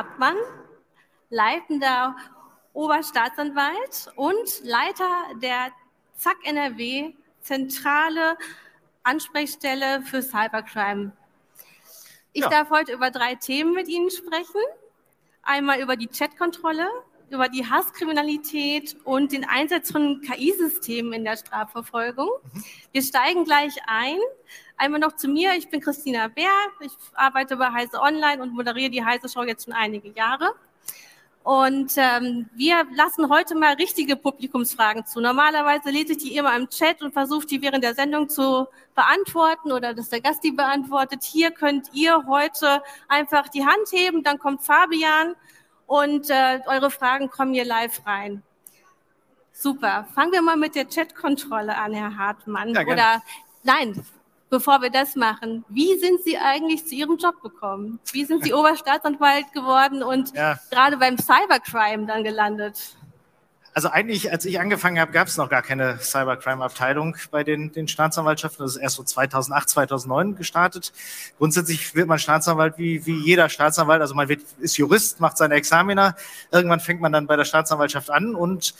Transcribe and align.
Hartmann, 0.00 0.36
leitender 1.28 2.16
Oberstaatsanwalt 2.72 4.10
und 4.16 4.64
Leiter 4.64 5.10
der 5.42 5.72
ZAK 6.14 6.38
NRW, 6.44 7.12
zentrale 7.42 8.38
Ansprechstelle 9.02 10.00
für 10.00 10.22
Cybercrime. 10.22 11.12
Ich 12.32 12.40
ja. 12.40 12.48
darf 12.48 12.70
heute 12.70 12.92
über 12.92 13.10
drei 13.10 13.34
Themen 13.34 13.74
mit 13.74 13.88
Ihnen 13.88 14.10
sprechen. 14.10 14.62
Einmal 15.42 15.82
über 15.82 15.96
die 15.96 16.06
Chatkontrolle, 16.06 16.88
über 17.28 17.50
die 17.50 17.68
Hasskriminalität 17.68 18.96
und 19.04 19.32
den 19.32 19.46
Einsatz 19.46 19.92
von 19.92 20.22
KI-Systemen 20.22 21.12
in 21.12 21.24
der 21.24 21.36
Strafverfolgung. 21.36 22.30
Mhm. 22.54 22.64
Wir 22.92 23.02
steigen 23.02 23.44
gleich 23.44 23.74
ein. 23.86 24.16
Einmal 24.80 25.00
noch 25.00 25.14
zu 25.14 25.28
mir. 25.28 25.52
Ich 25.58 25.68
bin 25.68 25.82
Christina 25.82 26.28
Bär. 26.28 26.48
Ich 26.80 26.92
arbeite 27.12 27.58
bei 27.58 27.70
Heise 27.70 28.00
Online 28.00 28.42
und 28.42 28.54
moderiere 28.54 28.88
die 28.88 29.04
Heise 29.04 29.28
Show 29.28 29.42
jetzt 29.42 29.66
schon 29.66 29.74
einige 29.74 30.08
Jahre. 30.08 30.54
Und 31.42 31.92
ähm, 31.98 32.48
wir 32.54 32.86
lassen 32.94 33.28
heute 33.28 33.56
mal 33.56 33.74
richtige 33.74 34.16
Publikumsfragen 34.16 35.04
zu. 35.04 35.20
Normalerweise 35.20 35.90
lese 35.90 36.12
ich 36.12 36.18
die 36.18 36.34
immer 36.34 36.56
im 36.56 36.70
Chat 36.70 37.02
und 37.02 37.12
versuche 37.12 37.46
die 37.46 37.60
während 37.60 37.84
der 37.84 37.94
Sendung 37.94 38.30
zu 38.30 38.68
beantworten 38.94 39.70
oder 39.70 39.92
dass 39.92 40.08
der 40.08 40.22
Gast 40.22 40.42
die 40.44 40.52
beantwortet. 40.52 41.24
Hier 41.24 41.50
könnt 41.50 41.90
ihr 41.92 42.24
heute 42.26 42.82
einfach 43.06 43.48
die 43.48 43.66
Hand 43.66 43.92
heben, 43.92 44.22
dann 44.22 44.38
kommt 44.38 44.64
Fabian 44.64 45.34
und 45.86 46.30
äh, 46.30 46.60
eure 46.64 46.90
Fragen 46.90 47.28
kommen 47.28 47.52
hier 47.52 47.66
live 47.66 48.00
rein. 48.06 48.42
Super. 49.52 50.06
Fangen 50.14 50.32
wir 50.32 50.40
mal 50.40 50.56
mit 50.56 50.74
der 50.74 50.86
Chatkontrolle 50.86 51.76
an, 51.76 51.92
Herr 51.92 52.16
Hartmann. 52.16 52.72
Ja, 52.72 52.86
Oder 52.86 53.22
nein, 53.62 54.02
bevor 54.50 54.82
wir 54.82 54.90
das 54.90 55.16
machen, 55.16 55.64
wie 55.68 55.98
sind 55.98 56.22
Sie 56.24 56.36
eigentlich 56.36 56.86
zu 56.86 56.94
Ihrem 56.94 57.16
Job 57.16 57.40
gekommen? 57.40 58.00
Wie 58.12 58.24
sind 58.24 58.44
Sie 58.44 58.52
Oberstaatsanwalt 58.54 59.52
geworden 59.52 60.02
und 60.02 60.34
ja. 60.34 60.58
gerade 60.70 60.96
beim 60.96 61.16
Cybercrime 61.16 62.06
dann 62.06 62.24
gelandet? 62.24 62.96
Also 63.72 63.88
eigentlich, 63.88 64.32
als 64.32 64.44
ich 64.44 64.58
angefangen 64.58 64.98
habe, 64.98 65.12
gab 65.12 65.28
es 65.28 65.36
noch 65.36 65.48
gar 65.48 65.62
keine 65.62 65.98
Cybercrime-Abteilung 66.00 67.16
bei 67.30 67.44
den, 67.44 67.70
den 67.70 67.86
Staatsanwaltschaften. 67.86 68.64
Das 68.64 68.74
ist 68.74 68.82
erst 68.82 68.96
so 68.96 69.04
2008, 69.04 69.68
2009 69.68 70.34
gestartet. 70.34 70.92
Grundsätzlich 71.38 71.94
wird 71.94 72.08
man 72.08 72.18
Staatsanwalt 72.18 72.78
wie, 72.78 73.06
wie 73.06 73.16
jeder 73.16 73.48
Staatsanwalt. 73.48 74.00
Also 74.00 74.16
man 74.16 74.28
wird, 74.28 74.42
ist 74.58 74.76
Jurist, 74.76 75.20
macht 75.20 75.38
seine 75.38 75.54
Examiner. 75.54 76.16
Irgendwann 76.50 76.80
fängt 76.80 77.00
man 77.00 77.12
dann 77.12 77.28
bei 77.28 77.36
der 77.36 77.44
Staatsanwaltschaft 77.44 78.10
an 78.10 78.34
und 78.34 78.74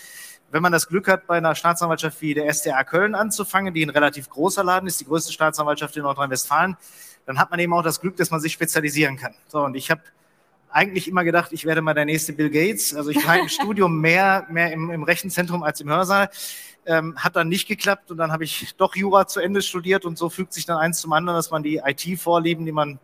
wenn 0.50 0.62
man 0.62 0.72
das 0.72 0.88
Glück 0.88 1.08
hat, 1.08 1.26
bei 1.26 1.36
einer 1.36 1.54
Staatsanwaltschaft 1.54 2.20
wie 2.20 2.34
der 2.34 2.52
SDA 2.52 2.82
Köln 2.84 3.14
anzufangen, 3.14 3.72
die 3.72 3.84
ein 3.84 3.90
relativ 3.90 4.28
großer 4.28 4.64
Laden 4.64 4.86
ist, 4.86 5.00
die 5.00 5.04
größte 5.04 5.32
Staatsanwaltschaft 5.32 5.96
in 5.96 6.02
Nordrhein-Westfalen, 6.02 6.76
dann 7.26 7.38
hat 7.38 7.50
man 7.50 7.60
eben 7.60 7.72
auch 7.72 7.82
das 7.82 8.00
Glück, 8.00 8.16
dass 8.16 8.30
man 8.30 8.40
sich 8.40 8.52
spezialisieren 8.52 9.16
kann. 9.16 9.34
So, 9.48 9.60
und 9.60 9.76
ich 9.76 9.90
habe 9.90 10.02
eigentlich 10.70 11.08
immer 11.08 11.24
gedacht, 11.24 11.52
ich 11.52 11.64
werde 11.64 11.82
mal 11.82 11.94
der 11.94 12.04
nächste 12.04 12.32
Bill 12.32 12.50
Gates. 12.50 12.94
Also 12.94 13.10
ich 13.10 13.26
war 13.26 13.38
im 13.38 13.48
Studium 13.48 14.00
mehr, 14.00 14.46
mehr 14.50 14.72
im, 14.72 14.90
im 14.90 15.02
Rechenzentrum 15.02 15.62
als 15.62 15.80
im 15.80 15.88
Hörsaal. 15.88 16.30
Ähm, 16.86 17.14
hat 17.16 17.36
dann 17.36 17.48
nicht 17.48 17.68
geklappt 17.68 18.10
und 18.10 18.16
dann 18.16 18.32
habe 18.32 18.44
ich 18.44 18.74
doch 18.76 18.96
Jura 18.96 19.26
zu 19.26 19.40
Ende 19.40 19.60
studiert 19.60 20.06
und 20.06 20.16
so 20.16 20.30
fügt 20.30 20.54
sich 20.54 20.64
dann 20.64 20.78
eins 20.78 21.00
zum 21.00 21.12
anderen, 21.12 21.36
dass 21.36 21.50
man 21.50 21.62
die 21.62 21.76
IT-Vorlieben, 21.84 22.64
die 22.64 22.72
man 22.72 22.98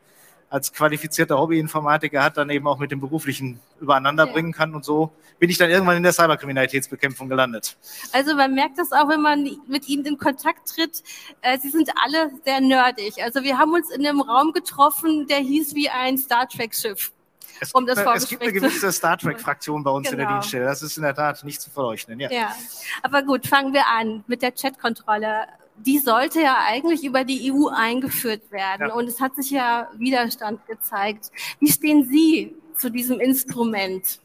als 0.49 0.73
qualifizierter 0.73 1.39
Hobbyinformatiker 1.39 2.23
hat, 2.23 2.37
dann 2.37 2.51
eben 2.51 2.67
auch 2.69 2.79
mit 2.79 2.91
dem 2.91 3.01
beruflichen 3.01 3.61
übereinander 3.81 4.27
bringen 4.27 4.53
kann. 4.53 4.75
Und 4.75 4.85
so 4.85 5.13
bin 5.39 5.51
ich 5.51 5.59
dann 5.59 5.71
irgendwann 5.71 5.97
in 5.97 6.03
der 6.03 6.13
Cyberkriminalitätsbekämpfung 6.13 7.29
gelandet. 7.29 7.77
Also 8.13 8.35
man 8.35 8.55
merkt 8.55 8.79
das 8.79 8.93
auch, 8.93 9.09
wenn 9.09 9.21
man 9.21 9.49
mit 9.67 9.89
ihnen 9.89 10.05
in 10.07 10.19
Kontakt 10.19 10.69
tritt. 10.69 11.03
Äh, 11.43 11.59
sie 11.59 11.71
sind 11.71 11.91
alle 12.05 12.31
sehr 12.45 12.61
nerdig. 12.61 13.23
Also 13.23 13.43
wir 13.43 13.59
haben 13.59 13.73
uns 13.73 13.91
in 13.91 14.07
einem 14.07 14.21
Raum 14.21 14.53
getroffen, 14.53 15.27
der 15.27 15.39
hieß 15.39 15.75
wie 15.75 15.89
ein 15.89 16.17
Star 16.17 16.49
Trek-Schiff. 16.49 17.13
Es, 17.61 17.73
um 17.73 17.87
das 17.87 17.99
es 17.99 18.29
gibt 18.29 18.43
eine 18.43 18.53
gewisse 18.53 18.93
Star 18.93 19.17
Trek-Fraktion 19.17 19.83
bei 19.83 19.91
uns 19.91 20.09
genau. 20.09 20.13
in 20.13 20.19
der 20.19 20.27
genau. 20.27 20.39
Dienststelle. 20.39 20.65
Das 20.67 20.83
ist 20.83 20.97
in 20.97 21.03
der 21.03 21.15
Tat 21.15 21.43
nicht 21.45 21.61
zu 21.61 21.71
verleugnen. 21.71 22.21
Ja. 22.21 22.31
ja, 22.31 22.55
aber 23.03 23.23
gut, 23.23 23.47
fangen 23.47 23.73
wir 23.73 23.87
an 23.87 24.25
mit 24.27 24.43
der 24.43 24.53
Chatkontrolle. 24.53 25.47
Die 25.79 25.99
sollte 25.99 26.41
ja 26.41 26.59
eigentlich 26.67 27.05
über 27.05 27.25
die 27.25 27.53
EU 27.53 27.69
eingeführt 27.69 28.51
werden. 28.51 28.89
Ja. 28.89 28.95
Und 28.95 29.09
es 29.09 29.21
hat 29.21 29.37
sich 29.37 29.51
ja 29.51 29.91
Widerstand 29.97 30.67
gezeigt. 30.67 31.31
Wie 31.61 31.71
stehen 31.71 32.09
Sie 32.09 32.55
zu 32.77 32.91
diesem 32.91 33.21
Instrument? 33.21 34.21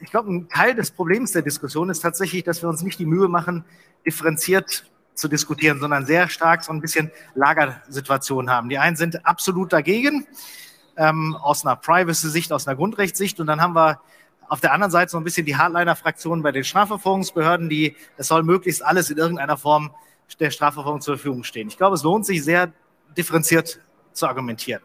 Ich 0.00 0.10
glaube, 0.10 0.32
ein 0.32 0.48
Teil 0.48 0.74
des 0.74 0.90
Problems 0.90 1.32
der 1.32 1.42
Diskussion 1.42 1.90
ist 1.90 2.00
tatsächlich, 2.00 2.44
dass 2.44 2.62
wir 2.62 2.68
uns 2.68 2.82
nicht 2.82 2.98
die 2.98 3.06
Mühe 3.06 3.28
machen, 3.28 3.64
differenziert 4.04 4.84
zu 5.14 5.28
diskutieren, 5.28 5.80
sondern 5.80 6.06
sehr 6.06 6.28
stark 6.28 6.64
so 6.64 6.72
ein 6.72 6.80
bisschen 6.80 7.10
Lagersituationen 7.34 8.50
haben. 8.50 8.68
Die 8.68 8.78
einen 8.78 8.96
sind 8.96 9.24
absolut 9.24 9.72
dagegen, 9.72 10.26
ähm, 10.96 11.36
aus 11.36 11.64
einer 11.64 11.76
Privacy-Sicht, 11.76 12.52
aus 12.52 12.66
einer 12.66 12.76
Grundrechtssicht. 12.76 13.40
Und 13.40 13.46
dann 13.46 13.60
haben 13.60 13.74
wir 13.74 14.00
auf 14.48 14.60
der 14.60 14.72
anderen 14.72 14.90
Seite 14.90 15.10
so 15.10 15.18
ein 15.18 15.24
bisschen 15.24 15.46
die 15.46 15.56
Hardliner-Fraktion 15.56 16.42
bei 16.42 16.52
den 16.52 16.64
Strafverfolgungsbehörden, 16.64 17.68
die, 17.68 17.96
es 18.16 18.28
soll 18.28 18.42
möglichst 18.42 18.84
alles 18.84 19.10
in 19.10 19.18
irgendeiner 19.18 19.56
Form 19.56 19.90
der 20.40 20.50
Strafverfolgung 20.50 21.00
zur 21.00 21.16
Verfügung 21.16 21.44
stehen. 21.44 21.68
Ich 21.68 21.76
glaube, 21.76 21.94
es 21.94 22.02
lohnt 22.02 22.26
sich 22.26 22.42
sehr 22.42 22.72
differenziert 23.16 23.80
zu 24.12 24.26
argumentieren. 24.26 24.82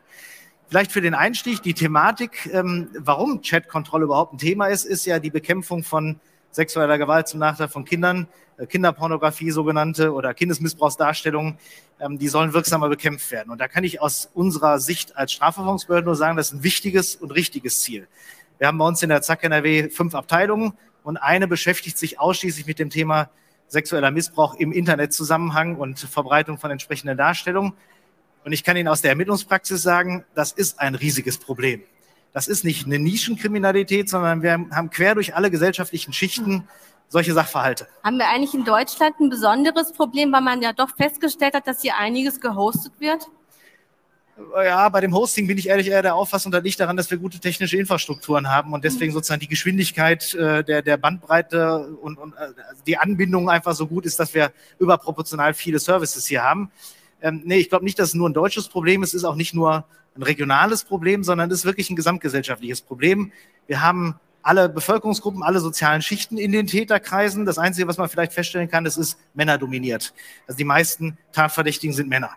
Vielleicht 0.68 0.92
für 0.92 1.02
den 1.02 1.16
Einstieg 1.16 1.64
die 1.64 1.74
Thematik, 1.74 2.48
ähm, 2.54 2.90
warum 2.94 3.42
Chatkontrolle 3.42 4.06
überhaupt 4.06 4.34
ein 4.34 4.38
Thema 4.38 4.68
ist, 4.68 4.86
ist 4.86 5.06
ja 5.06 5.18
die 5.18 5.32
Bekämpfung 5.32 5.84
von 5.84 6.20
sexueller 6.52 6.98
Gewalt 6.98 7.28
zum 7.28 7.40
Nachteil 7.40 7.68
von 7.70 7.86
Kindern, 7.86 8.28
äh, 8.58 8.68
Kinderpornografie 8.68 9.50
sogenannte 9.50 10.14
oder 10.14 10.34
Kindesmissbrauchsdarstellungen, 10.34 11.58
ähm, 12.00 12.20
die 12.20 12.28
sollen 12.28 12.54
wirksamer 12.54 12.90
bekämpft 12.90 13.32
werden. 13.32 13.50
Und 13.50 13.60
da 13.60 13.68
kann 13.68 13.84
ich 13.84 14.02
aus 14.02 14.30
unserer 14.34 14.80
Sicht 14.80 15.18
als 15.18 15.32
Strafverfolgungsbehörde 15.32 16.06
nur 16.06 16.16
sagen, 16.16 16.38
das 16.38 16.48
ist 16.48 16.60
ein 16.60 16.64
wichtiges 16.64 17.16
und 17.16 17.32
richtiges 17.32 17.82
Ziel. 17.82 18.08
Wir 18.60 18.68
haben 18.68 18.78
bei 18.78 18.86
uns 18.86 19.02
in 19.02 19.10
der 19.10 19.22
ZAK 19.22 19.46
NRW 19.46 19.90
fünf 19.90 20.14
Abteilungen 20.14 20.74
und 21.04 21.16
eine 21.18 21.48
beschäftigt 21.48 21.98
sich 21.98 22.20
ausschließlich 22.20 22.68
mit 22.68 22.78
dem 22.78 22.90
Thema 22.90 23.30
sexueller 23.68 24.12
Missbrauch 24.12 24.56
im 24.56 24.74
Internetzusammenhang 24.74 25.78
und 25.78 25.98
Verbreitung 25.98 26.58
von 26.58 26.70
entsprechenden 26.70 27.18
Darstellungen. 27.18 27.74
Und 28.44 28.52
ich 28.52 28.66
kann 28.66 28.76
Ihnen 28.76 28.90
aus 28.90 29.02
der 29.02 29.12
Ermittlungspraxis 29.12 29.82
sagen, 29.82 30.26
das 30.36 30.52
ist 30.52 30.80
ein 30.80 30.96
riesiges 30.96 31.38
Problem. 31.38 31.84
Das 32.34 32.50
ist 32.50 32.66
nicht 32.66 32.86
eine 32.86 33.00
Nischenkriminalität, 33.00 34.10
sondern 34.10 34.44
wir 34.44 34.52
haben 34.72 34.90
quer 34.90 35.16
durch 35.16 35.36
alle 35.36 35.50
gesellschaftlichen 35.50 36.12
Schichten 36.12 36.68
solche 37.08 37.34
Sachverhalte. 37.34 37.88
Haben 38.04 38.18
wir 38.18 38.28
eigentlich 38.28 38.54
in 38.54 38.66
Deutschland 38.66 39.20
ein 39.22 39.30
besonderes 39.30 39.94
Problem, 39.94 40.34
weil 40.34 40.42
man 40.42 40.62
ja 40.62 40.74
doch 40.74 40.90
festgestellt 40.98 41.54
hat, 41.54 41.66
dass 41.66 41.82
hier 41.82 41.98
einiges 41.98 42.42
gehostet 42.42 42.94
wird? 43.00 43.30
Ja, 44.56 44.90
bei 44.90 45.02
dem 45.02 45.14
Hosting 45.14 45.48
bin 45.48 45.58
ich 45.58 45.68
ehrlich 45.68 45.88
eher 45.88 46.02
der 46.02 46.16
Auffassung, 46.16 46.52
das 46.52 46.64
liegt 46.64 46.80
daran, 46.80 46.98
dass 46.98 47.12
wir 47.12 47.18
gute 47.18 47.40
technische 47.40 47.78
Infrastrukturen 47.78 48.50
haben 48.50 48.74
und 48.74 48.84
deswegen 48.84 49.12
mhm. 49.12 49.16
sozusagen 49.16 49.42
die 49.42 49.48
Geschwindigkeit 49.48 50.34
äh, 50.34 50.64
der, 50.64 50.82
der 50.82 50.98
Bandbreite 50.98 51.88
und, 52.02 52.18
und 52.18 52.34
äh, 52.34 52.54
die 52.88 52.98
Anbindung 52.98 53.50
einfach 53.50 53.74
so 53.74 53.88
gut 53.88 54.06
ist, 54.06 54.20
dass 54.20 54.34
wir 54.34 54.52
überproportional 54.80 55.54
viele 55.54 55.80
Services 55.80 56.26
hier 56.26 56.44
haben. 56.44 56.72
Ähm, 57.22 57.42
nee, 57.46 57.58
ich 57.58 57.70
glaube 57.70 57.86
nicht, 57.86 58.00
dass 58.00 58.10
es 58.10 58.14
nur 58.16 58.30
ein 58.30 58.34
deutsches 58.34 58.70
Problem 58.70 59.04
ist. 59.04 59.10
Es 59.10 59.16
ist 59.16 59.24
auch 59.26 59.36
nicht 59.36 59.54
nur 59.54 59.86
ein 60.16 60.24
regionales 60.24 60.84
Problem, 60.84 61.24
sondern 61.24 61.52
es 61.52 61.60
ist 61.60 61.66
wirklich 61.66 61.90
ein 61.90 61.96
gesamtgesellschaftliches 61.96 62.82
Problem. 62.82 63.32
Wir 63.68 63.82
haben 63.82 64.20
alle 64.42 64.70
Bevölkerungsgruppen, 64.70 65.44
alle 65.44 65.60
sozialen 65.60 66.02
Schichten 66.02 66.38
in 66.38 66.52
den 66.52 66.68
Täterkreisen. 66.68 67.46
Das 67.46 67.58
Einzige, 67.58 67.88
was 67.88 67.98
man 67.98 68.10
vielleicht 68.10 68.34
feststellen 68.34 68.70
kann, 68.70 68.84
das 68.84 68.98
ist 68.98 69.18
Männer 69.34 69.58
dominiert. 69.58 70.14
Also 70.48 70.58
die 70.58 70.64
meisten 70.64 71.18
Tatverdächtigen 71.34 71.94
sind 71.94 72.10
Männer. 72.10 72.32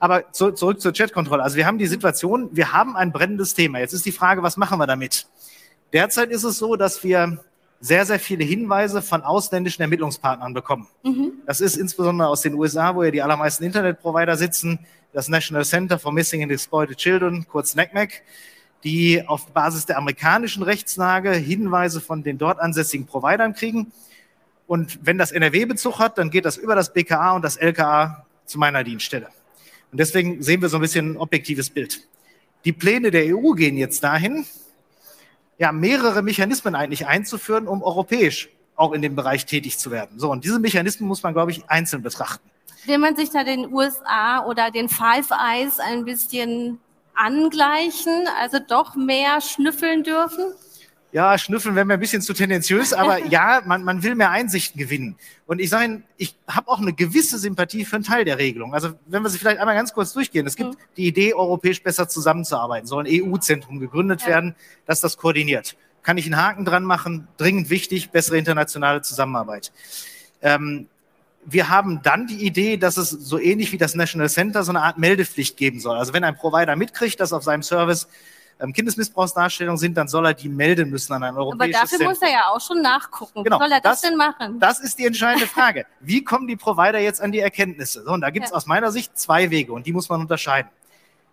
Aber 0.00 0.32
zu, 0.32 0.50
zurück 0.52 0.80
zur 0.80 0.92
Chatkontrolle. 0.92 1.42
Also 1.42 1.56
wir 1.56 1.66
haben 1.66 1.78
die 1.78 1.86
Situation, 1.86 2.48
wir 2.52 2.72
haben 2.72 2.96
ein 2.96 3.12
brennendes 3.12 3.54
Thema. 3.54 3.78
Jetzt 3.78 3.92
ist 3.92 4.06
die 4.06 4.12
Frage, 4.12 4.42
was 4.42 4.56
machen 4.56 4.78
wir 4.78 4.86
damit? 4.86 5.28
Derzeit 5.92 6.30
ist 6.30 6.42
es 6.42 6.58
so, 6.58 6.74
dass 6.74 7.04
wir 7.04 7.38
sehr, 7.80 8.04
sehr 8.04 8.18
viele 8.18 8.44
Hinweise 8.44 9.02
von 9.02 9.22
ausländischen 9.22 9.82
Ermittlungspartnern 9.82 10.54
bekommen. 10.54 10.86
Mhm. 11.02 11.32
Das 11.46 11.60
ist 11.60 11.76
insbesondere 11.76 12.28
aus 12.28 12.42
den 12.42 12.54
USA, 12.54 12.94
wo 12.94 13.02
ja 13.02 13.10
die 13.10 13.22
allermeisten 13.22 13.64
Internetprovider 13.64 14.36
sitzen, 14.36 14.78
das 15.12 15.28
National 15.28 15.64
Center 15.64 15.98
for 15.98 16.12
Missing 16.12 16.42
and 16.42 16.52
Exploited 16.52 16.96
Children, 16.96 17.46
kurz 17.48 17.74
NACMEC, 17.74 18.22
die 18.84 19.26
auf 19.26 19.46
Basis 19.48 19.86
der 19.86 19.98
amerikanischen 19.98 20.62
Rechtslage 20.62 21.32
Hinweise 21.32 22.00
von 22.00 22.22
den 22.22 22.38
dort 22.38 22.60
ansässigen 22.60 23.06
Providern 23.06 23.54
kriegen. 23.54 23.92
Und 24.66 25.00
wenn 25.02 25.18
das 25.18 25.32
NRW 25.32 25.64
Bezug 25.66 25.98
hat, 25.98 26.16
dann 26.16 26.30
geht 26.30 26.44
das 26.44 26.56
über 26.56 26.74
das 26.74 26.92
BKA 26.92 27.32
und 27.32 27.42
das 27.42 27.56
LKA 27.56 28.24
zu 28.44 28.58
meiner 28.58 28.84
Dienststelle. 28.84 29.28
Und 29.92 29.98
deswegen 29.98 30.42
sehen 30.42 30.62
wir 30.62 30.68
so 30.68 30.78
ein 30.78 30.82
bisschen 30.82 31.12
ein 31.12 31.16
objektives 31.16 31.70
Bild. 31.70 32.06
Die 32.64 32.72
Pläne 32.72 33.10
der 33.10 33.36
EU 33.36 33.52
gehen 33.52 33.76
jetzt 33.76 34.04
dahin, 34.04 34.44
ja, 35.58 35.72
mehrere 35.72 36.22
Mechanismen 36.22 36.74
eigentlich 36.74 37.06
einzuführen, 37.06 37.68
um 37.68 37.82
europäisch 37.82 38.48
auch 38.76 38.92
in 38.92 39.02
dem 39.02 39.14
Bereich 39.14 39.44
tätig 39.46 39.78
zu 39.78 39.90
werden. 39.90 40.18
So, 40.18 40.30
und 40.30 40.44
diese 40.44 40.58
Mechanismen 40.58 41.06
muss 41.06 41.22
man, 41.22 41.34
glaube 41.34 41.50
ich, 41.50 41.68
einzeln 41.68 42.02
betrachten. 42.02 42.48
Will 42.86 42.98
man 42.98 43.14
sich 43.14 43.30
da 43.30 43.44
den 43.44 43.72
USA 43.72 44.46
oder 44.46 44.70
den 44.70 44.88
Five 44.88 45.30
Eyes 45.30 45.78
ein 45.78 46.04
bisschen 46.04 46.78
angleichen, 47.14 48.26
also 48.40 48.58
doch 48.58 48.94
mehr 48.94 49.40
schnüffeln 49.42 50.02
dürfen? 50.02 50.54
Ja, 51.12 51.36
schnüffeln 51.38 51.74
wäre 51.74 51.84
mir 51.84 51.94
ein 51.94 52.00
bisschen 52.00 52.22
zu 52.22 52.32
tendenziös, 52.32 52.92
aber 52.92 53.18
ja, 53.26 53.62
man, 53.64 53.82
man 53.82 54.02
will 54.02 54.14
mehr 54.14 54.30
Einsichten 54.30 54.78
gewinnen. 54.78 55.16
Und 55.46 55.60
ich 55.60 55.68
sage 55.68 55.84
Ihnen, 55.84 56.04
ich 56.16 56.36
habe 56.48 56.68
auch 56.68 56.80
eine 56.80 56.92
gewisse 56.92 57.38
Sympathie 57.38 57.84
für 57.84 57.96
einen 57.96 58.04
Teil 58.04 58.24
der 58.24 58.38
Regelung. 58.38 58.74
Also 58.74 58.94
wenn 59.06 59.22
wir 59.22 59.28
sie 59.30 59.38
vielleicht 59.38 59.58
einmal 59.58 59.74
ganz 59.74 59.92
kurz 59.92 60.12
durchgehen. 60.12 60.46
Es 60.46 60.56
gibt 60.56 60.70
mhm. 60.70 60.76
die 60.96 61.06
Idee, 61.06 61.34
europäisch 61.34 61.82
besser 61.82 62.08
zusammenzuarbeiten. 62.08 62.86
Soll 62.86 63.06
ein 63.06 63.22
EU-Zentrum 63.22 63.80
gegründet 63.80 64.22
ja. 64.22 64.28
werden, 64.28 64.54
das 64.86 65.00
das 65.00 65.16
koordiniert. 65.16 65.76
Kann 66.02 66.16
ich 66.16 66.26
einen 66.26 66.36
Haken 66.36 66.64
dran 66.64 66.84
machen? 66.84 67.28
Dringend 67.36 67.70
wichtig, 67.70 68.10
bessere 68.10 68.38
internationale 68.38 69.02
Zusammenarbeit. 69.02 69.72
Ähm, 70.40 70.86
wir 71.44 71.68
haben 71.68 72.00
dann 72.02 72.26
die 72.26 72.44
Idee, 72.44 72.76
dass 72.76 72.96
es 72.96 73.10
so 73.10 73.38
ähnlich 73.38 73.72
wie 73.72 73.78
das 73.78 73.94
National 73.94 74.28
Center 74.28 74.62
so 74.62 74.72
eine 74.72 74.82
Art 74.82 74.98
Meldepflicht 74.98 75.56
geben 75.56 75.80
soll. 75.80 75.96
Also 75.96 76.12
wenn 76.12 76.24
ein 76.24 76.36
Provider 76.36 76.76
mitkriegt, 76.76 77.18
dass 77.18 77.32
auf 77.32 77.42
seinem 77.42 77.62
Service 77.62 78.08
ähm, 78.60 78.72
Kindesmissbrauchsdarstellungen 78.72 79.78
sind, 79.78 79.96
dann 79.96 80.08
soll 80.08 80.26
er 80.26 80.34
die 80.34 80.48
melden 80.48 80.90
müssen 80.90 81.12
an 81.12 81.22
ein 81.22 81.36
europäisches 81.36 81.74
Aber 81.74 81.82
dafür 81.84 81.98
Zentrum. 81.98 82.08
muss 82.08 82.22
er 82.22 82.30
ja 82.30 82.48
auch 82.48 82.60
schon 82.60 82.82
nachgucken. 82.82 83.44
Genau, 83.44 83.58
soll 83.58 83.72
er 83.72 83.80
das, 83.80 84.00
das, 84.00 84.10
denn 84.10 84.16
machen? 84.16 84.60
Das 84.60 84.80
ist 84.80 84.98
die 84.98 85.06
entscheidende 85.06 85.46
Frage. 85.46 85.86
Wie 86.00 86.22
kommen 86.22 86.46
die 86.46 86.56
Provider 86.56 86.98
jetzt 86.98 87.20
an 87.20 87.32
die 87.32 87.40
Erkenntnisse? 87.40 88.02
So, 88.04 88.12
und 88.12 88.20
da 88.20 88.30
gibt 88.30 88.46
es 88.46 88.50
ja. 88.50 88.56
aus 88.56 88.66
meiner 88.66 88.92
Sicht 88.92 89.18
zwei 89.18 89.50
Wege 89.50 89.72
und 89.72 89.86
die 89.86 89.92
muss 89.92 90.08
man 90.08 90.20
unterscheiden. 90.20 90.70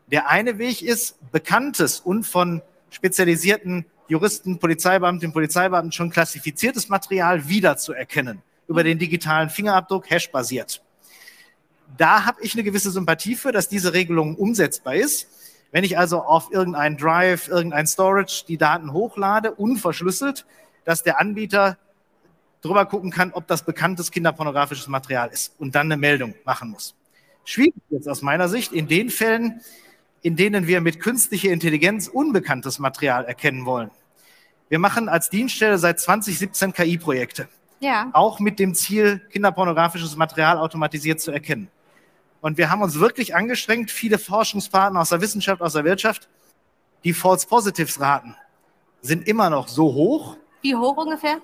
Der 0.10 0.30
eine 0.30 0.58
Weg 0.58 0.82
ist, 0.82 1.18
bekanntes 1.32 2.00
und 2.00 2.24
von 2.24 2.62
spezialisierten 2.90 3.86
Juristen, 4.08 4.58
Polizeibeamtinnen, 4.58 5.34
Polizeibeamten 5.34 5.92
schon 5.92 6.10
klassifiziertes 6.10 6.88
Material 6.88 7.50
wiederzuerkennen 7.50 8.42
über 8.68 8.84
den 8.84 9.00
digitalen 9.00 9.50
Fingerabdruck, 9.50 10.10
hash-basiert. 10.10 10.82
Da 11.98 12.26
habe 12.26 12.42
ich 12.42 12.54
eine 12.54 12.64
gewisse 12.64 12.92
Sympathie 12.92 13.36
für, 13.36 13.52
dass 13.52 13.70
diese 13.70 13.94
Regelung 13.94 14.36
umsetzbar 14.36 14.96
ist. 14.96 15.28
Wenn 15.72 15.84
ich 15.84 15.98
also 15.98 16.22
auf 16.22 16.52
irgendeinen 16.52 16.98
Drive, 16.98 17.48
irgendein 17.48 17.88
Storage 17.88 18.46
die 18.48 18.58
Daten 18.58 18.94
hochlade, 18.94 19.52
unverschlüsselt, 19.52 20.46
dass 20.86 21.04
der 21.04 21.20
Anbieter 21.20 21.78
drüber 22.62 22.86
gucken 22.86 23.12
kann, 23.12 23.32
ob 23.34 23.48
das 23.48 23.64
bekanntes 23.64 24.12
kinderpornografisches 24.12 24.88
Material 24.88 25.30
ist 25.30 25.54
und 25.60 25.76
dann 25.76 25.88
eine 25.88 25.98
Meldung 25.98 26.34
machen 26.46 26.70
muss. 26.70 26.96
Schwierig 27.44 27.76
jetzt 27.90 28.10
aus 28.10 28.22
meiner 28.22 28.50
Sicht 28.50 28.74
in 28.74 28.88
den 28.88 29.10
Fällen, 29.10 29.62
in 30.22 30.36
denen 30.36 30.68
wir 30.68 30.82
mit 30.82 31.00
künstlicher 31.00 31.52
Intelligenz 31.52 32.08
unbekanntes 32.08 32.80
Material 32.80 33.26
erkennen 33.26 33.66
wollen. 33.66 33.92
Wir 34.70 34.80
machen 34.80 35.08
als 35.08 35.30
Dienststelle 35.30 35.78
seit 35.78 36.00
2017 36.00 36.74
KI-Projekte. 36.74 37.48
Ja. 37.80 38.10
Auch 38.14 38.40
mit 38.40 38.60
dem 38.60 38.74
Ziel, 38.74 39.22
kinderpornografisches 39.32 40.16
Material 40.16 40.58
automatisiert 40.58 41.22
zu 41.22 41.32
erkennen. 41.32 41.70
Und 42.48 42.58
wir 42.58 42.70
haben 42.70 42.82
uns 42.82 42.98
wirklich 42.98 43.36
angestrengt, 43.36 43.92
viele 43.92 44.18
Forschungspartner 44.18 45.02
aus 45.02 45.10
der 45.10 45.20
Wissenschaft, 45.20 45.62
aus 45.62 45.74
der 45.74 45.84
Wirtschaft, 45.84 46.30
die 47.04 47.12
False 47.12 47.46
Positives 47.46 48.00
raten, 48.00 48.38
sind 49.02 49.28
immer 49.28 49.50
noch 49.50 49.68
so 49.68 49.94
hoch. 49.94 50.38
Wie 50.62 50.74
hoch 50.74 50.96
ungefähr? 50.96 51.40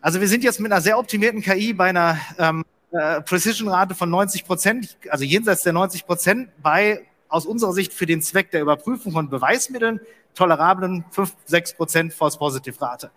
Also 0.00 0.20
wir 0.20 0.26
sind 0.26 0.42
jetzt 0.42 0.58
mit 0.58 0.72
einer 0.72 0.80
sehr 0.80 0.98
optimierten 0.98 1.42
KI 1.42 1.72
bei 1.72 1.90
einer 1.90 2.18
ähm, 2.38 2.64
äh, 2.90 3.20
Precision-Rate 3.20 3.94
von 3.94 4.10
90 4.10 4.44
Prozent, 4.44 4.98
also 5.10 5.22
jenseits 5.22 5.62
der 5.62 5.74
90 5.74 6.06
Prozent, 6.06 6.48
bei 6.60 7.06
aus 7.28 7.46
unserer 7.46 7.72
Sicht 7.72 7.92
für 7.92 8.06
den 8.06 8.20
Zweck 8.20 8.50
der 8.50 8.62
Überprüfung 8.62 9.12
von 9.12 9.30
Beweismitteln 9.30 10.00
tolerablen 10.34 11.04
5, 11.12 11.36
6 11.44 11.74
Prozent 11.74 12.14
False 12.14 12.36
Positive 12.36 12.80
Rate. 12.80 13.12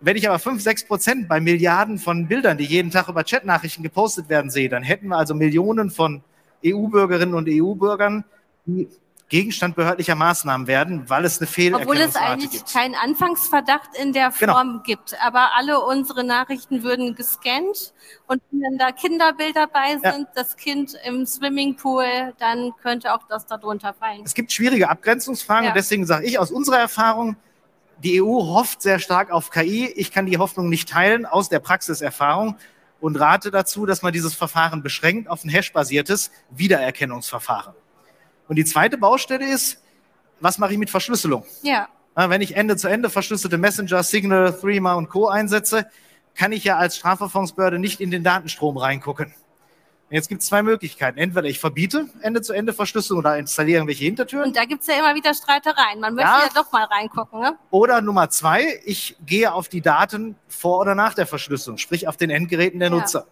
Wenn 0.00 0.16
ich 0.16 0.28
aber 0.28 0.38
5, 0.38 0.62
6 0.62 0.86
Prozent 0.86 1.28
bei 1.28 1.40
Milliarden 1.40 1.98
von 1.98 2.28
Bildern, 2.28 2.56
die 2.56 2.64
jeden 2.64 2.90
Tag 2.90 3.08
über 3.08 3.24
Chatnachrichten 3.24 3.82
gepostet 3.82 4.28
werden, 4.28 4.50
sehe, 4.50 4.68
dann 4.68 4.82
hätten 4.82 5.08
wir 5.08 5.16
also 5.16 5.34
Millionen 5.34 5.90
von 5.90 6.22
EU-Bürgerinnen 6.64 7.34
und 7.34 7.48
EU-Bürgern, 7.48 8.24
die 8.66 8.88
Gegenstand 9.28 9.76
behördlicher 9.76 10.14
Maßnahmen 10.14 10.66
werden, 10.66 11.10
weil 11.10 11.24
es 11.26 11.38
eine 11.38 11.46
Fehlerkennungsrate 11.46 12.06
gibt. 12.06 12.16
Obwohl 12.16 12.22
es 12.22 12.30
eigentlich 12.30 12.50
gibt. 12.50 12.72
keinen 12.72 12.94
Anfangsverdacht 12.94 13.90
in 14.00 14.14
der 14.14 14.32
genau. 14.38 14.54
Form 14.54 14.68
genau. 14.68 14.82
gibt. 14.82 15.16
Aber 15.22 15.50
alle 15.54 15.80
unsere 15.80 16.24
Nachrichten 16.24 16.82
würden 16.82 17.14
gescannt 17.14 17.92
und 18.26 18.40
wenn 18.50 18.78
da 18.78 18.90
Kinderbilder 18.90 19.66
bei 19.66 19.92
sind, 19.92 20.04
ja. 20.04 20.26
das 20.34 20.56
Kind 20.56 20.96
im 21.04 21.26
Swimmingpool, 21.26 22.34
dann 22.38 22.72
könnte 22.82 23.12
auch 23.12 23.22
das 23.28 23.44
darunter 23.44 23.92
fallen. 23.92 24.22
Es 24.24 24.32
gibt 24.32 24.50
schwierige 24.50 24.88
Abgrenzungsfragen 24.88 25.64
ja. 25.64 25.70
und 25.70 25.76
deswegen 25.76 26.06
sage 26.06 26.24
ich 26.24 26.38
aus 26.38 26.50
unserer 26.50 26.78
Erfahrung, 26.78 27.36
die 28.02 28.22
EU 28.22 28.26
hofft 28.26 28.82
sehr 28.82 28.98
stark 28.98 29.30
auf 29.30 29.50
KI. 29.50 29.86
Ich 29.96 30.12
kann 30.12 30.26
die 30.26 30.38
Hoffnung 30.38 30.68
nicht 30.68 30.88
teilen 30.88 31.26
aus 31.26 31.48
der 31.48 31.58
Praxiserfahrung 31.58 32.56
und 33.00 33.16
rate 33.16 33.50
dazu, 33.50 33.86
dass 33.86 34.02
man 34.02 34.12
dieses 34.12 34.34
Verfahren 34.34 34.82
beschränkt 34.82 35.28
auf 35.28 35.44
ein 35.44 35.48
hash-basiertes 35.48 36.30
Wiedererkennungsverfahren. 36.50 37.74
Und 38.48 38.56
die 38.56 38.64
zweite 38.64 38.98
Baustelle 38.98 39.48
ist, 39.48 39.82
was 40.40 40.58
mache 40.58 40.72
ich 40.72 40.78
mit 40.78 40.90
Verschlüsselung? 40.90 41.44
Ja. 41.62 41.88
Wenn 42.14 42.40
ich 42.40 42.56
Ende-zu-Ende 42.56 43.10
verschlüsselte 43.10 43.58
Messenger, 43.58 44.02
Signal, 44.02 44.52
Threema 44.52 44.94
und 44.94 45.08
Co. 45.08 45.28
einsetze, 45.28 45.86
kann 46.34 46.52
ich 46.52 46.64
ja 46.64 46.76
als 46.76 46.96
Strafverfolgungsbehörde 46.96 47.78
nicht 47.78 48.00
in 48.00 48.10
den 48.10 48.24
Datenstrom 48.24 48.76
reingucken. 48.76 49.34
Jetzt 50.10 50.28
gibt 50.28 50.40
es 50.40 50.48
zwei 50.48 50.62
Möglichkeiten. 50.62 51.18
Entweder 51.18 51.48
ich 51.48 51.58
verbiete 51.58 52.08
Ende-zu-Ende-Verschlüsselung 52.22 53.18
oder 53.18 53.36
installiere 53.36 53.78
irgendwelche 53.78 54.04
Hintertüren. 54.04 54.46
Und 54.46 54.56
da 54.56 54.64
gibt 54.64 54.80
es 54.80 54.86
ja 54.86 54.98
immer 54.98 55.14
wieder 55.14 55.34
Streitereien. 55.34 56.00
Man 56.00 56.14
möchte 56.14 56.30
ja, 56.30 56.44
ja 56.44 56.50
doch 56.54 56.72
mal 56.72 56.84
reingucken. 56.84 57.40
Ne? 57.40 57.58
Oder 57.70 58.00
Nummer 58.00 58.30
zwei, 58.30 58.80
ich 58.86 59.16
gehe 59.26 59.52
auf 59.52 59.68
die 59.68 59.82
Daten 59.82 60.36
vor 60.48 60.80
oder 60.80 60.94
nach 60.94 61.12
der 61.12 61.26
Verschlüsselung, 61.26 61.76
sprich 61.76 62.08
auf 62.08 62.16
den 62.16 62.30
Endgeräten 62.30 62.80
der 62.80 62.88
ja. 62.88 62.96
Nutzer. 62.96 63.26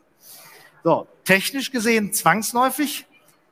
So, 0.85 1.09
technisch 1.25 1.71
gesehen 1.71 2.13
zwangsläufig, 2.13 3.07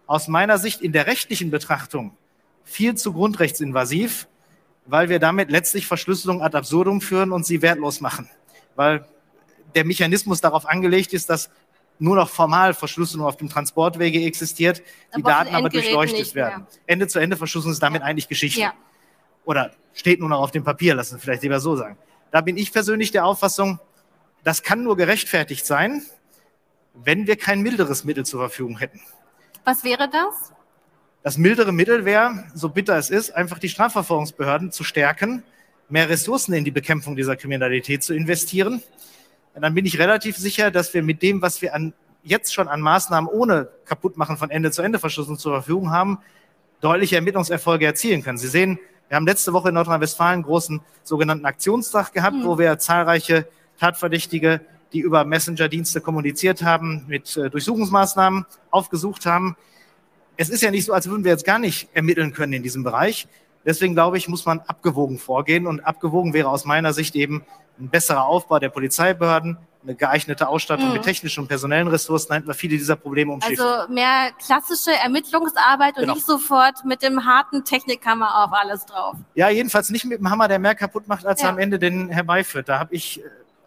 aus 0.07 0.29
meiner 0.29 0.59
Sicht 0.59 0.83
in 0.83 0.93
der 0.93 1.07
rechtlichen 1.07 1.51
Betrachtung 1.51 2.17
viel 2.63 2.95
zu 2.95 3.13
grundrechtsinvasiv, 3.13 4.29
weil 4.87 5.09
wir 5.09 5.19
damit 5.19 5.51
letztlich 5.51 5.87
Verschlüsselung 5.87 6.43
ad 6.43 6.57
absurdum 6.57 7.01
führen 7.01 7.33
und 7.33 7.47
sie 7.47 7.63
wertlos 7.63 8.01
machen. 8.01 8.29
Weil 8.77 9.07
der 9.75 9.85
Mechanismus 9.85 10.41
darauf 10.41 10.67
angelegt 10.67 11.13
ist, 11.13 11.31
dass 11.31 11.51
nur 11.99 12.17
noch 12.17 12.29
formal 12.29 12.75
Verschlüsselung 12.75 13.27
auf 13.27 13.37
dem 13.37 13.49
Transportwege 13.49 14.25
existiert, 14.25 14.83
die 15.17 15.23
aber 15.23 15.31
Daten 15.31 15.55
aber 15.55 15.69
durchleuchtet 15.69 16.35
werden. 16.35 16.67
Ende-zu-Ende-Verschlüsselung 16.87 17.73
ist 17.73 17.83
damit 17.83 18.03
eigentlich 18.03 18.29
Geschichte. 18.29 18.61
Ja. 18.61 18.75
Oder 19.45 19.73
steht 19.93 20.21
nur 20.21 20.29
noch 20.29 20.41
auf 20.41 20.51
dem 20.51 20.65
Papier, 20.65 20.95
lassen 20.95 21.17
wir 21.17 21.21
vielleicht 21.21 21.43
lieber 21.43 21.61
so 21.61 21.77
sagen. 21.77 21.97
Da 22.31 22.41
bin 22.41 22.57
ich 22.57 22.73
persönlich 22.73 23.11
der 23.13 23.25
Auffassung, 23.25 23.79
das 24.43 24.63
kann 24.63 24.83
nur 24.83 24.97
gerechtfertigt 24.97 25.65
sein, 25.65 26.03
wenn 26.95 27.27
wir 27.27 27.37
kein 27.37 27.61
milderes 27.61 28.05
Mittel 28.05 28.25
zur 28.25 28.41
Verfügung 28.41 28.79
hätten. 28.79 29.01
Was 29.65 29.85
wäre 29.85 30.09
das? 30.11 30.53
Das 31.23 31.39
mildere 31.39 31.73
Mittel 31.73 32.05
wäre, 32.05 32.45
so 32.55 32.69
bitter 32.69 32.97
es 32.99 33.09
ist, 33.09 33.35
einfach 33.35 33.59
die 33.59 33.69
Strafverfolgungsbehörden 33.69 34.73
zu 34.73 34.85
stärken, 34.85 35.43
mehr 35.89 36.09
Ressourcen 36.09 36.53
in 36.53 36.65
die 36.65 36.71
Bekämpfung 36.71 37.17
dieser 37.17 37.37
Kriminalität 37.37 38.03
zu 38.03 38.15
investieren 38.15 38.83
dann 39.63 39.75
bin 39.75 39.87
ich 39.87 39.99
relativ 39.99 40.37
sicher, 40.37 40.71
dass 40.71 40.93
wir 40.95 41.03
mit 41.03 41.23
dem, 41.23 41.43
was 41.43 41.63
wir 41.63 41.75
an, 41.75 41.93
jetzt 42.23 42.53
schon 42.53 42.69
an 42.69 42.81
Maßnahmen 42.81 43.31
ohne 43.31 43.69
Kaputtmachen 43.85 44.37
von 44.37 44.51
Ende-zu-Ende-Verschlüsselung 44.51 45.39
zur 45.39 45.53
Verfügung 45.53 45.91
haben, 45.91 46.19
deutliche 46.81 47.17
Ermittlungserfolge 47.17 47.87
erzielen 47.87 48.23
können. 48.23 48.39
Sie 48.39 48.49
sehen, 48.49 48.79
wir 49.09 49.17
haben 49.17 49.27
letzte 49.27 49.53
Woche 49.53 49.69
in 49.69 49.75
Nordrhein-Westfalen 49.75 50.35
einen 50.35 50.43
großen 50.43 50.81
sogenannten 51.03 51.47
Aktionstag 51.47 52.13
gehabt, 52.13 52.37
mhm. 52.37 52.45
wo 52.45 52.59
wir 52.59 52.79
zahlreiche 52.79 53.47
Tatverdächtige, 53.79 54.61
die 54.93 55.01
über 55.01 55.25
Messenger-Dienste 55.25 56.01
kommuniziert 56.01 56.63
haben, 56.63 57.05
mit 57.07 57.37
äh, 57.37 57.51
Durchsuchungsmaßnahmen 57.51 58.47
aufgesucht 58.71 59.27
haben. 59.27 59.57
Es 60.37 60.49
ist 60.49 60.63
ja 60.63 60.71
nicht 60.71 60.85
so, 60.85 60.93
als 60.93 61.09
würden 61.09 61.25
wir 61.25 61.31
jetzt 61.31 61.45
gar 61.45 61.59
nicht 61.59 61.89
ermitteln 61.95 62.33
können 62.33 62.55
in 62.55 62.63
diesem 62.63 62.83
Bereich. 62.83 63.29
Deswegen 63.65 63.95
glaube 63.95 64.19
ich, 64.19 64.29
muss 64.29 64.47
man 64.47 64.61
abgewogen 64.61 65.19
vorgehen. 65.19 65.67
Und 65.67 65.81
abgewogen 65.81 66.33
wäre 66.33 66.49
aus 66.49 66.65
meiner 66.65 66.93
Sicht 66.93 67.15
eben 67.15 67.45
ein 67.79 67.89
besserer 67.89 68.27
Aufbau 68.27 68.59
der 68.59 68.69
Polizeibehörden, 68.69 69.59
eine 69.83 69.95
geeignete 69.95 70.49
Ausstattung 70.49 70.89
mhm. 70.89 70.95
mit 70.95 71.03
technischen 71.03 71.41
und 71.41 71.49
personellen 71.49 71.89
Ressourcen, 71.89 72.33
hätten 72.33 72.47
wir 72.47 72.55
viele 72.55 72.77
dieser 72.77 72.97
Probleme 72.97 73.33
umschiffen. 73.33 73.65
Also 73.65 73.93
mehr 73.93 74.31
klassische 74.39 74.93
Ermittlungsarbeit 74.93 75.97
und 75.97 76.03
genau. 76.03 76.15
nicht 76.15 76.27
sofort 76.27 76.85
mit 76.85 77.03
dem 77.03 77.25
harten 77.25 77.65
Technikhammer 77.65 78.45
auf 78.45 78.53
alles 78.53 78.87
drauf. 78.87 79.17
Ja, 79.35 79.51
jedenfalls 79.51 79.91
nicht 79.91 80.05
mit 80.07 80.21
dem 80.21 80.31
Hammer, 80.31 80.49
der 80.49 80.59
mehr 80.59 80.75
kaputt 80.75 81.07
macht, 81.07 81.27
als 81.27 81.43
ja. 81.43 81.49
er 81.49 81.53
am 81.53 81.59
Ende 81.59 81.79
den 81.79 82.09
herbeiführt. 82.09 82.69
Da 82.69 82.79
habe 82.79 82.95
ich 82.95 83.21
äh, 83.21 83.25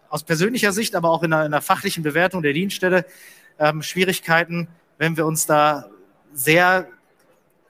aus 0.10 0.24
persönlicher 0.24 0.72
Sicht, 0.72 0.96
aber 0.96 1.12
auch 1.12 1.22
in 1.22 1.34
einer, 1.34 1.46
in 1.46 1.54
einer 1.54 1.62
fachlichen 1.62 2.04
Bewertung 2.04 2.42
der 2.42 2.54
Dienststelle 2.54 3.06
ähm, 3.60 3.84
Schwierigkeiten, 3.84 4.68
wenn 4.98 5.18
wir 5.18 5.26
uns 5.26 5.46
da 5.46 5.86
sehr 6.34 6.88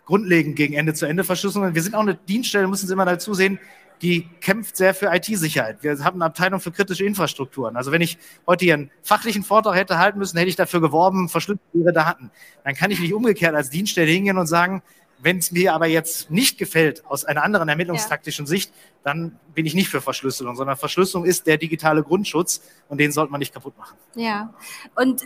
grundlegend 0.05 0.55
gegen 0.55 0.73
Ende-zu-Ende-Verschlüsselung. 0.73 1.75
Wir 1.75 1.83
sind 1.83 1.95
auch 1.95 2.01
eine 2.01 2.15
Dienststelle, 2.15 2.67
müssen 2.67 2.87
Sie 2.87 2.93
immer 2.93 3.05
dazu 3.05 3.33
sehen, 3.33 3.59
die 4.01 4.27
kämpft 4.41 4.77
sehr 4.77 4.93
für 4.93 5.13
IT-Sicherheit. 5.13 5.81
Wir 5.81 5.97
haben 6.03 6.21
eine 6.21 6.25
Abteilung 6.25 6.59
für 6.59 6.71
kritische 6.71 7.03
Infrastrukturen. 7.03 7.75
Also 7.75 7.91
wenn 7.91 8.01
ich 8.01 8.17
heute 8.45 8.65
hier 8.65 8.75
einen 8.75 8.91
fachlichen 9.01 9.43
Vortrag 9.43 9.75
hätte 9.75 9.97
halten 9.97 10.19
müssen, 10.19 10.37
hätte 10.37 10.49
ich 10.49 10.55
dafür 10.55 10.81
geworben, 10.81 11.29
verschlüsselt 11.29 11.61
Ihre 11.73 11.93
Daten. 11.93 12.31
Dann 12.63 12.75
kann 12.75 12.91
ich 12.91 12.99
nicht 12.99 13.13
umgekehrt 13.13 13.55
als 13.55 13.69
Dienststelle 13.69 14.11
hingehen 14.11 14.37
und 14.37 14.47
sagen, 14.47 14.83
wenn 15.19 15.39
es 15.39 15.51
mir 15.51 15.73
aber 15.73 15.87
jetzt 15.87 16.29
nicht 16.29 16.57
gefällt 16.59 17.03
aus 17.05 17.25
einer 17.25 17.43
anderen 17.43 17.69
ermittlungstaktischen 17.69 18.45
ja. 18.45 18.49
Sicht, 18.49 18.71
dann 19.03 19.39
bin 19.55 19.65
ich 19.65 19.73
nicht 19.73 19.89
für 19.89 20.01
Verschlüsselung, 20.01 20.55
sondern 20.55 20.77
Verschlüsselung 20.77 21.25
ist 21.25 21.47
der 21.47 21.57
digitale 21.57 22.03
Grundschutz 22.03 22.61
und 22.87 22.99
den 22.99 23.11
sollte 23.11 23.31
man 23.31 23.39
nicht 23.39 23.53
kaputt 23.53 23.75
machen. 23.77 23.97
Ja. 24.15 24.53
Und 24.95 25.23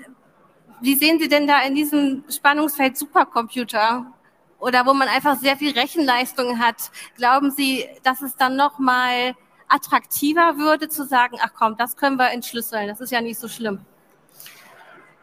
wie 0.82 0.96
sehen 0.96 1.20
Sie 1.20 1.28
denn 1.28 1.46
da 1.46 1.62
in 1.64 1.76
diesem 1.76 2.24
Spannungsfeld 2.30 2.98
Supercomputer? 2.98 4.14
Oder 4.62 4.86
wo 4.86 4.94
man 4.94 5.08
einfach 5.08 5.38
sehr 5.40 5.58
viel 5.58 5.78
Rechenleistung 5.78 6.60
hat, 6.60 6.92
glauben 7.18 7.52
Sie, 7.52 7.86
dass 8.04 8.22
es 8.22 8.36
dann 8.36 8.56
nochmal 8.56 9.36
attraktiver 9.68 10.58
würde, 10.58 10.88
zu 10.88 11.06
sagen, 11.06 11.38
ach 11.42 11.52
komm, 11.58 11.76
das 11.78 11.98
können 11.98 12.18
wir 12.18 12.32
entschlüsseln, 12.32 12.88
das 12.88 13.02
ist 13.02 13.12
ja 13.12 13.22
nicht 13.22 13.40
so 13.40 13.48
schlimm? 13.48 13.80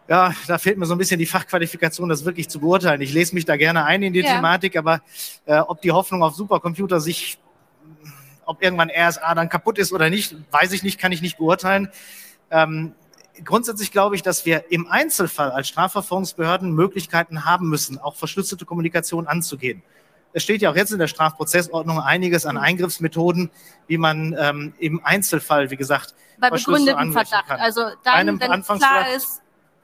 Ja, 0.08 0.32
da 0.46 0.58
fehlt 0.58 0.78
mir 0.78 0.86
so 0.86 0.94
ein 0.94 0.98
bisschen 0.98 1.18
die 1.18 1.26
Fachqualifikation, 1.26 2.08
das 2.08 2.24
wirklich 2.24 2.48
zu 2.48 2.60
beurteilen. 2.60 3.00
Ich 3.02 3.12
lese 3.12 3.34
mich 3.34 3.44
da 3.44 3.56
gerne 3.56 3.84
ein 3.84 4.02
in 4.02 4.14
die 4.14 4.20
ja. 4.20 4.34
Thematik, 4.34 4.76
aber 4.76 5.02
äh, 5.44 5.58
ob 5.58 5.82
die 5.82 5.92
Hoffnung 5.92 6.22
auf 6.22 6.34
Supercomputer 6.34 6.98
sich, 6.98 7.38
ob 8.46 8.62
irgendwann 8.62 8.90
RSA 8.90 9.34
dann 9.34 9.50
kaputt 9.50 9.78
ist 9.78 9.92
oder 9.92 10.08
nicht, 10.08 10.34
weiß 10.50 10.72
ich 10.72 10.82
nicht, 10.82 10.98
kann 10.98 11.12
ich 11.12 11.20
nicht 11.20 11.36
beurteilen. 11.36 11.90
Ähm, 12.50 12.94
grundsätzlich 13.44 13.92
glaube 13.92 14.16
ich, 14.16 14.22
dass 14.22 14.46
wir 14.46 14.70
im 14.70 14.86
Einzelfall 14.88 15.50
als 15.50 15.68
Strafverfolgungsbehörden 15.68 16.72
Möglichkeiten 16.72 17.44
haben 17.44 17.68
müssen, 17.68 17.98
auch 17.98 18.16
verschlüsselte 18.16 18.64
Kommunikation 18.64 19.26
anzugehen. 19.26 19.82
Es 20.32 20.42
steht 20.42 20.60
ja 20.60 20.70
auch 20.70 20.76
jetzt 20.76 20.92
in 20.92 20.98
der 20.98 21.08
Strafprozessordnung 21.08 22.00
einiges 22.00 22.44
an 22.44 22.58
Eingriffsmethoden, 22.58 23.50
wie 23.86 23.98
man 23.98 24.36
ähm, 24.38 24.74
im 24.78 25.04
Einzelfall, 25.04 25.70
wie 25.70 25.76
gesagt, 25.76 26.14
bei 26.38 26.50
begründetem 26.50 27.12
Verdacht. 27.12 27.48
Kann. 27.48 27.60
Also 27.60 27.82
dann, 28.04 28.38
wenn 28.38 28.62
klar 28.62 29.14
ist, 29.16 29.42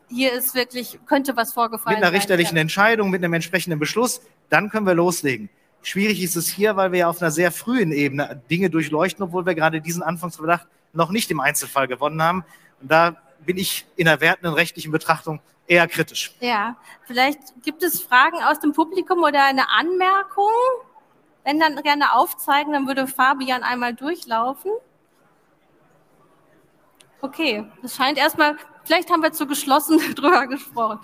hier 0.09 0.33
ist 0.33 0.55
wirklich, 0.55 0.99
könnte 1.07 1.37
was 1.37 1.53
vorgefallen 1.53 1.95
sein. 1.95 2.01
Mit 2.01 2.05
einer 2.05 2.17
richterlichen 2.17 2.57
sein. 2.57 2.63
Entscheidung, 2.63 3.11
mit 3.11 3.25
einem 3.25 3.33
entsprechenden 3.33 3.79
Beschluss, 3.79 4.21
dann 4.51 4.69
können 4.69 4.87
wir 4.87 4.95
loslegen. 4.95 5.49
Schwierig 5.83 6.23
ist 6.23 6.37
es 6.37 6.49
hier, 6.49 6.77
weil 6.77 6.93
wir 6.93 7.01
ja 7.01 7.09
auf 7.09 7.21
einer 7.21 7.31
sehr 7.31 7.51
frühen 7.51 7.93
Ebene 7.93 8.43
Dinge 8.51 8.71
durchleuchten, 8.71 9.25
obwohl 9.25 9.45
wir 9.47 9.55
gerade 9.55 9.81
diesen 9.81 10.03
Anfangsverdacht 10.03 10.67
noch 10.93 11.11
nicht 11.11 11.31
im 11.31 11.41
Einzelfall 11.41 11.89
gewonnen 11.89 12.23
haben. 12.23 12.45
Und 12.81 12.91
da 12.91 13.17
bin 13.45 13.57
ich 13.57 13.87
in 13.97 14.07
der 14.07 14.21
wertenden 14.21 14.55
rechtlichen 14.55 14.93
Betrachtung 14.93 15.41
eher 15.67 15.87
kritisch. 15.89 16.35
Ja, 16.41 16.77
vielleicht 17.05 17.41
gibt 17.63 17.83
es 17.83 18.01
Fragen 18.01 18.43
aus 18.43 18.61
dem 18.61 18.73
Publikum 18.73 19.23
oder 19.23 19.45
eine 19.45 19.71
Anmerkung. 19.71 20.53
Wenn 21.45 21.61
dann 21.61 21.77
gerne 21.83 22.15
aufzeigen, 22.15 22.73
dann 22.73 22.87
würde 22.87 23.07
Fabian 23.07 23.63
einmal 23.63 23.95
durchlaufen. 23.95 24.73
Okay, 27.21 27.65
das 27.83 27.97
scheint 27.97 28.19
erstmal 28.19 28.57
Vielleicht 28.85 29.11
haben 29.11 29.23
wir 29.23 29.33
zu 29.33 29.47
geschlossen 29.47 29.99
drüber 30.15 30.47
gesprochen. 30.47 31.01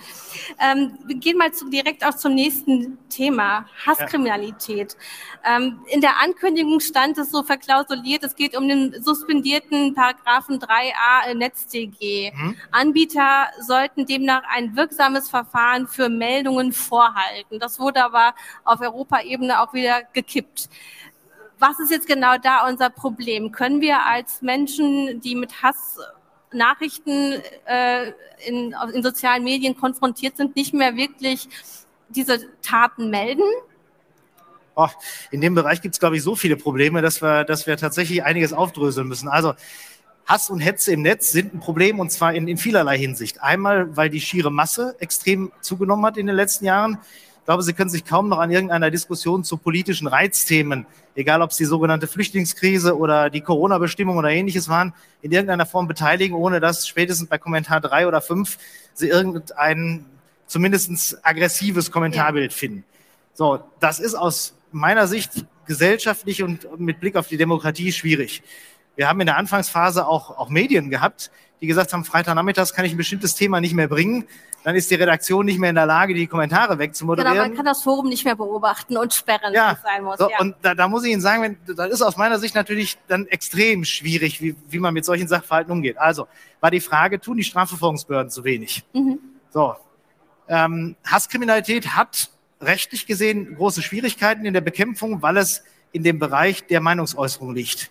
Ähm, 0.59 0.99
wir 1.07 1.17
gehen 1.17 1.39
mal 1.39 1.53
zu, 1.53 1.69
direkt 1.69 2.05
auch 2.05 2.15
zum 2.15 2.35
nächsten 2.35 2.99
Thema, 3.09 3.67
Hasskriminalität. 3.87 4.97
Ja. 5.45 5.57
Ähm, 5.57 5.81
in 5.87 6.01
der 6.01 6.21
Ankündigung 6.21 6.81
stand 6.81 7.17
es 7.19 7.31
so 7.31 7.43
verklausuliert, 7.43 8.23
es 8.23 8.37
geht 8.37 8.57
um 8.57 8.69
den 8.69 9.03
suspendierten 9.03 9.95
Paragraphen 9.95 10.59
3a 10.59 11.35
NetzDG. 11.35 12.33
Mhm. 12.35 12.57
Anbieter 12.71 13.49
sollten 13.61 14.07
demnach 14.07 14.43
ein 14.49 14.77
wirksames 14.77 15.31
Verfahren 15.31 15.87
für 15.87 16.09
Meldungen 16.09 16.73
vorhalten. 16.73 17.59
Das 17.59 17.79
wurde 17.79 18.05
aber 18.05 18.35
auf 18.65 18.81
Europaebene 18.81 19.61
auch 19.61 19.73
wieder 19.73 20.03
gekippt 20.13 20.69
was 21.61 21.79
ist 21.79 21.91
jetzt 21.91 22.07
genau 22.07 22.39
da 22.39 22.67
unser 22.67 22.89
Problem? 22.89 23.53
Können 23.53 23.83
wir 23.83 24.07
als 24.07 24.41
Menschen, 24.41 25.21
die 25.21 25.35
mit 25.35 25.63
Hass 25.63 25.99
Nachrichten 26.53 27.41
äh, 27.67 28.13
in, 28.47 28.75
in 28.93 29.03
sozialen 29.03 29.45
Medien 29.45 29.77
konfrontiert 29.77 30.37
sind, 30.37 30.57
nicht 30.57 30.75
mehr 30.75 30.97
wirklich 30.97 31.49
diese 32.09 32.41
Taten 32.63 33.11
melden? 33.11 33.45
Oh, 34.75 34.89
in 35.31 35.41
dem 35.41 35.55
Bereich 35.55 35.83
gibt 35.83 35.95
es, 35.95 36.01
glaube 36.01 36.17
ich, 36.17 36.23
so 36.23 36.37
viele 36.37 36.57
Probleme, 36.57 37.03
dass 37.03 37.21
wir, 37.23 37.45
dass 37.45 37.67
wir 37.67 37.77
tatsächlich 37.77 38.25
einiges 38.25 38.53
aufdröseln 38.53 39.09
müssen. 39.09 39.29
Also 39.29 39.55
Hass 40.27 40.49
und 40.49 40.61
Hetze 40.61 40.93
im 40.93 41.03
Netz 41.03 41.33
sind 41.33 41.55
ein 41.55 41.61
Problem 41.61 41.99
und 41.99 42.11
zwar 42.11 42.35
in, 42.35 42.47
in 42.47 42.57
vielerlei 42.57 42.97
Hinsicht. 42.97 43.43
Einmal, 43.43 43.97
weil 43.97 44.11
die 44.11 44.21
schiere 44.21 44.51
Masse 44.51 44.95
extrem 45.01 45.51
zugenommen 45.61 46.07
hat 46.07 46.17
in 46.17 46.27
den 46.27 46.37
letzten 46.37 46.67
Jahren. 46.67 46.99
Ich 47.41 47.45
glaube, 47.47 47.63
Sie 47.63 47.73
können 47.73 47.91
sich 47.91 48.05
kaum 48.05 48.29
noch 48.29 48.39
an 48.39 48.51
irgendeiner 48.51 48.91
Diskussion 48.91 49.43
zu 49.43 49.57
politischen 49.57 50.07
Reizthemen, 50.07 50.87
egal 51.15 51.43
ob 51.43 51.51
es 51.51 51.57
die 51.57 51.65
sogenannte 51.65 52.07
Flüchtlingskrise 52.07 52.97
oder 52.97 53.31
die 53.31 53.41
Corona-Bestimmung 53.41 54.17
oder 54.17 54.31
ähnliches 54.31 54.69
waren, 54.69 54.95
in 55.23 55.33
irgendeiner 55.33 55.67
Form 55.67 55.89
beteiligen, 55.89 56.35
ohne 56.35 56.61
dass 56.61 56.87
spätestens 56.87 57.29
bei 57.29 57.39
Kommentar 57.39 57.81
drei 57.81 58.07
oder 58.07 58.21
fünf 58.21 58.59
Sie 58.95 59.09
irgendein 59.09 60.05
zumindest 60.47 61.19
aggressives 61.25 61.91
Kommentarbild 61.91 62.53
ja. 62.53 62.57
finden. 62.57 62.85
So, 63.35 63.61
das 63.79 64.01
ist 64.01 64.15
aus 64.15 64.55
meiner 64.73 65.07
Sicht 65.07 65.45
gesellschaftlich 65.67 66.43
und 66.43 66.81
mit 66.81 67.01
Blick 67.01 67.17
auf 67.17 67.29
die 67.29 67.37
Demokratie 67.37 67.93
schwierig. 67.93 68.43
Wir 68.97 69.09
haben 69.09 69.21
in 69.21 69.27
der 69.27 69.37
Anfangsphase 69.37 70.07
auch, 70.07 70.37
auch 70.37 70.49
Medien 70.49 70.91
gehabt, 70.91 71.31
die 71.61 71.67
gesagt 71.67 71.93
haben, 71.93 72.05
Freitagnachmittags 72.05 72.73
kann 72.73 72.85
ich 72.85 72.93
ein 72.93 72.97
bestimmtes 72.97 73.35
Thema 73.35 73.61
nicht 73.61 73.75
mehr 73.75 73.89
bringen. 73.89 74.27
Dann 74.63 74.77
ist 74.77 74.91
die 74.91 74.95
Redaktion 74.95 75.47
nicht 75.47 75.59
mehr 75.59 75.71
in 75.71 75.77
der 75.77 75.87
Lage, 75.87 76.13
die 76.13 76.27
Kommentare 76.27 76.79
wegzumoderieren. 76.79 77.35
Genau, 77.35 77.49
man 77.49 77.57
kann 77.57 77.65
das 77.65 77.83
Forum 77.83 78.09
nicht 78.09 78.25
mehr 78.25 78.37
beobachten 78.37 78.97
und 78.97 79.13
sperren, 79.15 79.55
ja, 79.55 79.73
es 79.73 79.83
sein 79.83 80.05
muss. 80.05 80.19
So, 80.19 80.29
ja. 80.31 80.39
Und 80.39 80.55
da, 80.61 80.75
da, 80.75 80.87
muss 80.87 81.05
ich 81.05 81.13
Ihnen 81.13 81.23
sagen, 81.23 81.43
wenn, 81.43 81.77
das 81.77 81.91
ist 81.91 82.03
aus 82.03 82.17
meiner 82.19 82.39
Sicht 82.39 82.55
natürlich 82.55 82.99
dann 83.09 83.27
extrem 83.27 83.85
schwierig, 83.85 84.43
wie, 84.43 84.55
wie 84.69 84.79
man 84.79 84.93
mit 84.93 85.07
solchen 85.07 85.29
Sachverhalten 85.29 85.73
umgeht. 85.73 85.97
Also 85.97 86.29
war 86.61 86.71
die 86.71 86.81
Frage, 86.81 87.21
tun 87.21 87.39
die 87.39 87.45
Strafverfolgungsbehörden 87.45 88.31
zu 88.31 88.45
wenig? 88.45 88.85
Mhm. 88.93 89.19
So, 89.51 89.77
ähm, 90.49 90.97
Hasskriminalität 91.07 91.97
hat 91.97 92.31
rechtlich 92.61 93.07
gesehen 93.07 93.55
große 93.55 93.81
Schwierigkeiten 93.81 94.45
in 94.45 94.53
der 94.53 94.61
Bekämpfung, 94.61 95.23
weil 95.23 95.39
es 95.39 95.63
in 95.93 96.03
dem 96.03 96.19
Bereich 96.19 96.67
der 96.67 96.81
Meinungsäußerung 96.81 97.55
liegt 97.55 97.91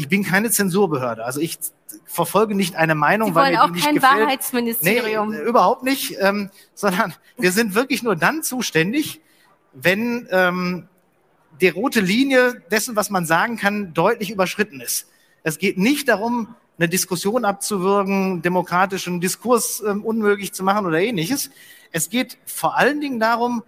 ich 0.00 0.08
bin 0.08 0.24
keine 0.24 0.50
Zensurbehörde. 0.50 1.26
Also 1.26 1.40
ich 1.40 1.58
verfolge 2.06 2.54
nicht 2.54 2.74
eine 2.74 2.94
Meinung, 2.94 3.28
Sie 3.28 3.34
weil 3.34 3.52
mir 3.52 3.62
auch 3.62 3.66
die 3.66 3.72
nicht 3.72 3.84
kein 3.84 3.96
gefällt. 3.96 4.20
Wahrheitsministerium. 4.22 5.30
Nee, 5.30 5.40
überhaupt 5.40 5.82
nicht, 5.82 6.16
ähm, 6.20 6.48
sondern 6.74 7.12
wir 7.36 7.52
sind 7.52 7.74
wirklich 7.74 8.02
nur 8.02 8.16
dann 8.16 8.42
zuständig, 8.42 9.20
wenn 9.74 10.26
ähm, 10.30 10.88
die 11.60 11.68
rote 11.68 12.00
Linie 12.00 12.62
dessen, 12.70 12.96
was 12.96 13.10
man 13.10 13.26
sagen 13.26 13.58
kann, 13.58 13.92
deutlich 13.92 14.30
überschritten 14.30 14.80
ist. 14.80 15.06
Es 15.42 15.58
geht 15.58 15.76
nicht 15.76 16.08
darum, 16.08 16.54
eine 16.78 16.88
Diskussion 16.88 17.44
abzuwürgen, 17.44 18.40
demokratischen 18.40 19.20
Diskurs 19.20 19.82
ähm, 19.86 20.02
unmöglich 20.02 20.54
zu 20.54 20.64
machen 20.64 20.86
oder 20.86 20.98
ähnliches. 20.98 21.50
Es 21.92 22.08
geht 22.08 22.38
vor 22.46 22.78
allen 22.78 23.02
Dingen 23.02 23.20
darum, 23.20 23.62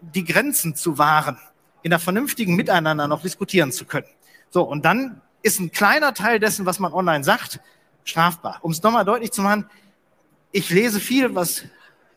die 0.00 0.24
Grenzen 0.24 0.74
zu 0.74 0.98
wahren, 0.98 1.38
in 1.82 1.92
einer 1.92 2.00
vernünftigen 2.00 2.56
Miteinander 2.56 3.06
noch 3.06 3.22
diskutieren 3.22 3.70
zu 3.70 3.84
können. 3.84 4.08
So, 4.50 4.64
und 4.64 4.84
dann 4.84 5.20
ist 5.42 5.60
ein 5.60 5.70
kleiner 5.70 6.14
Teil 6.14 6.38
dessen, 6.38 6.66
was 6.66 6.78
man 6.78 6.92
online 6.92 7.24
sagt, 7.24 7.60
strafbar. 8.04 8.58
Um 8.62 8.72
es 8.72 8.82
nochmal 8.82 9.04
deutlich 9.04 9.32
zu 9.32 9.42
machen, 9.42 9.68
ich 10.52 10.70
lese 10.70 11.00
viel, 11.00 11.34
was 11.34 11.64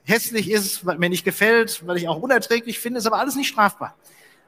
hässlich 0.04 0.50
ist, 0.50 0.86
was 0.86 0.98
mir 0.98 1.10
nicht 1.10 1.24
gefällt, 1.24 1.86
weil 1.86 1.98
ich 1.98 2.08
auch 2.08 2.18
unerträglich 2.18 2.80
finde, 2.80 3.00
ist 3.00 3.06
aber 3.06 3.20
alles 3.20 3.36
nicht 3.36 3.50
strafbar. 3.50 3.96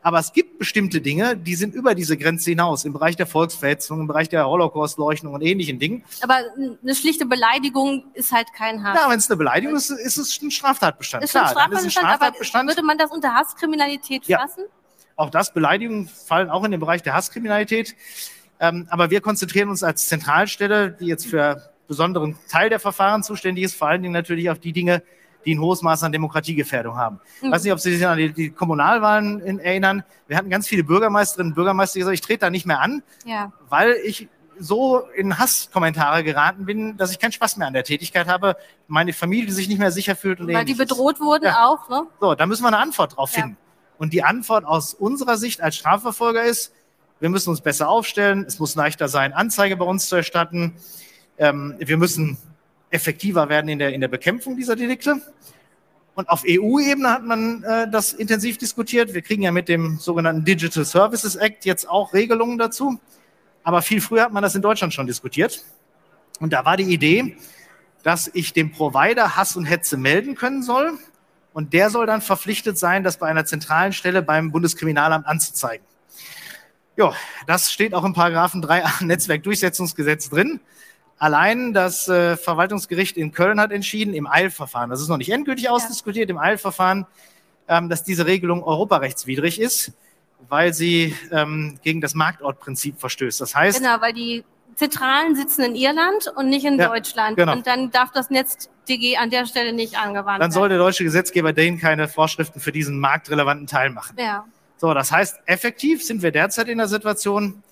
Aber 0.04 0.20
es 0.20 0.34
gibt 0.34 0.60
bestimmte 0.60 1.00
Dinge, 1.00 1.38
die 1.38 1.56
sind 1.56 1.74
über 1.74 1.96
diese 1.96 2.18
Grenze 2.18 2.50
hinaus, 2.50 2.84
im 2.84 2.92
Bereich 2.92 3.16
der 3.16 3.26
Volksverhetzung, 3.26 4.02
im 4.02 4.08
Bereich 4.08 4.28
der 4.28 4.46
Holocaust-Leugnung 4.46 5.34
und 5.34 5.42
ähnlichen 5.42 5.80
Dingen. 5.80 6.04
Aber 6.22 6.40
eine 6.82 6.94
schlichte 6.94 7.26
Beleidigung 7.26 8.04
ist 8.14 8.34
halt 8.34 8.48
kein 8.54 8.84
Hass. 8.84 9.00
Ja, 9.00 9.10
wenn 9.10 9.18
es 9.18 9.30
eine 9.30 9.38
Beleidigung 9.38 9.78
ist, 9.78 9.90
ist 9.90 10.18
es 10.18 10.42
ein 10.42 10.52
Straftatbestand. 10.52 11.24
Ist 11.24 11.32
Klar, 11.32 11.46
ein 11.46 11.50
Straftatbestand, 11.52 11.88
ist 11.88 11.98
ein 11.98 12.04
Straftatbestand. 12.04 12.70
würde 12.70 12.84
man 12.84 12.98
das 12.98 13.12
unter 13.12 13.34
Hasskriminalität 13.34 14.26
fassen? 14.26 14.64
Ja. 14.68 15.14
Auch 15.16 15.30
das, 15.30 15.54
Beleidigungen 15.54 16.10
fallen 16.10 16.50
auch 16.50 16.66
in 16.66 16.72
den 16.72 16.82
Bereich 16.82 17.02
der 17.02 17.14
Hasskriminalität. 17.14 17.96
Ähm, 18.64 18.88
aber 18.90 19.10
wir 19.10 19.20
konzentrieren 19.20 19.68
uns 19.68 19.84
als 19.84 20.08
Zentralstelle, 20.08 20.92
die 20.92 21.08
jetzt 21.08 21.26
für 21.26 21.70
besonderen 21.90 22.38
Teil 22.50 22.70
der 22.70 22.80
Verfahren 22.80 23.22
zuständig 23.22 23.66
ist, 23.66 23.76
vor 23.76 23.90
allen 23.90 24.02
Dingen 24.02 24.14
natürlich 24.14 24.50
auf 24.50 24.58
die 24.58 24.72
Dinge, 24.72 25.04
die 25.46 25.54
ein 25.54 25.60
hohes 25.60 25.82
Maß 25.82 26.02
an 26.04 26.14
Demokratiegefährdung 26.14 26.96
haben. 26.96 27.20
Ich 27.36 27.44
mhm. 27.44 27.52
weiß 27.52 27.64
nicht, 27.66 27.74
ob 27.74 27.80
Sie 27.82 27.94
sich 27.94 28.08
an 28.08 28.18
die, 28.18 28.32
die 28.32 28.52
Kommunalwahlen 28.52 29.42
in, 29.42 29.60
erinnern. 29.60 30.06
Wir 30.28 30.38
hatten 30.38 30.50
ganz 30.50 30.66
viele 30.66 30.86
Bürgermeisterinnen 30.86 31.52
und 31.52 31.56
Bürgermeister, 31.56 31.96
die 31.96 32.00
gesagt 32.00 32.14
ich 32.14 32.22
trete 32.22 32.40
da 32.40 32.50
nicht 32.50 32.66
mehr 32.66 32.80
an, 32.80 33.04
ja. 33.26 33.52
weil 33.68 33.98
ich 34.06 34.30
so 34.58 35.00
in 35.14 35.38
Hasskommentare 35.38 36.24
geraten 36.24 36.66
bin, 36.66 36.96
dass 36.96 37.12
ich 37.12 37.20
keinen 37.20 37.34
Spaß 37.34 37.58
mehr 37.58 37.68
an 37.68 37.74
der 37.74 37.84
Tätigkeit 37.84 38.28
habe, 38.28 38.56
meine 38.88 39.12
Familie 39.12 39.52
sich 39.52 39.68
nicht 39.68 39.80
mehr 39.80 39.92
sicher 39.92 40.16
fühlt. 40.16 40.40
Und 40.40 40.48
weil 40.48 40.62
ähnliches. 40.62 40.78
die 40.78 40.86
bedroht 40.86 41.20
wurden 41.20 41.46
ja. 41.46 41.66
auch, 41.68 41.90
ne? 41.90 42.04
So, 42.22 42.34
da 42.34 42.46
müssen 42.46 42.64
wir 42.64 42.68
eine 42.68 42.78
Antwort 42.78 43.18
drauf 43.18 43.32
finden. 43.32 43.58
Und 43.98 44.14
die 44.14 44.24
Antwort 44.24 44.64
aus 44.64 44.94
unserer 44.94 45.36
Sicht 45.36 45.60
als 45.60 45.76
Strafverfolger 45.76 46.44
ist, 46.44 46.72
wir 47.20 47.30
müssen 47.30 47.50
uns 47.50 47.62
besser 47.62 47.90
aufstellen. 47.90 48.46
Es 48.48 48.60
muss 48.60 48.76
leichter 48.76 49.08
sein, 49.08 49.34
Anzeige 49.34 49.78
bei 49.78 49.86
uns 49.86 50.08
zu 50.08 50.16
erstatten. 50.16 50.74
Ähm, 51.38 51.76
wir 51.80 51.98
müssen 51.98 52.38
effektiver 52.90 53.50
werden 53.50 53.70
in 53.70 53.80
der, 53.80 53.94
in 53.94 54.02
der 54.02 54.08
Bekämpfung 54.08 54.56
dieser 54.56 54.76
Delikte. 54.76 55.22
Und 56.16 56.30
auf 56.30 56.44
EU-Ebene 56.48 57.10
hat 57.10 57.24
man 57.24 57.64
äh, 57.64 57.90
das 57.90 58.14
intensiv 58.14 58.58
diskutiert. 58.58 59.14
Wir 59.14 59.22
kriegen 59.22 59.42
ja 59.42 59.52
mit 59.52 59.68
dem 59.68 59.98
sogenannten 59.98 60.46
Digital 60.46 60.86
Services 60.86 61.36
Act 61.36 61.66
jetzt 61.66 61.90
auch 61.90 62.14
Regelungen 62.14 62.58
dazu. 62.58 63.00
Aber 63.64 63.82
viel 63.82 64.00
früher 64.00 64.24
hat 64.24 64.34
man 64.34 64.44
das 64.44 64.54
in 64.54 64.62
Deutschland 64.62 64.94
schon 64.94 65.08
diskutiert. 65.08 65.64
Und 66.40 66.54
da 66.54 66.66
war 66.66 66.78
die 66.78 66.94
Idee, 66.94 67.38
dass 68.04 68.30
ich 68.34 68.54
dem 68.54 68.72
Provider 68.72 69.36
Hass 69.36 69.56
und 69.56 69.66
Hetze 69.66 69.98
melden 69.98 70.36
können 70.36 70.62
soll. 70.62 71.00
Und 71.54 71.74
der 71.74 71.90
soll 71.90 72.06
dann 72.06 72.22
verpflichtet 72.22 72.78
sein, 72.78 73.04
das 73.04 73.18
bei 73.18 73.28
einer 73.28 73.46
zentralen 73.46 73.94
Stelle 73.94 74.22
beim 74.22 74.52
Bundeskriminalamt 74.52 75.26
anzuzeigen. 75.26 75.86
Ja, 76.96 77.14
das 77.48 77.72
steht 77.72 77.94
auch 77.94 78.04
im 78.04 78.14
Paragraphen 78.14 78.62
3 78.62 78.84
Netzwerkdurchsetzungsgesetz 79.02 80.30
drin. 80.30 80.60
Allein 81.18 81.74
das 81.74 82.08
äh, 82.08 82.36
Verwaltungsgericht 82.38 83.18
in 83.18 83.32
Köln 83.32 83.60
hat 83.60 83.72
entschieden, 83.72 84.14
im 84.14 84.28
Eilverfahren, 84.28 84.90
das 84.90 85.02
ist 85.02 85.08
noch 85.08 85.18
nicht 85.18 85.32
endgültig 85.32 85.70
ausdiskutiert, 85.70 86.30
im 86.30 86.38
Eilverfahren, 86.38 87.06
ähm, 87.68 87.90
dass 87.90 88.04
diese 88.04 88.26
Regelung 88.26 88.64
europarechtswidrig 88.64 89.60
ist, 89.62 89.94
weil 90.50 90.74
sie 90.74 91.16
ähm, 91.32 91.80
gegen 91.82 92.02
das 92.02 92.14
Marktortprinzip 92.14 93.00
verstößt. 93.00 93.40
Das 93.40 93.56
heißt, 93.56 93.80
Genau, 93.80 94.02
weil 94.02 94.12
die 94.14 94.44
Zentralen 94.76 95.36
sitzen 95.36 95.64
in 95.64 95.76
Irland 95.76 96.28
und 96.36 96.50
nicht 96.50 96.66
in 96.66 96.78
Ja, 96.78 96.90
Deutschland. 96.90 97.38
genau. 97.38 97.54
Und 97.54 97.68
dann 97.68 97.92
darf 97.92 98.12
das 98.12 98.30
NetzDG 98.30 99.16
an 99.18 99.30
der 99.30 99.46
Stelle 99.46 99.72
nicht 99.72 99.98
angewandt 99.98 100.42
dann 100.42 100.52
soll 100.52 100.64
werden. 100.64 100.72
der 100.72 100.80
deutsche 100.80 101.04
Gesetzgeber 101.04 101.54
denen 101.54 101.80
keine 101.80 102.08
Vorschriften 102.08 102.60
für 102.60 102.72
diesen 102.72 103.00
marktrelevanten 103.00 103.68
Teil 103.68 103.92
machen. 103.92 104.16
Ja. 104.20 104.46
So, 104.78 104.94
das 104.94 105.12
heißt, 105.12 105.40
effektiv 105.46 106.04
sind 106.04 106.22
wir 106.22 106.32
derzeit 106.32 106.68
in 106.68 106.78
der 106.78 106.88
Situation, 106.88 107.64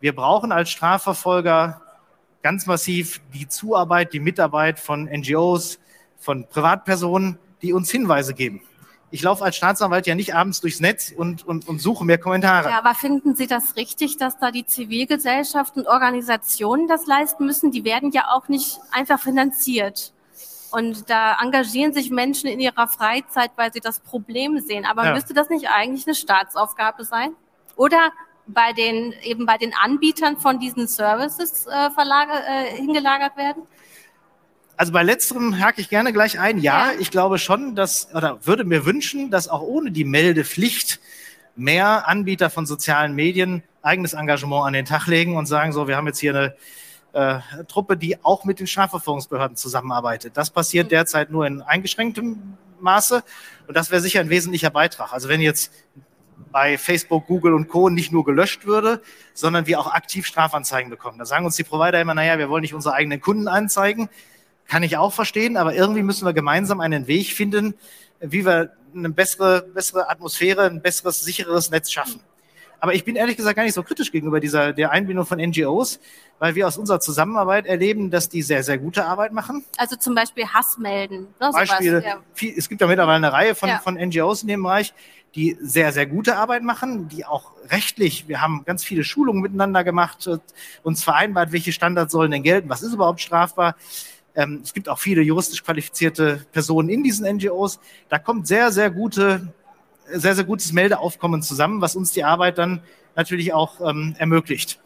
wir 0.00 0.14
brauchen 0.14 0.52
als 0.52 0.70
Strafverfolger 0.70 1.80
ganz 2.42 2.66
massiv 2.66 3.20
die 3.32 3.48
Zuarbeit, 3.48 4.12
die 4.12 4.20
Mitarbeit 4.20 4.78
von 4.78 5.04
NGOs, 5.04 5.78
von 6.18 6.46
Privatpersonen, 6.48 7.38
die 7.62 7.72
uns 7.72 7.90
Hinweise 7.90 8.34
geben. 8.34 8.62
Ich 9.10 9.22
laufe 9.22 9.44
als 9.44 9.56
Staatsanwalt 9.56 10.06
ja 10.06 10.14
nicht 10.14 10.34
abends 10.34 10.60
durchs 10.60 10.80
Netz 10.80 11.12
und, 11.16 11.46
und, 11.46 11.68
und 11.68 11.80
suche 11.80 12.04
mir 12.04 12.18
Kommentare. 12.18 12.68
ja, 12.68 12.78
aber 12.78 12.94
finden 12.94 13.36
Sie 13.36 13.46
das 13.46 13.76
richtig, 13.76 14.16
dass 14.16 14.38
da 14.38 14.50
die 14.50 14.66
Zivilgesellschaft 14.66 15.76
und 15.76 15.86
Organisationen 15.86 16.88
das 16.88 17.06
leisten 17.06 17.46
müssen? 17.46 17.70
Die 17.70 17.84
werden 17.84 18.10
ja 18.10 18.24
auch 18.32 18.48
nicht 18.48 18.80
einfach 18.90 19.20
finanziert. 19.20 20.12
Und 20.74 21.08
da 21.08 21.38
engagieren 21.40 21.92
sich 21.92 22.10
Menschen 22.10 22.48
in 22.48 22.58
ihrer 22.58 22.88
Freizeit, 22.88 23.52
weil 23.56 23.72
sie 23.72 23.80
das 23.80 24.00
Problem 24.00 24.58
sehen. 24.58 24.84
Aber 24.84 25.04
Ja. 25.04 25.14
müsste 25.14 25.32
das 25.32 25.48
nicht 25.48 25.68
eigentlich 25.68 26.06
eine 26.06 26.16
Staatsaufgabe 26.16 27.04
sein? 27.04 27.30
Oder 27.76 28.12
bei 28.46 28.72
den, 28.72 29.14
eben 29.22 29.46
bei 29.46 29.56
den 29.56 29.72
Anbietern 29.74 30.36
von 30.36 30.58
diesen 30.58 30.88
Services 30.88 31.66
äh, 31.66 31.90
verlager, 31.90 32.40
äh, 32.46 32.76
hingelagert 32.76 33.36
werden? 33.36 33.62
Also 34.76 34.92
bei 34.92 35.04
letzterem 35.04 35.60
hake 35.60 35.80
ich 35.80 35.88
gerne 35.88 36.12
gleich 36.12 36.40
ein. 36.40 36.58
Ja, 36.58 36.90
Ja. 36.90 36.98
ich 36.98 37.12
glaube 37.12 37.38
schon, 37.38 37.76
dass, 37.76 38.12
oder 38.12 38.44
würde 38.44 38.64
mir 38.64 38.84
wünschen, 38.84 39.30
dass 39.30 39.48
auch 39.48 39.62
ohne 39.62 39.92
die 39.92 40.04
Meldepflicht 40.04 40.98
mehr 41.54 42.08
Anbieter 42.08 42.50
von 42.50 42.66
sozialen 42.66 43.14
Medien 43.14 43.62
eigenes 43.82 44.14
Engagement 44.14 44.66
an 44.66 44.72
den 44.72 44.84
Tag 44.86 45.06
legen 45.06 45.36
und 45.36 45.46
sagen, 45.46 45.72
so, 45.72 45.86
wir 45.86 45.96
haben 45.96 46.08
jetzt 46.08 46.18
hier 46.18 46.34
eine 46.34 46.54
äh, 47.14 47.40
Truppe, 47.68 47.96
die 47.96 48.22
auch 48.24 48.44
mit 48.44 48.60
den 48.60 48.66
Strafverfolgungsbehörden 48.66 49.56
zusammenarbeitet. 49.56 50.36
Das 50.36 50.50
passiert 50.50 50.90
derzeit 50.90 51.30
nur 51.30 51.46
in 51.46 51.62
eingeschränktem 51.62 52.56
Maße 52.80 53.22
und 53.66 53.76
das 53.76 53.90
wäre 53.90 54.02
sicher 54.02 54.20
ein 54.20 54.30
wesentlicher 54.30 54.70
Beitrag. 54.70 55.12
Also 55.12 55.28
wenn 55.28 55.40
jetzt 55.40 55.72
bei 56.50 56.78
Facebook, 56.78 57.26
Google 57.26 57.54
und 57.54 57.68
Co. 57.68 57.88
nicht 57.88 58.12
nur 58.12 58.24
gelöscht 58.24 58.66
würde, 58.66 59.02
sondern 59.32 59.66
wir 59.66 59.80
auch 59.80 59.92
aktiv 59.92 60.26
Strafanzeigen 60.26 60.90
bekommen. 60.90 61.18
Da 61.18 61.24
sagen 61.24 61.44
uns 61.44 61.56
die 61.56 61.64
Provider 61.64 62.00
immer, 62.00 62.14
naja, 62.14 62.38
wir 62.38 62.48
wollen 62.48 62.62
nicht 62.62 62.74
unsere 62.74 62.94
eigenen 62.94 63.20
Kunden 63.20 63.48
anzeigen. 63.48 64.08
Kann 64.66 64.82
ich 64.82 64.96
auch 64.96 65.12
verstehen, 65.12 65.56
aber 65.56 65.74
irgendwie 65.74 66.02
müssen 66.02 66.26
wir 66.26 66.32
gemeinsam 66.32 66.80
einen 66.80 67.06
Weg 67.06 67.32
finden, 67.32 67.74
wie 68.20 68.46
wir 68.46 68.72
eine 68.94 69.10
bessere, 69.10 69.62
bessere 69.62 70.08
Atmosphäre, 70.08 70.62
ein 70.62 70.80
besseres, 70.80 71.20
sicheres 71.20 71.70
Netz 71.70 71.90
schaffen. 71.90 72.20
Aber 72.84 72.92
ich 72.92 73.02
bin 73.02 73.16
ehrlich 73.16 73.38
gesagt 73.38 73.56
gar 73.56 73.62
nicht 73.62 73.72
so 73.72 73.82
kritisch 73.82 74.12
gegenüber 74.12 74.40
dieser, 74.40 74.74
der 74.74 74.90
Einbindung 74.90 75.24
von 75.24 75.38
NGOs, 75.38 76.00
weil 76.38 76.54
wir 76.54 76.68
aus 76.68 76.76
unserer 76.76 77.00
Zusammenarbeit 77.00 77.64
erleben, 77.64 78.10
dass 78.10 78.28
die 78.28 78.42
sehr, 78.42 78.62
sehr 78.62 78.76
gute 78.76 79.06
Arbeit 79.06 79.32
machen. 79.32 79.64
Also 79.78 79.96
zum 79.96 80.14
Beispiel 80.14 80.46
Hass 80.48 80.76
melden. 80.76 81.28
Ne, 81.40 81.46
sowas, 81.50 81.66
Beispiele, 81.66 82.04
ja. 82.04 82.18
viel, 82.34 82.52
es 82.54 82.68
gibt 82.68 82.82
ja 82.82 82.86
mittlerweile 82.86 83.16
eine 83.16 83.32
Reihe 83.32 83.54
von, 83.54 83.70
Ja. 83.70 83.78
von 83.78 83.94
NGOs 83.94 84.42
in 84.42 84.48
dem 84.48 84.64
Bereich, 84.64 84.92
die 85.34 85.56
sehr, 85.62 85.92
sehr 85.92 86.04
gute 86.04 86.36
Arbeit 86.36 86.62
machen, 86.62 87.08
die 87.08 87.24
auch 87.24 87.52
rechtlich, 87.70 88.28
wir 88.28 88.42
haben 88.42 88.66
ganz 88.66 88.84
viele 88.84 89.02
Schulungen 89.02 89.40
miteinander 89.40 89.82
gemacht, 89.82 90.26
äh, 90.26 90.36
uns 90.82 91.02
vereinbart, 91.02 91.52
welche 91.52 91.72
Standards 91.72 92.12
sollen 92.12 92.32
denn 92.32 92.42
gelten, 92.42 92.68
was 92.68 92.82
ist 92.82 92.92
überhaupt 92.92 93.22
strafbar. 93.22 93.76
Ähm, 94.34 94.60
es 94.62 94.74
gibt 94.74 94.90
auch 94.90 94.98
viele 94.98 95.22
juristisch 95.22 95.64
qualifizierte 95.64 96.44
Personen 96.52 96.90
in 96.90 97.02
diesen 97.02 97.24
NGOs. 97.26 97.80
Da 98.10 98.18
kommt 98.18 98.46
sehr, 98.46 98.70
sehr 98.72 98.90
gute, 98.90 99.54
sehr, 100.12 100.34
sehr 100.34 100.44
gutes 100.44 100.72
Meldeaufkommen 100.72 101.42
zusammen, 101.42 101.80
was 101.80 101.96
uns 101.96 102.12
die 102.12 102.24
Arbeit 102.24 102.58
dann 102.58 102.82
natürlich 103.16 103.52
auch 103.52 103.80
ähm, 103.80 104.14
ermöglicht. 104.18 104.80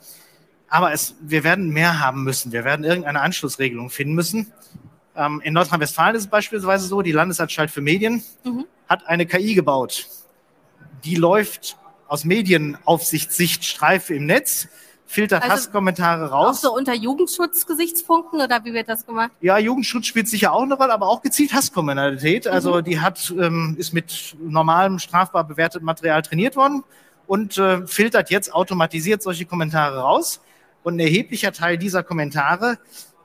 Aber 0.69 0.93
es, 0.93 1.15
wir 1.21 1.45
werden 1.45 1.71
mehr 1.71 2.01
haben 2.01 2.25
müssen. 2.25 2.53
Wir 2.53 2.65
werden 2.65 2.85
irgendeine 2.85 3.21
Anschlussregelung 3.21 3.91
finden 3.91 4.15
müssen. 4.15 4.53
Ähm, 5.17 5.41
in 5.43 5.55
Nordrhein-Westfalen 5.55 6.15
ist 6.15 6.25
es 6.25 6.31
beispielsweise 6.31 6.87
so, 6.87 7.03
die 7.03 7.13
Landesanstalt 7.13 7.71
für 7.71 7.81
Medien 7.81 8.23
Mhm. 8.45 8.67
hat 8.89 9.07
eine 9.07 9.27
KI 9.27 9.55
gebaut. 9.55 10.07
Die 11.05 11.17
läuft 11.17 11.77
aus 12.07 12.25
Medienaufsichtssicht 12.25 13.65
Streife 13.65 14.15
im 14.15 14.27
Netz, 14.27 14.69
filtert 15.09 15.43
Also 15.43 15.55
Hasskommentare 15.55 16.27
Auch 16.27 16.49
raus. 16.49 16.61
so 16.61 16.75
unter 16.75 16.95
Jugendschutzgesichtspunkten 16.95 18.43
oder 18.43 18.63
wie 18.65 18.75
wird 18.75 18.91
das 18.91 19.07
gemacht? 19.07 19.31
Ja, 19.41 19.57
Jugendschutz 19.59 20.07
spielt 20.07 20.29
sicher 20.29 20.53
auch 20.53 20.63
eine 20.63 20.75
Rolle, 20.75 20.93
aber 20.93 21.09
auch 21.09 21.23
gezielt 21.23 21.55
Hasskriminalität. 21.55 22.45
Mhm. 22.45 22.53
Also 22.53 22.83
die 22.83 23.01
hat, 23.01 23.33
ähm, 23.41 23.75
ist 23.79 23.95
mit 23.95 24.37
normalem 24.39 24.99
strafbar 24.99 25.45
bewertetem 25.45 25.87
Material 25.87 26.21
trainiert 26.21 26.57
worden 26.57 26.85
und 27.27 27.57
äh, 27.57 27.87
filtert 27.87 28.31
jetzt 28.31 28.53
automatisiert 28.53 29.23
solche 29.23 29.47
Kommentare 29.47 29.99
raus. 30.01 30.43
Und 30.83 30.97
ein 30.97 31.01
erheblicher 31.01 31.53
Teil 31.53 31.79
dieser 31.79 32.03
Kommentare 32.03 32.79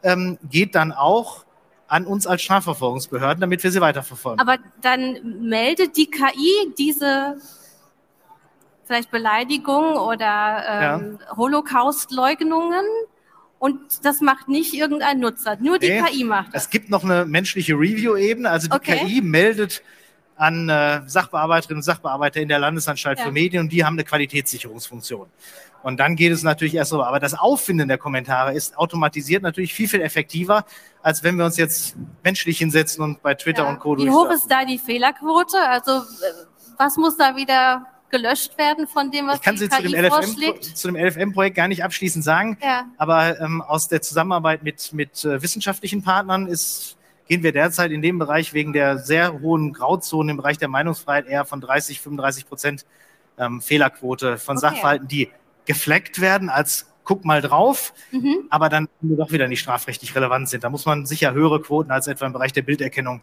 ähm, 0.03 0.37
geht 0.49 0.75
dann 0.75 0.93
auch 0.93 1.43
an 1.87 2.05
uns 2.05 2.25
als 2.25 2.41
Strafverfolgungsbehörden, 2.41 3.41
damit 3.41 3.61
wir 3.61 3.71
sie 3.71 3.81
weiterverfolgen. 3.81 4.39
Aber 4.39 4.57
dann 4.81 5.41
meldet 5.41 5.97
die 5.97 6.09
KI 6.09 6.73
diese 6.77 7.35
vielleicht 8.85 9.11
Beleidigung 9.11 9.95
oder 9.97 10.63
ähm, 10.99 11.19
Holocaust-Leugnungen 11.35 12.85
und 13.59 14.05
das 14.05 14.19
macht 14.21 14.49
nicht 14.49 14.73
irgendein 14.73 15.19
Nutzer, 15.19 15.55
nur 15.59 15.79
die 15.79 15.89
Nee, 15.89 16.01
KI 16.01 16.23
macht 16.25 16.53
das. 16.53 16.63
Es 16.63 16.69
gibt 16.69 16.89
noch 16.89 17.03
eine 17.03 17.25
menschliche 17.25 17.73
Review-Ebene. 17.73 18.49
Also 18.49 18.67
die 18.67 18.75
Okay. 18.75 18.97
KI 19.05 19.21
meldet 19.21 19.81
an 20.35 20.67
äh, 20.67 21.01
Sachbearbeiterinnen 21.07 21.77
und 21.79 21.83
Sachbearbeiter 21.83 22.41
in 22.41 22.49
der 22.49 22.59
Landesanstalt 22.59 23.19
Ja. 23.19 23.25
für 23.25 23.31
Medien 23.31 23.61
und 23.63 23.71
die 23.71 23.85
haben 23.85 23.93
eine 23.95 24.03
Qualitätssicherungsfunktion. 24.03 25.27
Und 25.83 25.99
dann 25.99 26.15
geht 26.15 26.31
es 26.31 26.43
natürlich 26.43 26.75
erst 26.75 26.91
so. 26.91 27.03
Aber 27.03 27.19
das 27.19 27.33
Auffinden 27.37 27.87
der 27.87 27.97
Kommentare 27.97 28.53
ist 28.53 28.77
automatisiert 28.77 29.43
natürlich 29.43 29.73
viel, 29.73 29.87
viel 29.87 30.01
effektiver, 30.01 30.65
als 31.01 31.23
wenn 31.23 31.37
wir 31.37 31.45
uns 31.45 31.55
jetzt 31.57 31.95
menschlich 32.23 32.57
hinsetzen 32.57 33.03
und 33.03 33.21
bei 33.21 33.33
Twitter 33.35 33.63
Ja. 33.63 33.69
und 33.69 33.79
Co. 33.79 33.97
Wie 33.97 34.09
hoch 34.09 34.29
ist 34.31 34.47
da 34.49 34.65
die 34.65 34.77
Fehlerquote? 34.79 35.57
Also 35.69 35.91
äh, 35.91 36.01
was 36.77 36.97
muss 36.97 37.15
da 37.15 37.35
wieder 37.35 37.85
gelöscht 38.13 38.57
werden 38.57 38.87
von 38.87 39.11
dem, 39.11 39.27
was 39.27 39.37
Ich 39.37 39.41
kann 39.41 39.55
die 39.55 39.61
sie 39.61 39.69
zu 39.69 39.77
KI 39.81 39.89
dem, 39.89 40.05
LFM, 40.05 40.09
vorschlägt? 40.11 40.63
zu 40.77 40.87
dem 40.91 40.95
LFM-Projekt 40.95 41.55
gar 41.57 41.67
nicht 41.67 41.83
abschließend 41.83 42.23
sagen. 42.23 42.57
Ja. 42.61 42.85
Aber 42.97 43.39
ähm, 43.41 43.61
aus 43.61 43.87
der 43.87 44.01
Zusammenarbeit 44.01 44.63
mit, 44.63 44.93
mit 44.93 45.25
äh, 45.25 45.41
wissenschaftlichen 45.41 46.03
Partnern 46.03 46.47
ist, 46.47 46.95
gehen 47.27 47.41
wir 47.43 47.51
derzeit 47.51 47.91
in 47.91 48.01
dem 48.01 48.19
Bereich 48.19 48.53
wegen 48.53 48.71
der 48.73 48.97
sehr 48.99 49.41
hohen 49.41 49.73
Grauzonen 49.73 50.29
im 50.29 50.37
Bereich 50.37 50.57
der 50.57 50.67
Meinungsfreiheit 50.67 51.25
eher 51.27 51.45
von 51.45 51.59
30, 51.61 51.99
35 52.01 52.47
Prozent 52.47 52.85
ähm, 53.37 53.61
Fehlerquote 53.61 54.37
von 54.37 54.57
Okay. 54.57 54.67
Sachverhalten, 54.67 55.07
die 55.07 55.29
gefleckt 55.65 56.21
werden 56.21 56.49
als 56.49 56.87
guck 57.05 57.25
mal 57.25 57.41
drauf, 57.41 57.93
Mhm. 58.11 58.45
aber 58.49 58.69
dann 58.69 58.87
doch 59.01 59.31
wieder 59.31 59.47
nicht 59.49 59.59
strafrechtlich 59.59 60.15
relevant 60.15 60.47
sind. 60.49 60.63
Da 60.63 60.69
muss 60.69 60.85
man 60.85 61.05
sicher 61.05 61.33
höhere 61.33 61.61
Quoten 61.61 61.91
als 61.91 62.07
etwa 62.07 62.25
im 62.27 62.31
Bereich 62.33 62.53
der 62.53 62.61
Bilderkennung 62.61 63.21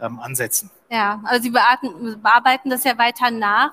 ähm, 0.00 0.20
ansetzen. 0.20 0.70
Ja, 0.90 1.20
also 1.24 1.42
Sie 1.42 1.50
bearbeiten 1.50 2.70
das 2.70 2.84
ja 2.84 2.96
weiter 2.98 3.30
nach. 3.30 3.72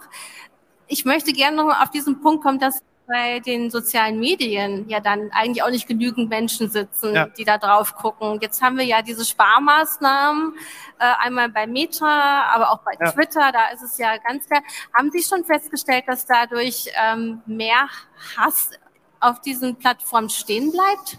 Ich 0.87 1.05
möchte 1.05 1.33
gerne 1.33 1.57
noch 1.57 1.81
auf 1.81 1.89
diesen 1.91 2.21
Punkt 2.21 2.43
kommen, 2.43 2.59
dass 2.59 2.79
bei 3.05 3.39
den 3.41 3.69
sozialen 3.69 4.17
Medien 4.19 4.87
ja 4.87 5.01
dann 5.01 5.29
eigentlich 5.33 5.61
auch 5.61 5.69
nicht 5.69 5.87
genügend 5.87 6.29
Menschen 6.29 6.69
sitzen, 6.69 7.13
Ja. 7.13 7.25
die 7.27 7.43
da 7.43 7.57
drauf 7.57 7.95
gucken. 7.95 8.39
Jetzt 8.41 8.61
haben 8.61 8.77
wir 8.77 8.85
ja 8.85 9.01
diese 9.01 9.25
Sparmaßnahmen, 9.25 10.53
äh, 10.99 11.03
einmal 11.21 11.49
bei 11.49 11.67
Meta, 11.67 12.43
aber 12.53 12.71
auch 12.71 12.79
bei 12.79 12.93
Ja. 12.99 13.11
Twitter, 13.11 13.51
da 13.51 13.67
ist 13.73 13.81
es 13.81 13.97
ja 13.97 14.15
ganz 14.25 14.47
klar. 14.47 14.61
Haben 14.97 15.11
Sie 15.11 15.21
schon 15.21 15.43
festgestellt, 15.43 16.05
dass 16.07 16.25
dadurch 16.25 16.85
ähm, 16.95 17.41
mehr 17.45 17.89
Hass 18.37 18.71
auf 19.19 19.41
diesen 19.41 19.75
Plattformen 19.75 20.29
stehen 20.29 20.71
bleibt? 20.71 21.17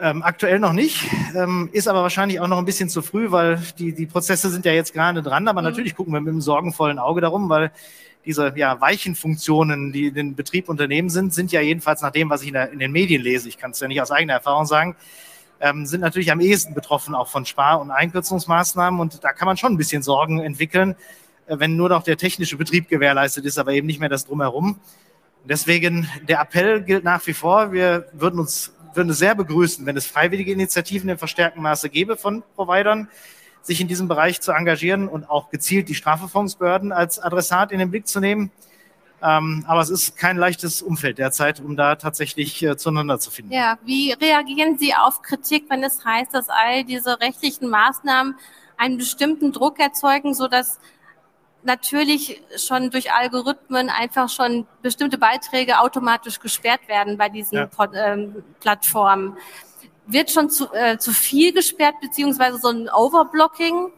Ähm, 0.00 0.22
aktuell 0.22 0.58
noch 0.60 0.72
nicht, 0.72 1.04
ähm, 1.36 1.68
ist 1.72 1.86
aber 1.88 2.02
wahrscheinlich 2.02 2.40
auch 2.40 2.48
noch 2.48 2.58
ein 2.58 2.64
bisschen 2.64 2.88
zu 2.88 3.00
früh, 3.02 3.30
weil 3.30 3.60
die, 3.78 3.92
die 3.92 4.06
Prozesse 4.06 4.50
sind 4.50 4.64
ja 4.64 4.72
jetzt 4.72 4.92
gerade 4.92 5.22
dran. 5.22 5.46
Aber 5.48 5.62
Mhm. 5.62 5.68
natürlich 5.68 5.94
gucken 5.96 6.12
wir 6.12 6.20
mit 6.20 6.30
einem 6.30 6.40
sorgenvollen 6.40 6.98
Auge 7.00 7.20
darum, 7.20 7.48
weil 7.48 7.72
diese 8.26 8.52
ja, 8.56 8.80
weichen 8.80 9.14
Funktionen, 9.14 9.92
die 9.92 10.06
in 10.06 10.14
den 10.14 10.34
Betrieb 10.34 10.68
Unternehmen 10.68 11.10
sind, 11.10 11.34
sind 11.34 11.52
ja 11.52 11.60
jedenfalls 11.60 12.02
nach 12.02 12.10
dem, 12.10 12.30
was 12.30 12.42
ich 12.42 12.48
in, 12.48 12.54
der, 12.54 12.70
in 12.72 12.78
den 12.78 12.92
Medien 12.92 13.22
lese, 13.22 13.48
ich 13.48 13.58
kann 13.58 13.72
es 13.72 13.80
ja 13.80 13.88
nicht 13.88 14.00
aus 14.00 14.10
eigener 14.10 14.34
Erfahrung 14.34 14.66
sagen, 14.66 14.96
ähm, 15.60 15.86
sind 15.86 16.00
natürlich 16.00 16.30
am 16.30 16.40
ehesten 16.40 16.74
betroffen 16.74 17.14
auch 17.14 17.28
von 17.28 17.46
Spar- 17.46 17.80
und 17.80 17.90
Einkürzungsmaßnahmen. 17.90 19.00
Und 19.00 19.22
da 19.24 19.32
kann 19.32 19.46
man 19.46 19.56
schon 19.56 19.72
ein 19.72 19.76
bisschen 19.76 20.02
Sorgen 20.02 20.40
entwickeln, 20.40 20.96
äh, 21.46 21.58
wenn 21.58 21.76
nur 21.76 21.88
noch 21.88 22.02
der 22.02 22.16
technische 22.16 22.56
Betrieb 22.56 22.88
gewährleistet 22.88 23.44
ist, 23.44 23.58
aber 23.58 23.72
eben 23.72 23.86
nicht 23.86 24.00
mehr 24.00 24.08
das 24.08 24.26
Drumherum. 24.26 24.80
Deswegen 25.44 26.08
der 26.28 26.40
Appell 26.40 26.82
gilt 26.82 27.04
nach 27.04 27.26
wie 27.26 27.34
vor. 27.34 27.72
Wir 27.72 28.08
würden 28.12 28.40
uns 28.40 28.72
würden 28.96 29.10
es 29.10 29.18
sehr 29.18 29.34
begrüßen, 29.34 29.84
wenn 29.86 29.96
es 29.96 30.06
freiwillige 30.06 30.52
Initiativen 30.52 31.08
im 31.08 31.18
verstärkten 31.18 31.62
Maße 31.62 31.90
gäbe 31.90 32.16
von 32.16 32.44
Providern, 32.54 33.08
sich 33.64 33.80
in 33.80 33.88
diesem 33.88 34.08
Bereich 34.08 34.40
zu 34.40 34.52
engagieren 34.52 35.08
und 35.08 35.28
auch 35.28 35.50
gezielt 35.50 35.88
die 35.88 35.94
Strafverfolgungsbehörden 35.94 36.92
als 36.92 37.18
Adressat 37.18 37.72
in 37.72 37.78
den 37.78 37.90
Blick 37.90 38.06
zu 38.06 38.20
nehmen. 38.20 38.50
Ähm, 39.22 39.64
aber 39.66 39.80
es 39.80 39.88
ist 39.88 40.16
kein 40.18 40.36
leichtes 40.36 40.82
Umfeld 40.82 41.16
derzeit, 41.16 41.60
um 41.60 41.76
da 41.76 41.96
tatsächlich 41.96 42.62
äh, 42.62 42.76
zueinander 42.76 43.18
zu 43.18 43.30
finden. 43.30 43.52
Ja, 43.52 43.78
wie 43.84 44.12
reagieren 44.12 44.76
Sie 44.78 44.94
auf 44.94 45.22
Kritik, 45.22 45.64
wenn 45.70 45.82
es 45.82 46.04
heißt, 46.04 46.34
dass 46.34 46.50
all 46.50 46.84
diese 46.84 47.18
rechtlichen 47.20 47.70
Maßnahmen 47.70 48.36
einen 48.76 48.98
bestimmten 48.98 49.52
Druck 49.52 49.80
erzeugen, 49.80 50.34
so 50.34 50.46
dass 50.46 50.78
natürlich 51.62 52.42
schon 52.58 52.90
durch 52.90 53.12
Algorithmen 53.12 53.88
einfach 53.88 54.28
schon 54.28 54.66
bestimmte 54.82 55.16
Beiträge 55.16 55.80
automatisch 55.80 56.38
gesperrt 56.38 56.86
werden 56.88 57.16
bei 57.16 57.30
diesen 57.30 57.56
ja. 57.56 57.68
ähm, 57.94 58.44
Plattformen. 58.60 59.38
Wird 60.06 60.30
schon 60.30 60.50
zu, 60.50 60.72
äh, 60.72 60.98
zu 60.98 61.12
viel 61.12 61.52
gesperrt, 61.52 61.94
beziehungsweise 62.00 62.58
so 62.58 62.68
ein 62.68 62.88
Overblocking? 62.88 63.90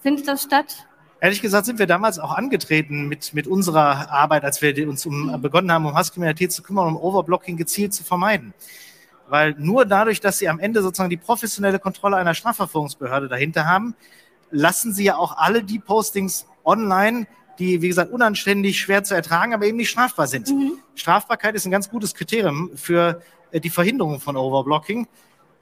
Findet 0.00 0.28
das 0.28 0.42
statt? 0.42 0.86
Ehrlich 1.20 1.40
gesagt 1.40 1.66
sind 1.66 1.78
wir 1.78 1.86
damals 1.86 2.18
auch 2.18 2.32
angetreten 2.32 3.06
mit, 3.06 3.32
mit 3.32 3.46
unserer 3.46 4.10
Arbeit, 4.10 4.44
als 4.44 4.60
wir 4.60 4.88
uns 4.88 5.06
um, 5.06 5.26
mhm. 5.26 5.40
begonnen 5.40 5.70
haben, 5.70 5.86
um 5.86 5.94
Hasskriminalität 5.94 6.52
zu 6.52 6.62
kümmern, 6.62 6.88
um 6.88 6.96
Overblocking 6.96 7.56
gezielt 7.56 7.94
zu 7.94 8.02
vermeiden. 8.02 8.54
Weil 9.28 9.54
nur 9.56 9.86
dadurch, 9.86 10.20
dass 10.20 10.38
sie 10.38 10.48
am 10.48 10.58
Ende 10.58 10.82
sozusagen 10.82 11.10
die 11.10 11.16
professionelle 11.16 11.78
Kontrolle 11.78 12.16
einer 12.16 12.34
Strafverfolgungsbehörde 12.34 13.28
dahinter 13.28 13.66
haben, 13.66 13.94
lassen 14.50 14.92
sie 14.92 15.04
ja 15.04 15.16
auch 15.16 15.36
alle 15.36 15.62
die 15.62 15.78
Postings 15.78 16.46
online, 16.64 17.26
die, 17.58 17.82
wie 17.82 17.88
gesagt, 17.88 18.10
unanständig, 18.10 18.80
schwer 18.80 19.04
zu 19.04 19.14
ertragen, 19.14 19.54
aber 19.54 19.66
eben 19.66 19.76
nicht 19.76 19.90
strafbar 19.90 20.26
sind. 20.26 20.48
Mhm. 20.48 20.72
Strafbarkeit 20.96 21.54
ist 21.54 21.64
ein 21.64 21.70
ganz 21.70 21.88
gutes 21.88 22.14
Kriterium 22.14 22.70
für 22.74 23.22
äh, 23.52 23.60
die 23.60 23.70
Verhinderung 23.70 24.20
von 24.20 24.36
Overblocking. 24.36 25.06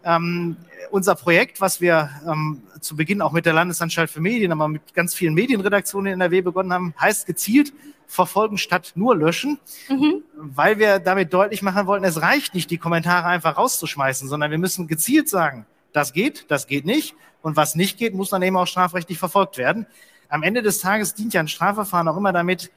Ähm, 0.05 0.57
unser 0.91 1.15
Projekt, 1.15 1.61
was 1.61 1.81
wir 1.81 2.11
ähm, 2.27 2.63
zu 2.81 2.97
Beginn 2.97 3.21
auch 3.23 3.33
mit 3.33 3.47
der 3.47 3.53
Landesanstalt 3.53 4.11
für 4.11 4.21
Medien, 4.21 4.53
aber 4.53 4.69
mit 4.69 4.95
ganz 4.95 5.15
vielen 5.15 5.35
Medienredaktionen 5.35 6.13
in 6.13 6.21
NRW 6.21 6.41
begonnen 6.41 6.73
haben, 6.73 6.95
heißt 6.99 7.27
gezielt 7.27 7.73
verfolgen 8.07 8.59
statt 8.59 8.93
nur 8.97 9.15
löschen, 9.15 9.59
mhm. 9.89 10.23
weil 10.35 10.79
wir 10.79 10.99
damit 10.99 11.33
deutlich 11.33 11.63
machen 11.63 11.87
wollten, 11.87 12.05
es 12.05 12.21
reicht 12.21 12.55
nicht, 12.55 12.71
die 12.71 12.79
Kommentare 12.79 13.27
einfach 13.27 13.57
rauszuschmeißen, 13.57 14.29
sondern 14.29 14.51
wir 14.51 14.59
müssen 14.59 14.89
gezielt 14.89 15.29
sagen, 15.29 15.65
das 15.93 16.13
geht, 16.13 16.51
das 16.51 16.67
geht 16.67 16.87
nicht 16.87 17.15
und 17.43 17.57
was 17.57 17.77
nicht 17.77 17.99
geht, 17.99 18.15
muss 18.15 18.31
dann 18.31 18.43
eben 18.43 18.57
auch 18.57 18.67
strafrechtlich 18.67 19.19
verfolgt 19.19 19.59
werden. 19.59 19.87
Am 20.29 20.43
Ende 20.43 20.63
des 20.63 20.81
Tages 20.81 21.15
dient 21.15 21.35
ja 21.35 21.41
ein 21.41 21.49
Strafverfahren 21.49 22.09
auch 22.09 22.17
immer 22.17 22.33
damit, 22.33 22.71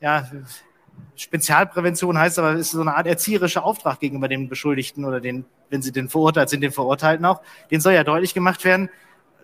ja, 0.00 0.30
Spezialprävention 1.16 2.18
heißt 2.18 2.38
aber, 2.38 2.54
ist 2.54 2.70
so 2.70 2.80
eine 2.80 2.96
Art 2.96 3.06
erzieherischer 3.06 3.64
Auftrag 3.64 4.00
gegenüber 4.00 4.28
den 4.28 4.48
Beschuldigten 4.48 5.04
oder 5.04 5.20
den, 5.20 5.44
wenn 5.70 5.82
sie 5.82 5.92
denn 5.92 6.08
verurteilt 6.08 6.48
sind, 6.48 6.60
den 6.60 6.72
Verurteilten 6.72 7.24
auch. 7.26 7.40
Den 7.70 7.80
soll 7.80 7.92
ja 7.92 8.04
deutlich 8.04 8.34
gemacht 8.34 8.64
werden, 8.64 8.90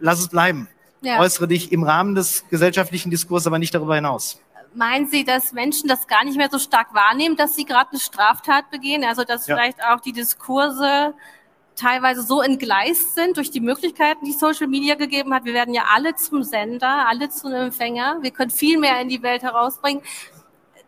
lass 0.01 0.21
es 0.21 0.29
bleiben. 0.29 0.69
Ja. 1.01 1.19
Äußere 1.19 1.49
dich 1.49 1.73
im 1.73 1.83
Rahmen 1.83 2.15
des 2.15 2.49
gesellschaftlichen 2.49 3.11
Diskurses, 3.11 3.47
aber 3.47 3.59
nicht 3.59 3.75
darüber 3.75 3.97
hinaus. 3.97 4.41
Meinen 4.75 5.07
Sie, 5.09 5.25
dass 5.25 5.53
Menschen 5.53 5.89
das 5.89 6.07
gar 6.07 6.25
nicht 6.25 6.37
mehr 6.37 6.49
so 6.51 6.59
stark 6.59 6.95
wahrnehmen, 6.95 7.37
dass 7.37 7.57
sie 7.57 7.65
gerade 7.65 7.91
eine 7.91 8.01
Straftat 8.01 8.71
begehen? 8.71 9.05
Also 9.05 9.25
dass 9.25 9.47
ja. 9.47 9.57
vielleicht 9.57 9.83
auch 9.85 10.01
die 10.01 10.13
Diskurse 10.13 11.15
teilweise 11.77 12.23
so 12.23 12.41
entgleist 12.41 13.15
sind 13.15 13.37
durch 13.37 13.51
die 13.51 13.61
Möglichkeiten, 13.61 14.25
die 14.25 14.33
Social 14.33 14.67
Media 14.67 14.95
gegeben 14.95 15.35
hat. 15.35 15.45
Wir 15.45 15.55
werden 15.55 15.75
ja 15.75 15.85
alle 15.93 16.15
zum 16.15 16.43
Sender, 16.43 17.07
alle 17.09 17.31
zum 17.31 17.53
Empfänger. 17.53 18.19
Wir 18.21 18.31
können 18.31 18.51
viel 18.51 18.79
mehr 18.79 19.01
in 19.01 19.09
die 19.09 19.23
Welt 19.23 19.43
herausbringen 19.43 20.03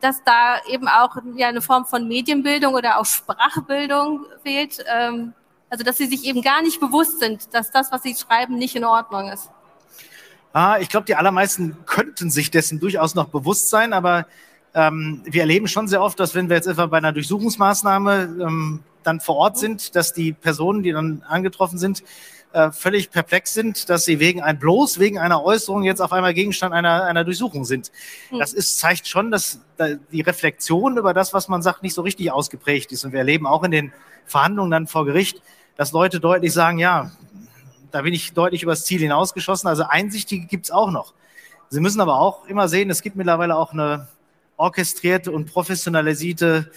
dass 0.05 0.23
da 0.23 0.59
eben 0.69 0.87
auch 0.87 1.17
ja, 1.37 1.49
eine 1.49 1.63
Form 1.63 1.87
von 1.87 2.07
Medienbildung 2.07 2.75
oder 2.75 2.99
auch 2.99 3.07
Sprachbildung 3.07 4.27
fehlt. 4.43 4.85
Ähm, 4.87 5.33
also 5.71 5.83
dass 5.83 5.97
sie 5.97 6.07
sich 6.07 6.25
eben 6.25 6.43
gar 6.43 6.63
nicht 6.63 6.79
bewusst 6.79 7.21
sind, 7.21 7.53
dass 7.55 7.71
das, 7.71 7.91
was 7.91 8.03
sie 8.03 8.15
schreiben, 8.15 8.57
nicht 8.57 8.77
in 8.77 8.85
Ordnung 8.85 9.33
ist. 9.33 9.51
Ah, 10.53 10.79
ich 10.79 10.89
glaube, 10.89 11.07
die 11.07 11.17
allermeisten 11.17 11.77
könnten 11.87 12.31
sich 12.31 12.51
dessen 12.51 12.79
durchaus 12.79 13.15
noch 13.15 13.29
bewusst 13.29 13.71
sein, 13.71 13.93
aber 13.93 14.27
ähm, 14.75 15.23
wir 15.25 15.41
erleben 15.41 15.67
schon 15.67 15.89
sehr 15.89 16.03
oft, 16.03 16.21
dass 16.21 16.35
wenn 16.35 16.49
wir 16.49 16.57
jetzt 16.57 16.67
etwa 16.67 16.87
bei 16.87 16.99
einer 16.99 17.13
Durchsuchungsmaßnahme 17.13 18.37
ähm, 18.41 18.81
dann 19.03 19.21
vor 19.21 19.37
Ort 19.37 19.59
sind, 19.59 19.97
dass 19.97 20.13
die 20.13 20.33
Personen, 20.33 20.83
die 20.83 20.93
dann 20.93 21.25
angetroffen 21.27 21.79
sind, 21.79 22.05
äh, 22.55 22.71
völlig 22.71 23.11
perplex 23.11 23.53
sind, 23.53 23.91
dass 23.91 24.05
sie 24.05 24.21
wegen 24.21 24.41
ein 24.41 24.61
bloß 24.61 25.01
wegen 25.01 25.19
einer 25.19 25.43
Äußerung 25.43 25.83
jetzt 25.83 26.01
auf 26.01 26.13
einmal 26.13 26.35
Gegenstand 26.35 26.73
einer, 26.73 27.03
einer 27.03 27.25
Durchsuchung 27.25 27.65
sind. 27.65 27.91
Hm. 28.31 28.39
Das 28.39 28.53
ist, 28.53 28.79
zeigt 28.79 29.09
schon, 29.09 29.33
dass 29.33 29.59
die 30.13 30.21
Reflexion 30.21 30.97
über 30.97 31.13
das, 31.13 31.35
was 31.35 31.49
man 31.49 31.63
sagt, 31.63 31.83
nicht 31.83 31.95
so 31.95 32.03
richtig 32.03 32.31
ausgeprägt 32.31 32.93
ist. 32.93 33.05
Und 33.05 33.11
wir 33.11 33.19
erleben 33.19 33.49
auch 33.49 33.65
in 33.65 33.73
den 33.73 33.93
Verhandlungen 34.25 34.71
dann 34.71 34.87
vor 34.87 35.05
Gericht, 35.05 35.43
dass 35.77 35.91
Leute 35.91 36.21
deutlich 36.21 36.53
sagen, 36.53 36.79
ja, 36.79 37.11
da 37.91 38.03
bin 38.03 38.15
ich 38.15 38.33
deutlich 38.35 38.63
übers 38.63 38.85
Ziel 38.85 39.01
hinausgeschossen. 39.01 39.69
Also 39.69 39.83
Einsichtige 39.89 40.47
gibt 40.47 40.67
es 40.67 40.71
auch 40.71 40.93
noch. 40.93 41.13
Sie 41.71 41.81
müssen 41.81 42.01
aber 42.01 42.21
auch 42.21 42.47
immer 42.47 42.69
sehen, 42.69 42.89
es 42.89 43.03
gibt 43.03 43.17
mittlerweile 43.17 43.57
auch 43.57 43.73
eine 43.73 44.07
orchestrierte 44.57 45.33
und 45.33 45.47
professionalisierte 45.47 46.71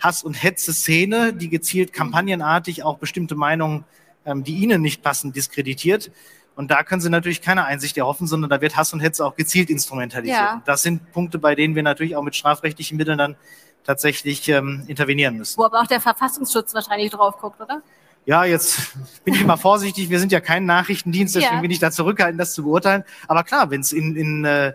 Hass- 0.00 0.22
und 0.22 0.42
Hetze-Szene, 0.42 1.34
die 1.34 1.50
gezielt 1.50 1.92
kampagnenartig 1.92 2.82
auch 2.82 2.96
bestimmte 2.96 3.34
Meinungen 3.34 3.76
ähm, 3.78 3.84
die 4.34 4.56
ihnen 4.56 4.82
nicht 4.82 5.02
passen, 5.02 5.32
diskreditiert. 5.32 6.10
Und 6.54 6.70
da 6.70 6.82
können 6.82 7.02
sie 7.02 7.10
natürlich 7.10 7.42
keine 7.42 7.66
Einsicht 7.66 7.96
erhoffen, 7.98 8.26
sondern 8.26 8.48
da 8.48 8.60
wird 8.60 8.76
Hass 8.76 8.92
und 8.92 9.00
Hetze 9.00 9.24
auch 9.24 9.36
gezielt 9.36 9.68
instrumentalisiert. 9.68 10.38
Ja. 10.38 10.62
Das 10.64 10.82
sind 10.82 11.12
Punkte, 11.12 11.38
bei 11.38 11.54
denen 11.54 11.74
wir 11.74 11.82
natürlich 11.82 12.16
auch 12.16 12.22
mit 12.22 12.34
strafrechtlichen 12.34 12.96
Mitteln 12.96 13.18
dann 13.18 13.36
tatsächlich 13.84 14.48
ähm, 14.48 14.84
intervenieren 14.86 15.36
müssen. 15.36 15.58
Wo 15.58 15.64
aber 15.64 15.80
auch 15.80 15.86
der 15.86 16.00
Verfassungsschutz 16.00 16.74
wahrscheinlich 16.74 17.10
drauf 17.10 17.38
guckt, 17.38 17.60
oder? 17.60 17.82
Ja, 18.24 18.44
jetzt 18.44 18.96
bin 19.24 19.34
ich 19.34 19.44
mal 19.44 19.56
vorsichtig. 19.56 20.08
Wir 20.08 20.18
sind 20.18 20.32
ja 20.32 20.40
kein 20.40 20.64
Nachrichtendienst, 20.64 21.36
deswegen 21.36 21.56
ja. 21.56 21.60
bin 21.60 21.70
ich 21.70 21.78
da 21.78 21.90
zurückhaltend, 21.90 22.40
das 22.40 22.54
zu 22.54 22.64
beurteilen. 22.64 23.04
Aber 23.28 23.44
klar, 23.44 23.70
wenn 23.70 23.82
es 23.82 23.92
in, 23.92 24.16
in 24.16 24.44
äh, 24.44 24.72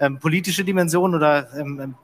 ähm, 0.00 0.18
politische 0.18 0.64
Dimensionen 0.64 1.14
oder 1.14 1.48
ähm, 1.56 1.80
ähm 1.80 1.94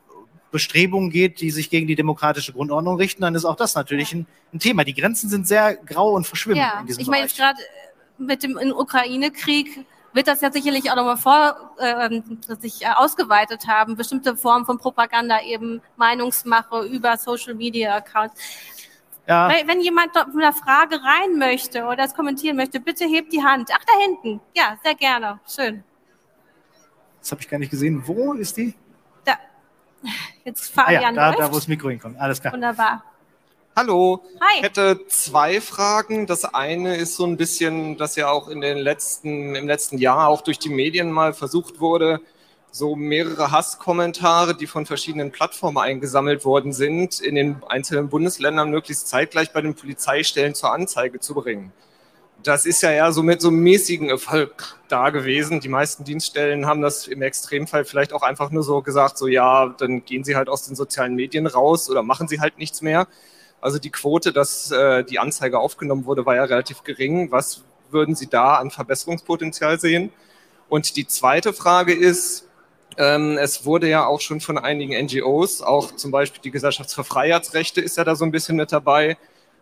Bestrebungen 0.56 1.10
geht, 1.10 1.42
die 1.42 1.50
sich 1.50 1.68
gegen 1.68 1.86
die 1.86 1.96
demokratische 1.96 2.54
Grundordnung 2.54 2.96
richten, 2.96 3.20
dann 3.20 3.34
ist 3.34 3.44
auch 3.44 3.56
das 3.56 3.74
natürlich 3.74 4.14
ein, 4.14 4.26
ein 4.54 4.58
Thema. 4.58 4.84
Die 4.84 4.94
Grenzen 4.94 5.28
sind 5.28 5.46
sehr 5.46 5.76
grau 5.76 6.12
und 6.12 6.26
verschwimmen 6.26 6.56
ja, 6.56 6.80
in 6.80 6.86
diesem 6.86 7.02
ich 7.02 7.08
meine 7.08 7.24
jetzt 7.24 7.36
gerade 7.36 7.60
äh, 7.60 8.22
mit 8.22 8.42
dem 8.42 8.56
Ukraine-Krieg 8.56 9.84
wird 10.14 10.28
das 10.28 10.40
ja 10.40 10.50
sicherlich 10.50 10.90
auch 10.90 10.96
nochmal 10.96 11.18
vor 11.18 11.74
äh, 11.76 12.22
sich 12.58 12.88
ausgeweitet 12.88 13.66
haben, 13.66 13.96
bestimmte 13.96 14.34
Formen 14.34 14.64
von 14.64 14.78
Propaganda, 14.78 15.42
eben 15.42 15.82
Meinungsmache 15.96 16.86
über 16.86 17.18
Social 17.18 17.52
Media 17.52 17.96
Accounts. 17.96 18.40
Ja. 19.28 19.50
Wenn 19.66 19.82
jemand 19.82 20.14
mit 20.14 20.42
einer 20.42 20.54
Frage 20.54 20.96
rein 21.02 21.38
möchte 21.38 21.84
oder 21.84 22.04
es 22.04 22.14
kommentieren 22.14 22.56
möchte, 22.56 22.80
bitte 22.80 23.04
hebt 23.04 23.30
die 23.30 23.42
Hand. 23.42 23.68
Ach, 23.74 23.84
da 23.84 23.92
hinten. 24.06 24.40
Ja, 24.56 24.78
sehr 24.82 24.94
gerne. 24.94 25.38
Schön. 25.46 25.84
Das 27.20 27.32
habe 27.32 27.42
ich 27.42 27.48
gar 27.48 27.58
nicht 27.58 27.70
gesehen. 27.70 28.02
Wo 28.06 28.32
ist 28.32 28.56
die? 28.56 28.72
Jetzt 30.44 30.72
Fabian 30.72 31.18
ah 31.18 31.30
ja, 31.30 31.32
da, 31.32 31.36
da, 31.36 31.50
wo 31.50 31.56
das 31.56 31.68
Mikro 31.68 31.90
hinkommt. 31.90 32.18
Alles 32.18 32.40
klar. 32.40 32.52
Wunderbar. 32.52 33.02
Hallo. 33.74 34.22
Hi. 34.40 34.56
Ich 34.58 34.62
hätte 34.62 35.06
zwei 35.08 35.60
Fragen. 35.60 36.26
Das 36.26 36.44
eine 36.44 36.96
ist 36.96 37.16
so 37.16 37.26
ein 37.26 37.36
bisschen, 37.36 37.96
dass 37.96 38.16
ja 38.16 38.30
auch 38.30 38.48
in 38.48 38.60
den 38.60 38.78
letzten, 38.78 39.54
im 39.54 39.66
letzten 39.66 39.98
Jahr 39.98 40.28
auch 40.28 40.40
durch 40.40 40.58
die 40.58 40.70
Medien 40.70 41.10
mal 41.10 41.34
versucht 41.34 41.80
wurde, 41.80 42.20
so 42.70 42.96
mehrere 42.96 43.50
Hasskommentare, 43.50 44.54
die 44.54 44.66
von 44.66 44.86
verschiedenen 44.86 45.30
Plattformen 45.30 45.78
eingesammelt 45.78 46.44
worden 46.44 46.72
sind, 46.72 47.20
in 47.20 47.34
den 47.34 47.62
einzelnen 47.68 48.08
Bundesländern 48.08 48.70
möglichst 48.70 49.08
zeitgleich 49.08 49.52
bei 49.52 49.60
den 49.60 49.74
Polizeistellen 49.74 50.54
zur 50.54 50.72
Anzeige 50.72 51.20
zu 51.20 51.34
bringen 51.34 51.72
das 52.46 52.64
ist 52.64 52.82
ja 52.82 52.90
eher 52.92 53.12
so 53.12 53.22
mit 53.22 53.40
so 53.40 53.48
einem 53.48 53.58
mäßigen 53.58 54.08
Erfolg 54.08 54.76
da 54.88 55.10
gewesen. 55.10 55.58
Die 55.58 55.68
meisten 55.68 56.04
Dienststellen 56.04 56.66
haben 56.66 56.80
das 56.80 57.08
im 57.08 57.22
Extremfall 57.22 57.84
vielleicht 57.84 58.12
auch 58.12 58.22
einfach 58.22 58.50
nur 58.50 58.62
so 58.62 58.82
gesagt, 58.82 59.18
so 59.18 59.26
ja, 59.26 59.74
dann 59.78 60.04
gehen 60.04 60.22
sie 60.22 60.36
halt 60.36 60.48
aus 60.48 60.62
den 60.64 60.76
sozialen 60.76 61.16
Medien 61.16 61.46
raus 61.48 61.90
oder 61.90 62.04
machen 62.04 62.28
sie 62.28 62.40
halt 62.40 62.58
nichts 62.58 62.82
mehr. 62.82 63.08
Also 63.60 63.80
die 63.80 63.90
Quote, 63.90 64.32
dass 64.32 64.70
äh, 64.70 65.02
die 65.02 65.18
Anzeige 65.18 65.58
aufgenommen 65.58 66.04
wurde, 66.06 66.24
war 66.24 66.36
ja 66.36 66.44
relativ 66.44 66.84
gering. 66.84 67.32
Was 67.32 67.64
würden 67.90 68.14
Sie 68.14 68.28
da 68.28 68.56
an 68.56 68.70
Verbesserungspotenzial 68.70 69.80
sehen? 69.80 70.12
Und 70.68 70.96
die 70.96 71.06
zweite 71.06 71.52
Frage 71.52 71.94
ist, 71.94 72.48
ähm, 72.96 73.38
es 73.38 73.64
wurde 73.64 73.88
ja 73.88 74.06
auch 74.06 74.20
schon 74.20 74.40
von 74.40 74.56
einigen 74.56 74.92
NGOs, 75.04 75.62
auch 75.62 75.96
zum 75.96 76.10
Beispiel 76.12 76.42
die 76.42 76.50
Gesellschaft 76.50 76.92
für 76.92 77.04
Freiheitsrechte 77.04 77.80
ist 77.80 77.96
ja 77.96 78.04
da 78.04 78.14
so 78.14 78.24
ein 78.24 78.30
bisschen 78.30 78.56
mit 78.56 78.72
dabei, 78.72 79.16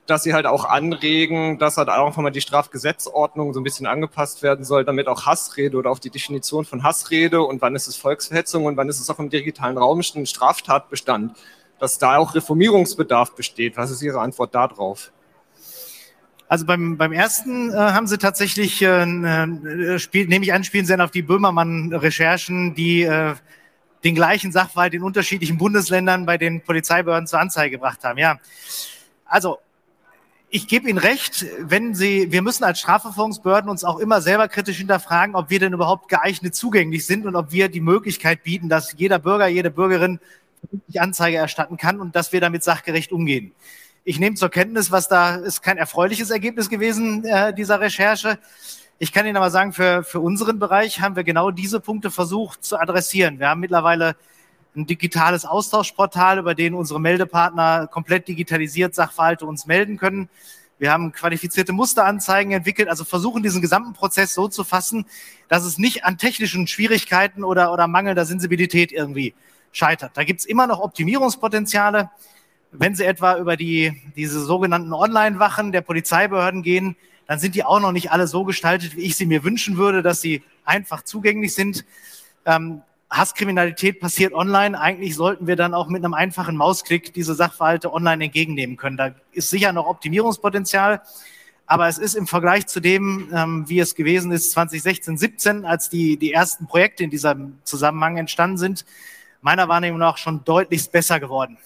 dass 0.07 0.23
sie 0.23 0.35
halt 0.35 0.47
auch 0.47 0.65
anregen, 0.65 1.59
dass 1.59 1.77
halt 1.77 1.89
auch 1.89 2.17
mal 2.17 2.31
die 2.31 2.41
Strafgesetzordnung 2.41 3.55
so 3.55 3.61
ein 3.61 3.65
bisschen 3.65 3.87
angepasst 3.87 4.43
werden 4.43 4.65
soll, 4.65 4.85
damit 4.85 5.09
auch 5.09 5.25
Hassrede 5.25 5.77
oder 5.77 5.91
auch 5.91 5.99
die 5.99 6.11
Definition 6.11 6.65
von 6.65 6.83
Hassrede 6.83 7.43
und 7.43 7.63
wann 7.63 7.75
ist 7.75 7.87
es 7.87 7.97
Volksverhetzung 7.97 8.67
und 8.67 8.77
wann 8.77 8.89
ist 8.89 9.01
es 9.01 9.09
auch 9.09 9.19
im 9.19 9.31
digitalen 9.31 9.79
Raum 9.79 10.03
ein 10.15 10.27
Straftatbestand, 10.27 11.37
dass 11.79 11.99
da 11.99 12.19
auch 12.19 12.35
Reformierungsbedarf 12.35 13.35
besteht. 13.35 13.77
Was 13.77 13.91
ist 13.91 14.03
Ihre 14.03 14.21
Antwort 14.21 14.55
darauf? 14.55 15.11
Also 16.49 16.67
beim, 16.67 16.99
beim 16.99 17.13
ersten 17.13 17.71
äh, 17.71 17.75
haben 17.75 18.07
sie 18.07 18.19
tatsächlich, 18.19 18.83
äh, 18.83 19.03
äh, 19.03 19.99
spiel, 19.99 20.27
nehme 20.27 20.45
ich 20.45 20.53
an, 20.53 20.63
spielen 20.63 20.85
sie 20.85 20.93
dann 20.93 21.01
auf 21.01 21.11
die 21.11 21.23
Böhmermann-Recherchen, 21.23 22.75
die 22.75 23.03
äh, 23.03 23.35
den 24.05 24.15
gleichen 24.15 24.53
Sachverhalt 24.53 24.93
in 24.93 25.03
unterschiedlichen 25.03 25.57
Bundesländern 25.57 26.27
bei 26.27 26.37
den 26.37 26.61
Polizeibehörden 26.61 27.27
zur 27.27 27.41
Anzeige 27.41 27.71
gebracht 27.71 28.05
haben. 28.05 28.19
Ja, 28.19 28.39
also 29.25 29.59
ich 30.55 30.69
gebe 30.69 30.89
Ihnen 30.89 30.99
recht, 30.99 31.47
wenn 31.59 31.97
Sie, 31.97 32.31
wir 32.31 32.41
müssen 32.41 32.63
als 32.63 32.79
Strafverfolgungsbehörden 32.79 33.69
uns 33.69 33.83
auch 33.83 33.99
immer 33.99 34.21
selber 34.21 34.47
kritisch 34.47 34.77
hinterfragen, 34.77 35.35
ob 35.35 35.51
wir 35.51 35.59
denn 35.59 35.73
überhaupt 35.73 36.09
geeignet 36.09 36.55
zugänglich 36.55 37.07
sind 37.07 37.27
und 37.27 37.35
ob 37.35 37.51
wir 37.51 37.69
die 37.69 37.81
Möglichkeit 37.81 38.45
bieten, 38.45 38.69
dass 38.69 38.95
jeder 38.97 39.19
Bürger, 39.19 39.49
jede 39.49 39.73
Bürgerin 39.73 40.21
die 40.87 41.01
Anzeige 41.01 41.39
erstatten 41.39 41.77
kann 41.77 42.01
und 42.01 42.15
dass 42.15 42.33
wir 42.33 42.41
damit 42.41 42.63
sachgerecht 42.63 43.11
umgehen. 43.11 43.51
Ich 44.05 44.21
nehme 44.21 44.37
zur 44.37 44.49
Kenntnis, 44.49 44.93
was 44.93 45.09
da 45.09 45.35
ist 45.35 45.61
kein 45.61 45.77
erfreuliches 45.77 46.31
Ergebnis 46.31 46.69
gewesen 46.69 47.25
äh, 47.25 47.53
dieser 47.53 47.81
Recherche. 47.81 48.39
Ich 49.01 49.13
kann 49.13 49.27
Ihnen 49.27 49.37
aber 49.37 49.51
sagen, 49.51 49.73
für, 49.73 50.05
für 50.05 50.21
unseren 50.21 50.61
Bereich 50.61 51.01
haben 51.01 51.17
wir 51.17 51.25
genau 51.25 51.51
diese 51.51 51.81
Punkte 51.81 52.13
versucht 52.13 52.63
zu 52.63 52.79
adressieren. 52.79 53.41
Wir 53.41 53.49
haben 53.49 53.61
mittlerweile 53.61 54.15
ein 54.77 54.87
digitales 54.87 55.45
Austauschportal, 55.45 56.39
über 56.39 56.55
den 56.55 56.75
unsere 56.75 57.01
Meldepartner 57.01 57.87
komplett 57.87 58.29
digitalisiert 58.29 58.95
Sachverhalte 58.95 59.47
uns 59.47 59.67
melden 59.67 59.97
können. 59.97 60.29
Wir 60.79 60.91
haben 60.91 61.13
qualifizierte 61.13 61.73
Musteranzeigen 61.73 62.53
entwickelt, 62.53 62.89
also 62.89 63.05
versuchen 63.05 63.43
diesen 63.43 63.63
gesamten 63.63 63.93
Prozess 63.93 64.35
so 64.35 64.49
zu 64.49 64.65
fassen, 64.65 65.07
dass 65.49 65.65
es 65.65 65.79
nicht 65.79 66.05
an 66.05 66.19
technischen 66.19 66.67
Schwierigkeiten 66.67 67.45
oder, 67.45 67.73
oder 67.73 67.87
mangelnder 67.87 68.25
Sensibilität 68.25 68.91
irgendwie 68.91 69.35
scheitert. 69.71 70.13
Da 70.15 70.25
gibt's 70.25 70.45
immer 70.45 70.67
noch 70.67 70.81
Optimierungspotenziale. 70.81 72.11
Wenn 72.73 72.97
Sie 72.97 73.05
etwa 73.05 73.39
über 73.39 73.57
die, 73.57 74.03
diese 74.17 74.41
sogenannten 74.41 74.93
Online-Wachen 74.93 75.71
der 75.71 75.81
Polizeibehörden 75.81 76.63
gehen, 76.63 76.97
dann 77.27 77.39
sind 77.39 77.55
die 77.55 77.65
auch 77.65 77.81
noch 77.81 77.93
nicht 77.93 78.11
alle 78.11 78.27
so 78.27 78.45
gestaltet, 78.45 78.97
wie 78.97 79.03
ich 79.03 79.17
sie 79.17 79.27
mir 79.27 79.45
wünschen 79.45 79.77
würde, 79.77 80.03
dass 80.03 80.21
sie 80.21 80.43
einfach 80.65 81.03
zugänglich 81.03 81.55
sind. 81.55 81.85
Ähm, 82.45 82.83
Hasskriminalität 83.17 84.01
passiert 84.01 84.35
online. 84.35 84.79
Eigentlich 84.79 85.15
sollten 85.15 85.47
wir 85.47 85.57
dann 85.57 85.73
auch 85.73 85.89
mit 85.89 86.05
einem 86.05 86.15
einfachen 86.15 86.57
Mausklick 86.57 87.15
diese 87.15 87.35
Sachverhalte 87.35 87.93
online 87.93 88.25
entgegennehmen 88.25 88.77
können. 88.77 88.97
Da 88.97 89.15
ist 89.33 89.51
sicher 89.51 89.73
noch 89.73 89.87
Optimierungspotenzial. 89.87 91.01
Aber 91.67 91.89
es 91.89 91.97
ist 91.97 92.15
im 92.15 92.27
Vergleich 92.27 92.67
zu 92.67 92.81
dem, 92.81 93.31
ähm, 93.33 93.65
wie 93.69 93.79
es 93.79 93.95
gewesen 93.95 94.33
ist 94.33 94.51
2016, 94.51 95.17
17, 95.17 95.65
als 95.65 95.89
die, 95.89 96.19
die 96.19 96.33
ersten 96.33 96.67
Projekte 96.67 97.05
in 97.05 97.11
diesem 97.11 97.59
Zusammenhang 97.65 98.19
entstanden 98.19 98.59
sind, 98.59 98.85
meiner 99.41 99.69
Wahrnehmung 99.69 99.99
nach 99.99 100.19
schon 100.19 100.45
deutlichst 100.45 100.93
besser 100.93 101.21
geworden. 101.21 101.57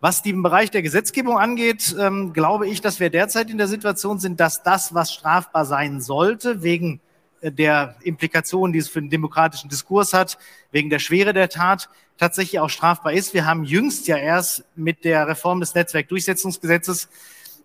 Was 0.00 0.22
den 0.22 0.42
Bereich 0.42 0.72
der 0.72 0.82
Gesetzgebung 0.82 1.38
angeht, 1.38 1.94
ähm, 1.96 2.32
glaube 2.32 2.66
ich, 2.66 2.80
dass 2.80 2.98
wir 2.98 3.08
derzeit 3.08 3.50
in 3.50 3.58
der 3.58 3.68
Situation 3.68 4.18
sind, 4.18 4.40
dass 4.40 4.64
das, 4.64 4.94
was 4.94 5.12
strafbar 5.12 5.64
sein 5.64 6.00
sollte, 6.00 6.64
wegen 6.64 7.00
der 7.42 7.96
Implikationen, 8.02 8.72
die 8.72 8.78
es 8.78 8.88
für 8.88 9.00
den 9.00 9.10
demokratischen 9.10 9.68
Diskurs 9.68 10.12
hat, 10.12 10.38
wegen 10.70 10.90
der 10.90 10.98
Schwere 10.98 11.32
der 11.32 11.48
Tat, 11.48 11.88
tatsächlich 12.18 12.60
auch 12.60 12.70
strafbar 12.70 13.12
ist. 13.12 13.34
Wir 13.34 13.46
haben 13.46 13.64
jüngst 13.64 14.06
ja 14.06 14.16
erst 14.16 14.64
mit 14.76 15.04
der 15.04 15.26
Reform 15.26 15.60
des 15.60 15.74
Netzwerkdurchsetzungsgesetzes 15.74 17.08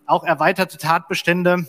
auch 0.05 0.23
erweiterte 0.23 0.77
Tatbestände 0.77 1.67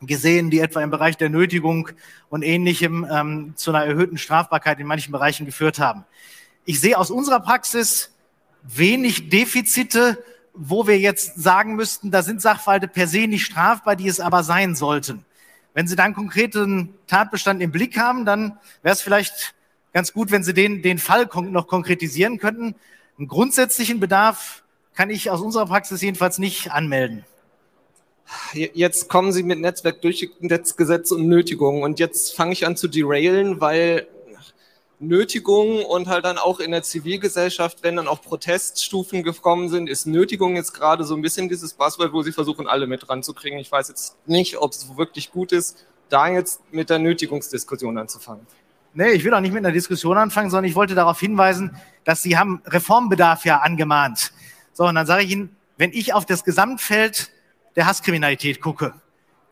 gesehen, 0.00 0.50
die 0.50 0.58
etwa 0.58 0.80
im 0.80 0.90
Bereich 0.90 1.16
der 1.16 1.28
Nötigung 1.28 1.90
und 2.28 2.42
ähnlichem 2.42 3.06
ähm, 3.08 3.52
zu 3.56 3.70
einer 3.70 3.84
erhöhten 3.84 4.18
Strafbarkeit 4.18 4.80
in 4.80 4.86
manchen 4.86 5.12
Bereichen 5.12 5.46
geführt 5.46 5.78
haben. 5.78 6.04
Ich 6.64 6.80
sehe 6.80 6.98
aus 6.98 7.10
unserer 7.10 7.40
Praxis 7.40 8.12
wenig 8.62 9.28
Defizite, 9.28 10.22
wo 10.54 10.86
wir 10.86 10.98
jetzt 10.98 11.40
sagen 11.40 11.76
müssten, 11.76 12.10
da 12.10 12.22
sind 12.22 12.42
Sachverhalte 12.42 12.88
per 12.88 13.06
se 13.06 13.26
nicht 13.26 13.44
strafbar, 13.44 13.96
die 13.96 14.08
es 14.08 14.20
aber 14.20 14.42
sein 14.42 14.74
sollten. 14.74 15.24
Wenn 15.74 15.86
Sie 15.86 15.96
dann 15.96 16.14
konkreten 16.14 16.94
Tatbestand 17.06 17.62
im 17.62 17.72
Blick 17.72 17.98
haben, 17.98 18.24
dann 18.24 18.58
wäre 18.82 18.92
es 18.92 19.00
vielleicht 19.00 19.54
ganz 19.92 20.12
gut, 20.12 20.30
wenn 20.30 20.44
Sie 20.44 20.54
den, 20.54 20.82
den 20.82 20.98
Fall 20.98 21.28
noch 21.50 21.66
konkretisieren 21.66 22.38
könnten. 22.38 22.74
Einen 23.18 23.28
grundsätzlichen 23.28 24.00
Bedarf 24.00 24.62
kann 24.94 25.10
ich 25.10 25.30
aus 25.30 25.40
unserer 25.40 25.66
Praxis 25.66 26.02
jedenfalls 26.02 26.38
nicht 26.38 26.70
anmelden. 26.72 27.24
Jetzt 28.52 29.08
kommen 29.08 29.32
Sie 29.32 29.42
mit 29.42 29.60
Netzwerkdurchsetzgesetz 29.60 31.10
und 31.10 31.26
Nötigung 31.26 31.82
und 31.82 31.98
jetzt 31.98 32.34
fange 32.34 32.52
ich 32.52 32.66
an 32.66 32.76
zu 32.76 32.88
derailen, 32.88 33.60
weil 33.60 34.06
Nötigung 35.02 35.84
und 35.84 36.06
halt 36.06 36.24
dann 36.24 36.38
auch 36.38 36.60
in 36.60 36.70
der 36.70 36.82
Zivilgesellschaft, 36.82 37.82
wenn 37.82 37.96
dann 37.96 38.08
auch 38.08 38.22
Proteststufen 38.22 39.22
gekommen 39.22 39.68
sind, 39.68 39.88
ist 39.88 40.06
Nötigung 40.06 40.54
jetzt 40.56 40.72
gerade 40.72 41.04
so 41.04 41.16
ein 41.16 41.22
bisschen 41.22 41.48
dieses 41.48 41.74
Buzzword, 41.74 42.12
wo 42.12 42.22
sie 42.22 42.32
versuchen, 42.32 42.68
alle 42.68 42.86
mit 42.86 43.08
ranzukriegen. 43.08 43.58
Ich 43.58 43.70
weiß 43.70 43.88
jetzt 43.88 44.16
nicht, 44.26 44.58
ob 44.58 44.72
es 44.72 44.96
wirklich 44.96 45.32
gut 45.32 45.52
ist, 45.52 45.84
da 46.08 46.28
jetzt 46.28 46.60
mit 46.72 46.88
der 46.88 47.00
Nötigungsdiskussion 47.00 47.98
anzufangen. 47.98 48.46
Nee, 48.94 49.10
ich 49.12 49.24
will 49.24 49.34
auch 49.34 49.40
nicht 49.40 49.52
mit 49.52 49.64
einer 49.64 49.72
Diskussion 49.72 50.16
anfangen, 50.18 50.50
sondern 50.50 50.66
ich 50.66 50.74
wollte 50.74 50.94
darauf 50.94 51.18
hinweisen, 51.18 51.76
dass 52.04 52.22
Sie 52.22 52.36
haben 52.36 52.62
Reformbedarf 52.66 53.44
ja 53.44 53.58
angemahnt. 53.58 54.32
So, 54.72 54.84
und 54.84 54.94
dann 54.94 55.06
sage 55.06 55.24
ich 55.24 55.30
Ihnen, 55.30 55.56
wenn 55.78 55.92
ich 55.92 56.14
auf 56.14 56.26
das 56.26 56.44
Gesamtfeld 56.44 57.30
der 57.74 57.86
Hasskriminalität 57.86 58.60
gucke, 58.60 58.94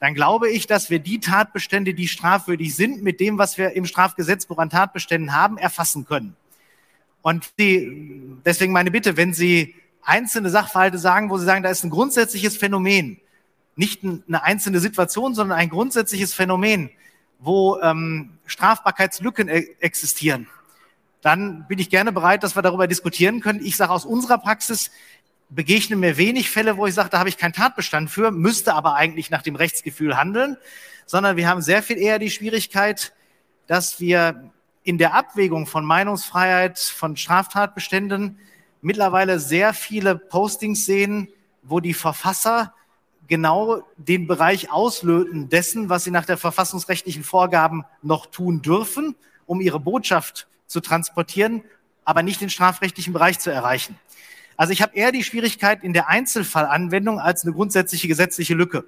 dann 0.01 0.15
glaube 0.15 0.51
ich, 0.51 0.67
dass 0.67 0.89
wir 0.89 0.99
die 0.99 1.21
Tatbestände, 1.21 1.93
die 1.93 2.09
strafwürdig 2.09 2.75
sind, 2.75 3.03
mit 3.03 3.21
dem, 3.21 3.37
was 3.37 3.59
wir 3.59 3.73
im 3.73 3.85
Strafgesetzbuch 3.85 4.59
an 4.59 4.71
Tatbeständen 4.71 5.35
haben, 5.35 5.59
erfassen 5.59 6.07
können. 6.07 6.37
Und 7.21 7.59
die, 7.59 8.39
deswegen 8.47 8.73
meine 8.73 8.91
Bitte, 8.91 9.19
wenn 9.19 9.35
Sie 9.35 9.75
einzelne 10.03 10.49
Sachverhalte 10.49 10.97
sagen, 10.99 11.29
wo 11.29 11.37
Sie 11.37 11.45
sagen, 11.45 11.63
da 11.63 11.69
ist 11.69 11.85
ein 11.85 11.91
grundsätzliches 11.91 12.57
Phänomen, 12.57 13.21
nicht 13.77 14.03
eine 14.03 14.43
einzelne 14.43 14.81
Situation, 14.81 15.35
sondern 15.35 15.59
ein 15.59 15.69
grundsätzliches 15.69 16.33
Phänomen, 16.33 16.91
wo 17.39 17.79
ähm, 17.81 18.39
Strafbarkeitslücken 18.47 19.49
e 19.49 19.67
existieren, 19.81 20.47
dann 21.21 21.67
bin 21.69 21.79
ich 21.79 21.91
gerne 21.91 22.13
bereit, 22.13 22.43
dass 22.43 22.57
wir 22.57 22.63
darüber 22.63 22.87
diskutieren 22.87 23.41
können. 23.41 23.61
Ich 23.63 23.77
sage 23.77 23.93
aus 23.93 24.07
unserer 24.07 24.39
Praxis, 24.39 24.91
begegnen 25.51 26.01
mir 26.01 26.17
wenig 26.17 26.49
Fälle, 26.49 26.77
wo 26.77 26.87
ich 26.87 26.95
sage, 26.95 27.11
da 27.11 27.19
habe 27.19 27.29
ich 27.29 27.37
keinen 27.37 27.53
Tatbestand 27.53 28.11
für, 28.11 28.31
müsste 28.31 28.75
aber 28.75 28.95
eigentlich 28.95 29.31
nach 29.31 29.43
dem 29.43 29.57
Rechtsgefühl 29.57 30.17
handeln, 30.17 30.57
sondern 31.07 31.37
wir 31.37 31.49
haben 31.49 31.61
sehr 31.61 31.83
viel 31.83 31.99
eher 31.99 32.19
die 32.19 32.31
Schwierigkeit, 32.31 33.13
dass 33.67 34.01
wir 34.01 34.51
in 34.83 34.97
der 34.97 35.15
Abwägung 35.15 35.67
von 35.67 35.85
Meinungsfreiheit, 35.85 36.79
von 36.79 37.17
Straftatbeständen 37.17 38.39
mittlerweile 38.81 39.39
sehr 39.39 39.75
viele 39.75 40.17
Postings 40.17 40.87
sehen, 40.87 41.29
wo 41.63 41.81
die 41.81 41.95
Verfasser 41.95 42.75
genau 43.27 43.83
den 43.97 44.27
Bereich 44.27 44.73
auslöten 44.73 45.49
dessen, 45.49 45.89
was 45.89 46.05
sie 46.05 46.11
nach 46.11 46.25
der 46.25 46.37
verfassungsrechtlichen 46.37 47.23
Vorgaben 47.23 47.85
noch 48.03 48.27
tun 48.27 48.63
dürfen, 48.63 49.15
um 49.47 49.61
ihre 49.61 49.79
Botschaft 49.79 50.49
zu 50.67 50.81
transportieren, 50.81 51.63
aber 52.05 52.23
nicht 52.23 52.41
den 52.41 52.51
strafrechtlichen 52.51 53.13
Bereich 53.13 53.39
zu 53.39 53.51
erreichen. 53.51 53.99
Also 54.61 54.75
ich 54.75 54.83
habe 54.83 54.95
eher 54.95 55.11
die 55.11 55.25
Schwierigkeit 55.25 55.83
in 55.83 55.95
der 55.95 56.11
Einzelfallanwendung 56.11 57.19
als 57.19 57.45
eine 57.45 57.55
grundsätzliche 57.55 58.09
gesetzliche 58.09 58.53
Lücke. 58.53 58.85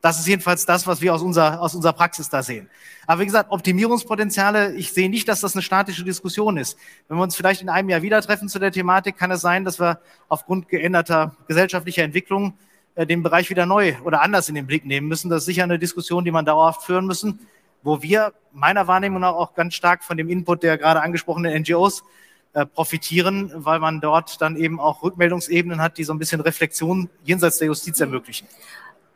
Das 0.00 0.18
ist 0.18 0.26
jedenfalls 0.26 0.64
das, 0.64 0.86
was 0.86 1.02
wir 1.02 1.14
aus 1.14 1.20
unserer, 1.20 1.60
aus 1.60 1.74
unserer 1.74 1.92
Praxis 1.92 2.30
da 2.30 2.42
sehen. 2.42 2.70
Aber 3.06 3.20
wie 3.20 3.26
gesagt, 3.26 3.50
Optimierungspotenziale, 3.50 4.72
ich 4.76 4.94
sehe 4.94 5.10
nicht, 5.10 5.28
dass 5.28 5.42
das 5.42 5.54
eine 5.54 5.60
statische 5.60 6.04
Diskussion 6.04 6.56
ist. 6.56 6.78
Wenn 7.06 7.18
wir 7.18 7.22
uns 7.22 7.36
vielleicht 7.36 7.60
in 7.60 7.68
einem 7.68 7.90
Jahr 7.90 8.00
wieder 8.00 8.22
treffen 8.22 8.48
zu 8.48 8.58
der 8.58 8.72
Thematik, 8.72 9.18
kann 9.18 9.30
es 9.30 9.42
sein, 9.42 9.66
dass 9.66 9.78
wir 9.78 10.00
aufgrund 10.30 10.70
geänderter 10.70 11.36
gesellschaftlicher 11.46 12.02
Entwicklung 12.02 12.54
äh, 12.94 13.04
den 13.04 13.22
Bereich 13.22 13.50
wieder 13.50 13.66
neu 13.66 13.94
oder 14.04 14.22
anders 14.22 14.48
in 14.48 14.54
den 14.54 14.66
Blick 14.66 14.86
nehmen 14.86 15.06
müssen. 15.06 15.28
Das 15.28 15.40
ist 15.40 15.46
sicher 15.46 15.64
eine 15.64 15.78
Diskussion, 15.78 16.24
die 16.24 16.30
man 16.30 16.46
dauerhaft 16.46 16.82
führen 16.82 17.04
müssen, 17.04 17.40
wo 17.82 18.00
wir 18.00 18.32
meiner 18.54 18.86
Wahrnehmung 18.86 19.20
nach 19.20 19.34
auch 19.34 19.52
ganz 19.52 19.74
stark 19.74 20.02
von 20.02 20.16
dem 20.16 20.30
Input 20.30 20.62
der 20.62 20.78
gerade 20.78 21.02
angesprochenen 21.02 21.60
NGOs 21.60 22.04
äh, 22.58 22.66
profitieren, 22.66 23.52
weil 23.54 23.78
man 23.78 24.00
dort 24.00 24.40
dann 24.40 24.56
eben 24.56 24.80
auch 24.80 25.02
Rückmeldungsebenen 25.02 25.80
hat, 25.80 25.96
die 25.96 26.02
so 26.02 26.12
ein 26.12 26.18
bisschen 26.18 26.40
Reflexion 26.40 27.08
jenseits 27.22 27.58
der 27.58 27.68
Justiz 27.68 28.00
ermöglichen. 28.00 28.48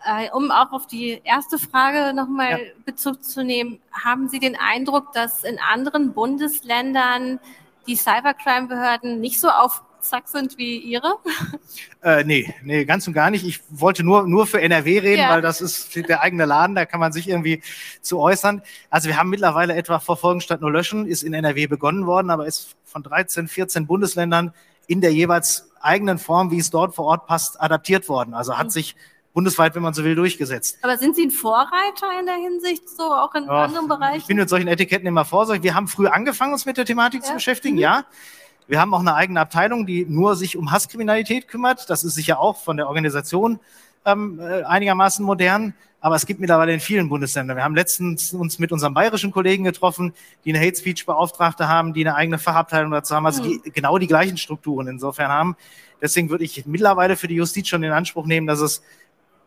Äh, 0.05 0.31
um 0.31 0.53
auch 0.53 0.71
auf 0.71 0.87
die 0.87 1.21
erste 1.25 1.59
Frage 1.59 2.15
nochmal 2.15 2.51
ja. 2.51 2.59
Bezug 2.85 3.25
zu 3.25 3.43
nehmen, 3.43 3.81
haben 3.93 4.29
Sie 4.29 4.39
den 4.39 4.57
Eindruck, 4.57 5.13
dass 5.13 5.43
in 5.43 5.59
anderen 5.59 6.13
Bundesländern 6.13 7.41
die 7.89 7.97
Cybercrime-Behörden 7.97 9.21
nicht 9.21 9.41
so 9.41 9.49
auf 9.49 9.83
zack 10.03 10.29
sind 10.29 10.59
wie 10.59 10.79
Ihre? 10.79 11.15
Äh, 12.05 12.25
nee, 12.25 12.53
nee, 12.65 12.85
ganz 12.85 13.07
und 13.07 13.13
gar 13.13 13.31
nicht. 13.31 13.47
Ich 13.47 13.61
wollte 13.71 14.03
nur, 14.03 14.27
nur 14.27 14.49
für 14.49 14.61
NRW 14.61 14.99
reden, 14.99 15.23
ja. 15.23 15.31
weil 15.31 15.41
das 15.41 15.61
ist 15.61 15.95
der 15.95 16.21
eigene 16.21 16.47
Laden, 16.47 16.75
da 16.75 16.85
kann 16.85 16.99
man 16.99 17.13
sich 17.13 17.29
irgendwie 17.29 17.63
zu 18.01 18.19
äußern. 18.19 18.61
Also 18.91 19.09
wir 19.09 19.17
haben 19.17 19.31
mittlerweile 19.31 19.77
etwa 19.77 20.01
Verfolgen 20.01 20.41
statt 20.41 20.61
nur 20.61 20.73
löschen, 20.73 21.07
ist 21.07 21.23
in 21.23 21.33
NRW 21.33 21.69
begonnen 21.69 22.07
worden, 22.07 22.31
aber 22.31 22.47
ist 22.47 22.75
von 22.85 23.05
13, 23.05 23.47
14 23.47 23.87
Bundesländern 23.87 24.53
in 24.89 25.01
der 25.01 25.13
jeweils 25.13 25.71
eigenen 25.81 26.19
Form, 26.19 26.51
wie 26.51 26.59
es 26.59 26.71
dort 26.71 26.95
vor 26.95 27.05
Ort 27.07 27.27
passt, 27.27 27.61
adaptiert 27.61 28.09
worden. 28.09 28.35
Also 28.35 28.59
hat 28.59 28.67
mhm. 28.67 28.71
sich 28.71 28.97
bundesweit, 29.33 29.75
wenn 29.75 29.83
man 29.83 29.95
so 29.95 30.05
will, 30.05 30.15
durchgesetzt. 30.15 30.79
Aber 30.83 30.99
sind 30.99 31.17
Sie 31.17 31.27
ein 31.27 31.31
Vorreiter 31.31 32.19
in 32.21 32.27
der 32.27 32.37
Hinsicht, 32.37 32.89
so 32.89 33.05
auch 33.05 33.35
in 33.35 33.45
ja, 33.45 33.65
anderen 33.65 33.89
Bereichen? 33.89 34.19
Ich 34.19 34.27
bin 34.27 34.37
mit 34.37 34.49
solchen 34.49 34.69
Etiketten 34.69 35.07
immer 35.07 35.25
vorsichtig. 35.25 35.63
Wir 35.63 35.75
haben 35.75 35.89
früh 35.89 36.07
angefangen, 36.07 36.53
uns 36.53 36.67
mit 36.67 36.77
der 36.77 36.85
Thematik 36.85 37.23
ja. 37.23 37.29
zu 37.29 37.35
beschäftigen, 37.35 37.77
mhm. 37.77 37.83
ja. 37.83 38.05
Wir 38.69 38.81
haben 38.81 38.95
auch 38.95 39.01
eine 39.01 39.15
eigene 39.15 39.41
Abteilung, 39.41 39.87
die 39.87 40.07
nur 40.07 40.37
sich 40.37 40.57
um 40.57 40.71
Hasskriminalität 40.71 41.49
kümmert. 41.49 41.91
Das 41.91 42.05
ist 42.05 42.15
sicher 42.15 42.41
auch 42.41 42.57
von 42.57 42.77
der 42.77 42.89
Organisation 42.89 43.61
ähm, 44.05 44.41
äh, 44.41 44.63
einigermaßen 44.63 45.25
modern. 45.25 45.75
Aber 46.01 46.17
es 46.17 46.27
gibt 46.27 46.41
mittlerweile 46.41 46.75
in 46.75 46.81
vielen 46.81 47.09
Bundesländern. 47.09 47.57
Wir 47.57 47.63
haben 47.63 47.77
letztens 47.77 48.33
uns 48.33 48.59
mit 48.59 48.73
unserem 48.73 48.93
bayerischen 48.93 49.31
Kollegen 49.31 49.63
getroffen, 49.63 50.13
die 50.45 50.53
eine 50.53 50.59
Hate 50.59 50.77
Speech 50.77 51.07
Beauftragte 51.07 51.69
haben, 51.69 51.95
die 51.95 52.05
eine 52.05 52.17
eigene 52.17 52.39
Fachabteilung 52.39 52.91
dazu 52.91 53.15
haben, 53.15 53.25
also 53.25 53.41
die 53.41 53.61
mhm. 53.65 53.73
genau 53.73 53.99
die 53.99 54.09
gleichen 54.09 54.37
Strukturen 54.37 54.89
insofern 54.89 55.29
haben. 55.29 55.57
Deswegen 56.01 56.29
würde 56.29 56.43
ich 56.43 56.67
mittlerweile 56.67 57.17
für 57.17 57.29
die 57.29 57.37
Justiz 57.37 57.69
schon 57.69 57.85
in 57.85 57.93
Anspruch 57.93 58.27
nehmen, 58.27 58.49
dass 58.49 58.61
es 58.61 58.83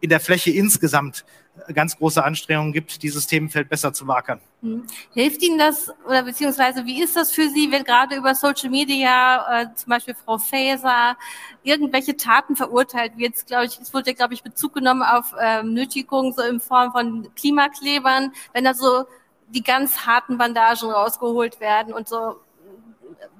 in 0.01 0.09
der 0.09 0.19
Fläche 0.19 0.51
insgesamt 0.51 1.25
ganz 1.73 1.97
große 1.97 2.23
Anstrengungen 2.23 2.73
gibt, 2.73 3.01
dieses 3.01 3.27
Themenfeld 3.27 3.69
besser 3.69 3.93
zu 3.93 4.07
wackern. 4.07 4.39
Hm. 4.61 4.83
Hilft 5.13 5.41
Ihnen 5.41 5.57
das 5.57 5.91
oder 6.05 6.23
beziehungsweise 6.23 6.85
wie 6.85 7.01
ist 7.01 7.15
das 7.15 7.31
für 7.31 7.49
Sie, 7.49 7.71
wenn 7.71 7.83
gerade 7.83 8.15
über 8.15 8.35
Social 8.35 8.69
Media 8.69 9.61
äh, 9.61 9.67
zum 9.75 9.89
Beispiel 9.89 10.15
Frau 10.15 10.37
Faeser 10.37 11.17
irgendwelche 11.63 12.17
Taten 12.17 12.55
verurteilt 12.55 13.17
wird? 13.17 13.45
Glaube 13.47 13.65
ich, 13.65 13.79
es 13.79 13.93
wurde, 13.93 14.13
glaube 14.13 14.33
ich, 14.33 14.43
Bezug 14.43 14.73
genommen 14.73 15.03
auf 15.03 15.33
ähm, 15.39 15.73
Nötigung 15.73 16.33
so 16.33 16.41
in 16.41 16.59
Form 16.59 16.91
von 16.91 17.33
Klimaklebern, 17.35 18.33
wenn 18.53 18.63
da 18.63 18.73
so 18.73 19.05
die 19.47 19.63
ganz 19.63 20.05
harten 20.05 20.37
Bandagen 20.37 20.91
rausgeholt 20.91 21.59
werden 21.59 21.93
und 21.93 22.07
so. 22.07 22.37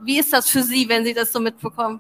Wie 0.02 0.20
ist 0.20 0.32
das 0.34 0.50
für 0.50 0.64
Sie, 0.64 0.88
wenn 0.88 1.04
Sie 1.04 1.14
das 1.14 1.32
so 1.32 1.40
mitbekommen? 1.40 2.00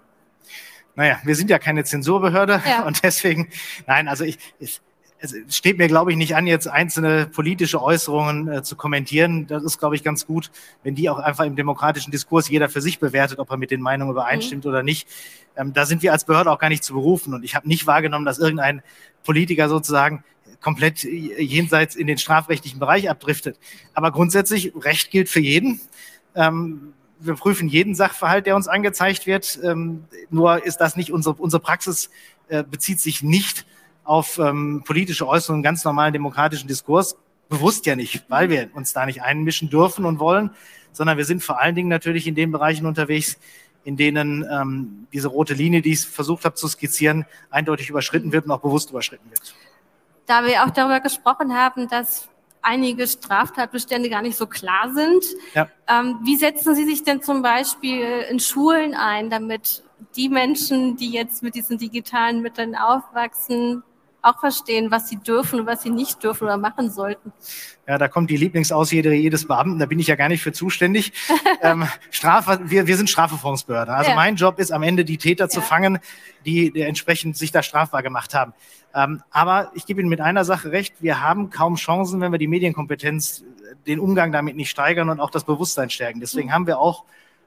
Naja, 0.95 1.19
wir 1.23 1.35
sind 1.35 1.49
ja 1.49 1.59
keine 1.59 1.83
Zensurbehörde 1.83 2.61
ja. 2.67 2.83
und 2.85 3.03
deswegen, 3.03 3.49
nein, 3.87 4.07
also 4.07 4.23
ich, 4.23 4.37
ich 4.59 4.81
es 5.19 5.33
steht 5.49 5.77
mir, 5.77 5.87
glaube 5.87 6.11
ich, 6.11 6.17
nicht 6.17 6.35
an, 6.35 6.45
jetzt 6.47 6.67
einzelne 6.67 7.27
politische 7.27 7.81
Äußerungen 7.81 8.47
äh, 8.47 8.63
zu 8.63 8.75
kommentieren. 8.75 9.47
Das 9.47 9.63
ist, 9.63 9.79
glaube 9.79 9.95
ich, 9.95 10.03
ganz 10.03 10.25
gut, 10.25 10.51
wenn 10.83 10.95
die 10.95 11.09
auch 11.09 11.19
einfach 11.19 11.45
im 11.45 11.55
demokratischen 11.55 12.11
Diskurs 12.11 12.49
jeder 12.49 12.69
für 12.69 12.81
sich 12.81 12.99
bewertet, 12.99 13.39
ob 13.39 13.49
er 13.49 13.57
mit 13.57 13.71
den 13.71 13.81
Meinungen 13.81 14.11
übereinstimmt 14.11 14.65
mhm. 14.65 14.69
oder 14.69 14.83
nicht. 14.83 15.07
Ähm, 15.55 15.73
da 15.73 15.85
sind 15.85 16.03
wir 16.03 16.11
als 16.11 16.25
Behörde 16.25 16.51
auch 16.51 16.59
gar 16.59 16.69
nicht 16.69 16.83
zu 16.83 16.93
berufen. 16.93 17.33
Und 17.33 17.43
ich 17.43 17.55
habe 17.55 17.67
nicht 17.67 17.87
wahrgenommen, 17.87 18.25
dass 18.25 18.39
irgendein 18.39 18.81
Politiker 19.23 19.69
sozusagen 19.69 20.23
komplett 20.61 21.03
jenseits 21.03 21.95
in 21.95 22.07
den 22.07 22.17
strafrechtlichen 22.17 22.79
Bereich 22.79 23.09
abdriftet. 23.09 23.57
Aber 23.93 24.11
grundsätzlich, 24.11 24.73
Recht 24.75 25.11
gilt 25.11 25.29
für 25.29 25.39
jeden. 25.39 25.79
Ähm, 26.35 26.93
wir 27.19 27.35
prüfen 27.35 27.67
jeden 27.67 27.95
Sachverhalt, 27.95 28.45
der 28.45 28.55
uns 28.55 28.67
angezeigt 28.67 29.25
wird. 29.25 29.59
Ähm, 29.63 30.05
nur 30.29 30.65
ist 30.65 30.77
das 30.77 30.95
nicht 30.95 31.11
unsere, 31.11 31.35
unsere 31.35 31.61
Praxis, 31.61 32.09
äh, 32.47 32.63
bezieht 32.63 32.99
sich 32.99 33.23
nicht 33.23 33.65
auf 34.03 34.37
ähm, 34.37 34.83
politische 34.85 35.27
Äußerungen 35.27 35.63
ganz 35.63 35.83
normalen 35.83 36.13
demokratischen 36.13 36.67
Diskurs. 36.67 37.17
Bewusst 37.49 37.85
ja 37.85 37.95
nicht, 37.95 38.25
weil 38.29 38.49
wir 38.49 38.69
uns 38.73 38.93
da 38.93 39.05
nicht 39.05 39.21
einmischen 39.21 39.69
dürfen 39.69 40.05
und 40.05 40.19
wollen, 40.19 40.51
sondern 40.91 41.17
wir 41.17 41.25
sind 41.25 41.43
vor 41.43 41.59
allen 41.59 41.75
Dingen 41.75 41.89
natürlich 41.89 42.27
in 42.27 42.35
den 42.35 42.51
Bereichen 42.51 42.85
unterwegs, 42.85 43.37
in 43.83 43.97
denen 43.97 44.45
ähm, 44.51 45.07
diese 45.13 45.27
rote 45.27 45.53
Linie, 45.53 45.81
die 45.81 45.93
ich 45.93 46.01
versucht 46.01 46.45
habe 46.45 46.55
zu 46.55 46.67
skizzieren, 46.67 47.25
eindeutig 47.49 47.89
überschritten 47.89 48.31
wird 48.31 48.45
und 48.45 48.51
auch 48.51 48.61
bewusst 48.61 48.89
überschritten 48.89 49.29
wird. 49.29 49.55
Da 50.25 50.43
wir 50.43 50.63
auch 50.63 50.71
darüber 50.71 50.99
gesprochen 50.99 51.53
haben, 51.53 51.87
dass 51.87 52.27
einige 52.65 53.07
Straftatbestände 53.07 54.09
gar 54.09 54.21
nicht 54.21 54.37
so 54.37 54.47
klar 54.47 54.91
sind, 54.93 55.23
ja. 55.53 55.69
ähm, 55.87 56.19
wie 56.23 56.35
setzen 56.35 56.75
Sie 56.75 56.85
sich 56.85 57.03
denn 57.03 57.21
zum 57.21 57.41
Beispiel 57.41 58.25
in 58.29 58.39
Schulen 58.39 58.93
ein, 58.95 59.29
damit 59.29 59.83
die 60.15 60.29
Menschen, 60.29 60.97
die 60.97 61.11
jetzt 61.11 61.43
mit 61.43 61.55
diesen 61.55 61.77
digitalen 61.77 62.41
Mitteln 62.41 62.75
aufwachsen, 62.75 63.83
auch 64.25 64.39
verstehen, 64.39 64.91
was 64.91 65.07
sie 65.07 65.17
dürfen 65.17 65.61
und 65.61 65.65
was 65.65 65.83
sie 65.83 65.89
nicht 65.89 66.23
dürfen 66.23 66.45
oder 66.45 66.57
machen 66.57 66.89
sollten. 66.89 67.31
Ja, 67.87 67.97
da 67.97 68.07
kommt 68.07 68.29
die 68.29 68.37
Lieblingsausrede 68.37 69.13
jedes 69.13 69.47
Beamten, 69.47 69.77
da 69.77 69.85
bin 69.85 69.99
ich 69.99 70.07
ja 70.07 70.15
gar 70.15 70.29
nicht 70.29 70.41
für 70.41 70.51
zuständig. 70.51 71.13
ähm, 71.61 71.87
Strafe, 72.09 72.59
wir, 72.63 72.87
wir 72.87 72.97
sind 72.97 73.09
Strafverfolgungsbehörde. 73.09 73.93
Also 73.93 74.09
ja. 74.11 74.15
mein 74.15 74.35
Job 74.35 74.59
ist 74.59 74.71
am 74.71 74.83
Ende, 74.83 75.05
die 75.05 75.17
Täter 75.17 75.45
ja. 75.45 75.49
zu 75.49 75.61
fangen, 75.61 75.99
die, 76.45 76.71
die 76.71 76.81
entsprechend 76.81 77.37
sich 77.37 77.51
da 77.51 77.61
strafbar 77.61 78.01
gemacht 78.01 78.33
haben. 78.33 78.53
Ähm, 78.95 79.21
aber 79.29 79.71
ich 79.75 79.85
gebe 79.85 80.01
Ihnen 80.01 80.09
mit 80.09 80.21
einer 80.21 80.45
Sache 80.45 80.71
recht, 80.71 80.95
wir 81.01 81.21
haben 81.21 81.49
kaum 81.49 81.75
Chancen, 81.75 82.21
wenn 82.21 82.31
wir 82.31 82.39
die 82.39 82.47
Medienkompetenz, 82.47 83.43
den 83.85 83.99
Umgang 83.99 84.31
damit 84.31 84.55
nicht 84.55 84.69
steigern 84.69 85.09
und 85.09 85.19
auch 85.19 85.29
das 85.29 85.43
Bewusstsein 85.43 85.89
stärken. 85.89 86.19
Deswegen 86.19 86.47
mhm. 86.47 86.53
haben 86.53 86.67
wir 86.67 86.79
auch 86.79 87.03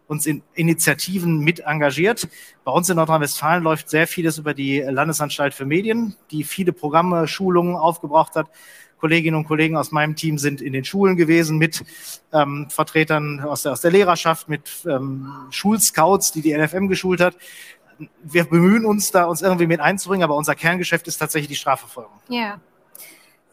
uns 0.08 0.26
in 0.26 0.42
Initiativen 0.54 1.38
mit 1.40 1.60
engagiert. 1.60 2.28
Bei 2.64 2.72
uns 2.72 2.88
in 2.88 2.96
Nordrhein-Westfalen 2.96 3.62
läuft 3.62 3.90
sehr 3.90 4.06
vieles 4.06 4.38
über 4.38 4.54
die 4.54 4.80
Landesanstalt 4.80 5.54
für 5.54 5.66
Medien, 5.66 6.16
die 6.30 6.42
viele 6.42 6.72
Programme, 6.72 7.28
Schulungen 7.28 7.76
aufgebraucht 7.76 8.34
hat. 8.34 8.50
Kolleginnen 8.98 9.36
und 9.36 9.44
Kollegen 9.44 9.76
aus 9.76 9.92
meinem 9.92 10.16
Team 10.16 10.38
sind 10.38 10.60
in 10.60 10.72
den 10.72 10.84
Schulen 10.84 11.16
gewesen 11.16 11.56
mit 11.58 11.84
ähm, 12.32 12.66
Vertretern 12.68 13.40
aus 13.40 13.62
der, 13.62 13.72
aus 13.72 13.80
der 13.80 13.92
Lehrerschaft, 13.92 14.48
mit 14.48 14.68
ähm, 14.86 15.30
Schulscouts, 15.50 16.32
die 16.32 16.42
die 16.42 16.56
NFM 16.56 16.88
geschult 16.88 17.20
hat. 17.20 17.36
Wir 18.22 18.44
bemühen 18.44 18.84
uns 18.84 19.10
da, 19.12 19.24
uns 19.24 19.42
irgendwie 19.42 19.66
mit 19.66 19.80
einzubringen, 19.80 20.24
aber 20.24 20.36
unser 20.36 20.54
Kerngeschäft 20.54 21.06
ist 21.06 21.18
tatsächlich 21.18 21.48
die 21.48 21.56
Strafverfolgung. 21.56 22.12
Ja. 22.28 22.60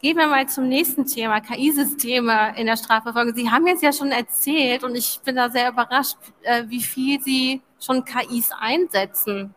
Gehen 0.06 0.18
wir 0.18 0.28
mal 0.28 0.48
zum 0.48 0.68
nächsten 0.68 1.04
Thema, 1.04 1.40
KI-Systeme 1.40 2.54
in 2.56 2.66
der 2.66 2.76
Strafverfolgung. 2.76 3.34
Sie 3.34 3.50
haben 3.50 3.66
jetzt 3.66 3.82
ja 3.82 3.92
schon 3.92 4.12
erzählt 4.12 4.84
und 4.84 4.94
ich 4.94 5.18
bin 5.24 5.34
da 5.34 5.50
sehr 5.50 5.68
überrascht, 5.68 6.16
äh, 6.42 6.62
wie 6.68 6.80
viel 6.80 7.20
Sie 7.20 7.60
schon 7.80 8.04
KIs 8.04 8.50
einsetzen. 8.56 9.52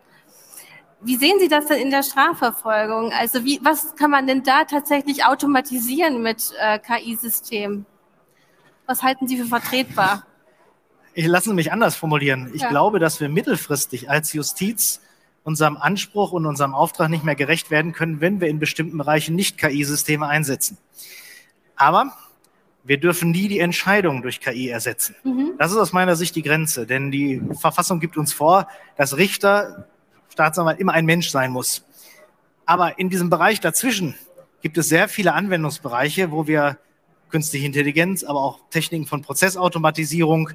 Wie 1.01 1.17
sehen 1.17 1.37
Sie 1.39 1.49
das 1.49 1.67
denn 1.67 1.79
in 1.79 1.91
der 1.91 2.01
Strafverfolgung? 2.01 3.13
Also 3.13 3.45
wie, 3.45 3.59
was 3.61 3.95
kann 3.95 4.09
man 4.09 4.25
denn 4.25 4.41
da 4.41 4.63
tatsächlich 4.63 5.23
automatisieren 5.23 6.23
mit 6.23 6.51
äh, 6.59 6.79
KI-Systemen? 6.79 7.85
Was 8.87 9.03
halten 9.03 9.27
Sie 9.27 9.37
für 9.37 9.45
vertretbar? 9.45 10.25
Ich 11.13 11.27
lasse 11.27 11.53
mich 11.53 11.71
anders 11.71 11.95
formulieren. 11.95 12.49
Ich 12.55 12.63
ja. 12.63 12.69
glaube, 12.69 12.97
dass 12.97 13.21
wir 13.21 13.29
mittelfristig 13.29 14.09
als 14.09 14.33
Justiz 14.33 14.99
unserem 15.43 15.77
Anspruch 15.77 16.31
und 16.31 16.45
unserem 16.45 16.73
Auftrag 16.73 17.09
nicht 17.09 17.23
mehr 17.23 17.35
gerecht 17.35 17.71
werden 17.71 17.93
können, 17.93 18.21
wenn 18.21 18.41
wir 18.41 18.47
in 18.47 18.59
bestimmten 18.59 18.97
Bereichen 18.97 19.35
nicht 19.35 19.57
KI-Systeme 19.57 20.27
einsetzen. 20.27 20.77
Aber 21.75 22.13
wir 22.83 22.99
dürfen 22.99 23.31
nie 23.31 23.47
die 23.47 23.59
Entscheidung 23.59 24.21
durch 24.21 24.39
KI 24.39 24.69
ersetzen. 24.69 25.15
Mhm. 25.23 25.53
Das 25.57 25.71
ist 25.71 25.77
aus 25.77 25.93
meiner 25.93 26.15
Sicht 26.15 26.35
die 26.35 26.41
Grenze, 26.41 26.85
denn 26.85 27.11
die 27.11 27.41
Verfassung 27.59 27.99
gibt 27.99 28.17
uns 28.17 28.33
vor, 28.33 28.67
dass 28.97 29.17
Richter, 29.17 29.87
Staatsanwalt 30.29 30.79
immer 30.79 30.93
ein 30.93 31.05
Mensch 31.05 31.29
sein 31.29 31.51
muss. 31.51 31.85
Aber 32.65 32.99
in 32.99 33.09
diesem 33.09 33.29
Bereich 33.29 33.59
dazwischen 33.59 34.15
gibt 34.61 34.77
es 34.77 34.89
sehr 34.89 35.07
viele 35.07 35.33
Anwendungsbereiche, 35.33 36.31
wo 36.31 36.47
wir 36.47 36.77
künstliche 37.29 37.65
Intelligenz, 37.65 38.23
aber 38.23 38.41
auch 38.41 38.59
Techniken 38.69 39.05
von 39.05 39.21
Prozessautomatisierung 39.21 40.51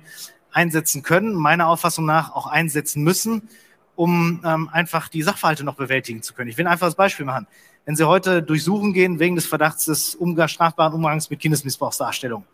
einsetzen 0.53 1.03
können, 1.03 1.35
meiner 1.35 1.69
Auffassung 1.69 2.05
nach 2.05 2.35
auch 2.35 2.47
einsetzen 2.47 3.03
müssen, 3.03 3.49
um 3.97 4.43
ähm, 4.45 4.69
einfach 4.73 5.09
die 5.09 5.23
Sachverhalte 5.23 5.65
noch 5.65 5.77
bewältigen 5.77 6.23
zu 6.23 6.35
können. 6.35 6.51
Ich 6.51 6.59
will 6.59 6.67
einfach 6.67 6.87
das 6.87 6.95
Beispiel 6.95 7.27
machen. 7.27 7.47
Wenn 7.85 7.97
Sie 7.97 8.07
heute 8.07 8.43
durchsuchen 8.43 8.93
gehen 8.93 9.19
wegen 9.19 9.37
des 9.37 9.47
Verdachts 9.47 9.85
des 9.85 10.15
Umgangs, 10.15 10.53
strafbaren 10.53 10.95
Umgangs 10.95 11.31
mit 11.31 11.41
Kindesmissbrauchsdarstellung, 11.41 12.45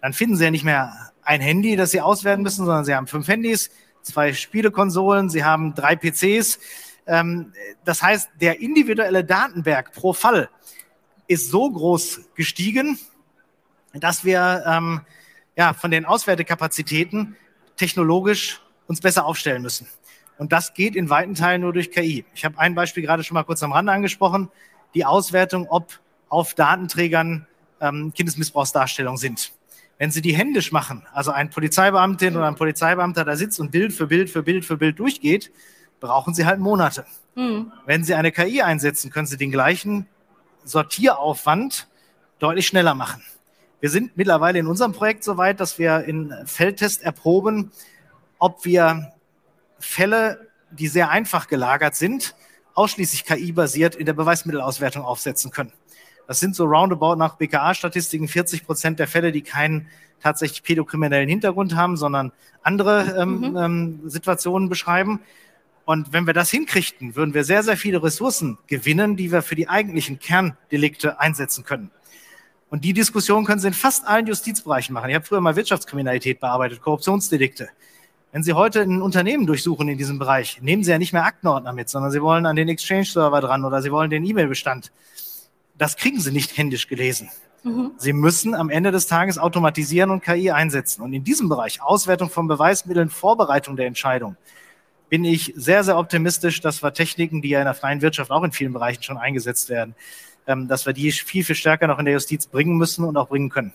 dann 0.00 0.12
finden 0.12 0.36
Sie 0.36 0.44
ja 0.44 0.50
nicht 0.50 0.64
mehr 0.64 1.12
ein 1.22 1.40
Handy, 1.40 1.76
das 1.76 1.90
Sie 1.90 2.00
auswerten 2.00 2.42
müssen, 2.42 2.66
sondern 2.66 2.84
Sie 2.84 2.94
haben 2.94 3.06
fünf 3.06 3.26
Handys, 3.28 3.70
zwei 4.02 4.32
Spielekonsolen, 4.32 5.30
Sie 5.30 5.44
haben 5.44 5.74
drei 5.74 5.96
PCs. 5.96 6.58
Ähm, 7.06 7.52
das 7.84 8.02
heißt, 8.02 8.30
der 8.40 8.60
individuelle 8.60 9.24
Datenberg 9.24 9.92
pro 9.92 10.12
Fall 10.12 10.50
ist 11.26 11.50
so 11.50 11.70
groß 11.70 12.20
gestiegen, 12.34 12.98
dass 13.94 14.24
wir 14.24 14.64
ähm, 14.66 15.00
ja, 15.56 15.72
von 15.72 15.90
den 15.90 16.04
Auswertekapazitäten 16.04 17.36
technologisch 17.76 18.60
uns 18.86 19.00
besser 19.00 19.24
aufstellen 19.24 19.62
müssen. 19.62 19.86
Und 20.38 20.52
das 20.52 20.74
geht 20.74 20.96
in 20.96 21.10
weiten 21.10 21.34
Teilen 21.34 21.60
nur 21.60 21.72
durch 21.72 21.90
KI. 21.90 22.24
Ich 22.34 22.44
habe 22.44 22.58
ein 22.58 22.74
Beispiel 22.74 23.02
gerade 23.02 23.22
schon 23.22 23.34
mal 23.34 23.44
kurz 23.44 23.62
am 23.62 23.72
Rande 23.72 23.92
angesprochen. 23.92 24.50
Die 24.94 25.04
Auswertung, 25.04 25.68
ob 25.68 26.00
auf 26.28 26.54
Datenträgern 26.54 27.46
ähm, 27.80 28.12
Kindesmissbrauchsdarstellungen 28.14 29.18
sind. 29.18 29.52
Wenn 29.98 30.10
Sie 30.10 30.22
die 30.22 30.34
händisch 30.34 30.72
machen, 30.72 31.06
also 31.12 31.30
ein 31.30 31.50
Polizeibeamtin 31.50 32.36
oder 32.36 32.48
ein 32.48 32.56
Polizeibeamter 32.56 33.24
da 33.24 33.36
sitzt 33.36 33.60
und 33.60 33.70
Bild 33.70 33.92
für 33.92 34.08
Bild 34.08 34.28
für 34.28 34.42
Bild 34.42 34.64
für 34.64 34.76
Bild 34.76 34.98
durchgeht, 34.98 35.52
brauchen 36.00 36.34
Sie 36.34 36.44
halt 36.44 36.58
Monate. 36.58 37.06
Mhm. 37.36 37.72
Wenn 37.86 38.02
Sie 38.02 38.14
eine 38.14 38.32
KI 38.32 38.62
einsetzen, 38.62 39.10
können 39.10 39.26
Sie 39.26 39.36
den 39.36 39.52
gleichen 39.52 40.06
Sortieraufwand 40.64 41.86
deutlich 42.40 42.66
schneller 42.66 42.94
machen. 42.94 43.22
Wir 43.80 43.90
sind 43.90 44.16
mittlerweile 44.16 44.58
in 44.58 44.66
unserem 44.66 44.92
Projekt 44.92 45.22
so 45.22 45.36
weit, 45.36 45.60
dass 45.60 45.78
wir 45.78 46.04
in 46.04 46.34
Feldtest 46.46 47.02
erproben, 47.02 47.70
ob 48.38 48.64
wir 48.64 49.12
Fälle, 49.78 50.48
die 50.70 50.88
sehr 50.88 51.10
einfach 51.10 51.48
gelagert 51.48 51.94
sind, 51.94 52.34
ausschließlich 52.74 53.24
KI-basiert 53.24 53.94
in 53.94 54.06
der 54.06 54.14
Beweismittelauswertung 54.14 55.04
aufsetzen 55.04 55.50
können. 55.50 55.72
Das 56.26 56.40
sind 56.40 56.56
so 56.56 56.64
roundabout 56.64 57.16
nach 57.16 57.36
BKA-Statistiken 57.36 58.28
40 58.28 58.64
Prozent 58.64 58.98
der 58.98 59.06
Fälle, 59.06 59.30
die 59.30 59.42
keinen 59.42 59.88
tatsächlich 60.20 60.62
pädokriminellen 60.62 61.28
Hintergrund 61.28 61.76
haben, 61.76 61.96
sondern 61.96 62.32
andere 62.62 63.16
ähm, 63.18 63.38
mhm. 63.40 63.56
ähm, 63.56 64.00
Situationen 64.06 64.68
beschreiben. 64.68 65.20
Und 65.84 66.14
wenn 66.14 66.26
wir 66.26 66.32
das 66.32 66.50
hinkriegten, 66.50 67.14
würden 67.14 67.34
wir 67.34 67.44
sehr, 67.44 67.62
sehr 67.62 67.76
viele 67.76 68.02
Ressourcen 68.02 68.56
gewinnen, 68.66 69.16
die 69.16 69.30
wir 69.30 69.42
für 69.42 69.54
die 69.54 69.68
eigentlichen 69.68 70.18
Kerndelikte 70.18 71.20
einsetzen 71.20 71.64
können. 71.64 71.90
Und 72.70 72.84
die 72.84 72.94
Diskussion 72.94 73.44
können 73.44 73.60
Sie 73.60 73.68
in 73.68 73.74
fast 73.74 74.06
allen 74.06 74.26
Justizbereichen 74.26 74.94
machen. 74.94 75.10
Ich 75.10 75.14
habe 75.14 75.26
früher 75.26 75.42
mal 75.42 75.56
Wirtschaftskriminalität 75.56 76.40
bearbeitet, 76.40 76.80
Korruptionsdelikte. 76.80 77.68
Wenn 78.34 78.42
Sie 78.42 78.54
heute 78.54 78.80
ein 78.80 79.00
Unternehmen 79.00 79.46
durchsuchen 79.46 79.86
in 79.86 79.96
diesem 79.96 80.18
Bereich, 80.18 80.60
nehmen 80.60 80.82
Sie 80.82 80.90
ja 80.90 80.98
nicht 80.98 81.12
mehr 81.12 81.24
Aktenordner 81.24 81.72
mit, 81.72 81.88
sondern 81.88 82.10
Sie 82.10 82.20
wollen 82.20 82.46
an 82.46 82.56
den 82.56 82.68
Exchange-Server 82.68 83.40
dran 83.40 83.64
oder 83.64 83.80
Sie 83.80 83.92
wollen 83.92 84.10
den 84.10 84.24
E-Mail-Bestand. 84.24 84.90
Das 85.78 85.94
kriegen 85.94 86.18
Sie 86.18 86.32
nicht 86.32 86.58
händisch 86.58 86.88
gelesen. 86.88 87.30
Mhm. 87.62 87.92
Sie 87.96 88.12
müssen 88.12 88.56
am 88.56 88.70
Ende 88.70 88.90
des 88.90 89.06
Tages 89.06 89.38
automatisieren 89.38 90.10
und 90.10 90.20
KI 90.20 90.50
einsetzen. 90.50 91.02
Und 91.02 91.12
in 91.12 91.22
diesem 91.22 91.48
Bereich, 91.48 91.80
Auswertung 91.80 92.28
von 92.28 92.48
Beweismitteln, 92.48 93.08
Vorbereitung 93.08 93.76
der 93.76 93.86
Entscheidung, 93.86 94.36
bin 95.08 95.24
ich 95.24 95.52
sehr, 95.54 95.84
sehr 95.84 95.96
optimistisch, 95.96 96.60
dass 96.60 96.82
wir 96.82 96.92
Techniken, 96.92 97.40
die 97.40 97.50
ja 97.50 97.60
in 97.60 97.66
der 97.66 97.74
freien 97.74 98.02
Wirtschaft 98.02 98.32
auch 98.32 98.42
in 98.42 98.50
vielen 98.50 98.72
Bereichen 98.72 99.04
schon 99.04 99.16
eingesetzt 99.16 99.68
werden, 99.68 99.94
ähm, 100.48 100.66
dass 100.66 100.86
wir 100.86 100.92
die 100.92 101.12
viel, 101.12 101.44
viel 101.44 101.54
stärker 101.54 101.86
noch 101.86 102.00
in 102.00 102.04
der 102.04 102.14
Justiz 102.14 102.48
bringen 102.48 102.78
müssen 102.78 103.04
und 103.04 103.16
auch 103.16 103.28
bringen 103.28 103.48
können. 103.48 103.74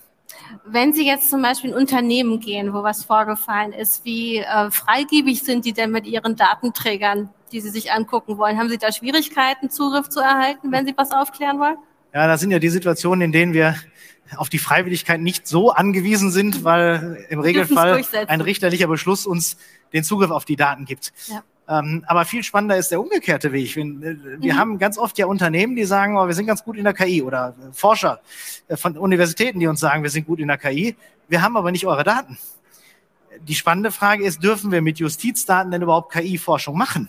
Wenn 0.64 0.92
Sie 0.92 1.06
jetzt 1.06 1.30
zum 1.30 1.42
Beispiel 1.42 1.70
in 1.70 1.76
Unternehmen 1.76 2.40
gehen, 2.40 2.72
wo 2.72 2.82
was 2.82 3.04
vorgefallen 3.04 3.72
ist, 3.72 4.04
wie 4.04 4.38
äh, 4.38 4.70
freigebig 4.70 5.42
sind 5.42 5.64
die 5.64 5.72
denn 5.72 5.90
mit 5.90 6.06
Ihren 6.06 6.36
Datenträgern, 6.36 7.30
die 7.52 7.60
Sie 7.60 7.70
sich 7.70 7.92
angucken 7.92 8.38
wollen? 8.38 8.58
Haben 8.58 8.68
Sie 8.68 8.78
da 8.78 8.92
Schwierigkeiten, 8.92 9.70
Zugriff 9.70 10.08
zu 10.08 10.20
erhalten, 10.20 10.72
wenn 10.72 10.86
Sie 10.86 10.94
was 10.96 11.12
aufklären 11.12 11.58
wollen? 11.58 11.76
Ja, 12.12 12.26
das 12.26 12.40
sind 12.40 12.50
ja 12.50 12.58
die 12.58 12.68
Situationen, 12.68 13.22
in 13.22 13.32
denen 13.32 13.52
wir 13.52 13.76
auf 14.36 14.48
die 14.48 14.58
Freiwilligkeit 14.58 15.20
nicht 15.20 15.46
so 15.46 15.70
angewiesen 15.70 16.30
sind, 16.30 16.64
weil 16.64 17.26
im 17.30 17.40
Regelfall 17.40 18.04
ein 18.26 18.40
richterlicher 18.40 18.86
Beschluss 18.86 19.26
uns 19.26 19.56
den 19.92 20.04
Zugriff 20.04 20.30
auf 20.30 20.44
die 20.44 20.56
Daten 20.56 20.84
gibt. 20.84 21.12
Ja. 21.26 21.42
Ähm, 21.70 22.02
aber 22.08 22.24
viel 22.24 22.42
spannender 22.42 22.76
ist 22.76 22.90
der 22.90 23.00
umgekehrte 23.00 23.52
Weg. 23.52 23.76
Wir, 23.76 23.84
äh, 23.84 24.16
wir 24.40 24.54
mhm. 24.54 24.58
haben 24.58 24.78
ganz 24.78 24.98
oft 24.98 25.16
ja 25.18 25.26
Unternehmen, 25.26 25.76
die 25.76 25.84
sagen, 25.84 26.18
oh, 26.18 26.26
wir 26.26 26.34
sind 26.34 26.46
ganz 26.46 26.64
gut 26.64 26.76
in 26.76 26.82
der 26.82 26.94
KI 26.94 27.22
oder 27.22 27.54
Forscher 27.72 28.20
äh, 28.66 28.76
von 28.76 28.98
Universitäten, 28.98 29.60
die 29.60 29.68
uns 29.68 29.78
sagen, 29.78 30.02
wir 30.02 30.10
sind 30.10 30.26
gut 30.26 30.40
in 30.40 30.48
der 30.48 30.58
KI. 30.58 30.96
Wir 31.28 31.42
haben 31.42 31.56
aber 31.56 31.70
nicht 31.70 31.86
eure 31.86 32.02
Daten. 32.02 32.38
Die 33.46 33.54
spannende 33.54 33.92
Frage 33.92 34.24
ist, 34.24 34.42
dürfen 34.42 34.72
wir 34.72 34.82
mit 34.82 34.98
Justizdaten 34.98 35.70
denn 35.70 35.82
überhaupt 35.82 36.12
KI-Forschung 36.12 36.76
machen? 36.76 37.08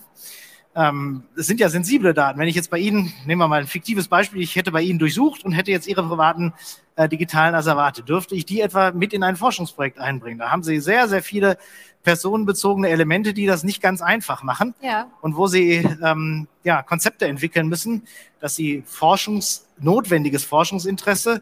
Ähm, 0.73 1.23
es 1.35 1.47
sind 1.47 1.59
ja 1.59 1.67
sensible 1.67 2.13
Daten. 2.13 2.39
Wenn 2.39 2.47
ich 2.47 2.55
jetzt 2.55 2.69
bei 2.69 2.77
Ihnen, 2.77 3.11
nehmen 3.25 3.41
wir 3.41 3.47
mal 3.47 3.61
ein 3.61 3.67
fiktives 3.67 4.07
Beispiel, 4.07 4.41
ich 4.41 4.55
hätte 4.55 4.71
bei 4.71 4.81
Ihnen 4.81 4.99
durchsucht 4.99 5.43
und 5.43 5.51
hätte 5.51 5.71
jetzt 5.71 5.87
Ihre 5.87 6.03
privaten 6.03 6.53
äh, 6.95 7.09
digitalen 7.09 7.55
Asservate, 7.55 8.03
dürfte 8.03 8.35
ich 8.35 8.45
die 8.45 8.61
etwa 8.61 8.91
mit 8.91 9.11
in 9.11 9.23
ein 9.23 9.35
Forschungsprojekt 9.35 9.99
einbringen? 9.99 10.39
Da 10.39 10.51
haben 10.51 10.63
Sie 10.63 10.79
sehr, 10.79 11.09
sehr 11.09 11.23
viele 11.23 11.57
personenbezogene 12.03 12.89
Elemente, 12.89 13.33
die 13.33 13.45
das 13.45 13.63
nicht 13.63 13.81
ganz 13.81 14.01
einfach 14.01 14.43
machen 14.43 14.73
ja. 14.81 15.07
und 15.21 15.35
wo 15.35 15.47
Sie 15.47 15.87
ähm, 16.03 16.47
ja, 16.63 16.81
Konzepte 16.83 17.27
entwickeln 17.27 17.67
müssen, 17.67 18.03
dass 18.39 18.55
Sie 18.55 18.83
Forschungs, 18.85 19.67
notwendiges 19.79 20.43
Forschungsinteresse 20.43 21.41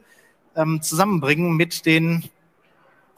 ähm, 0.56 0.82
zusammenbringen 0.82 1.56
mit 1.56 1.86
den 1.86 2.30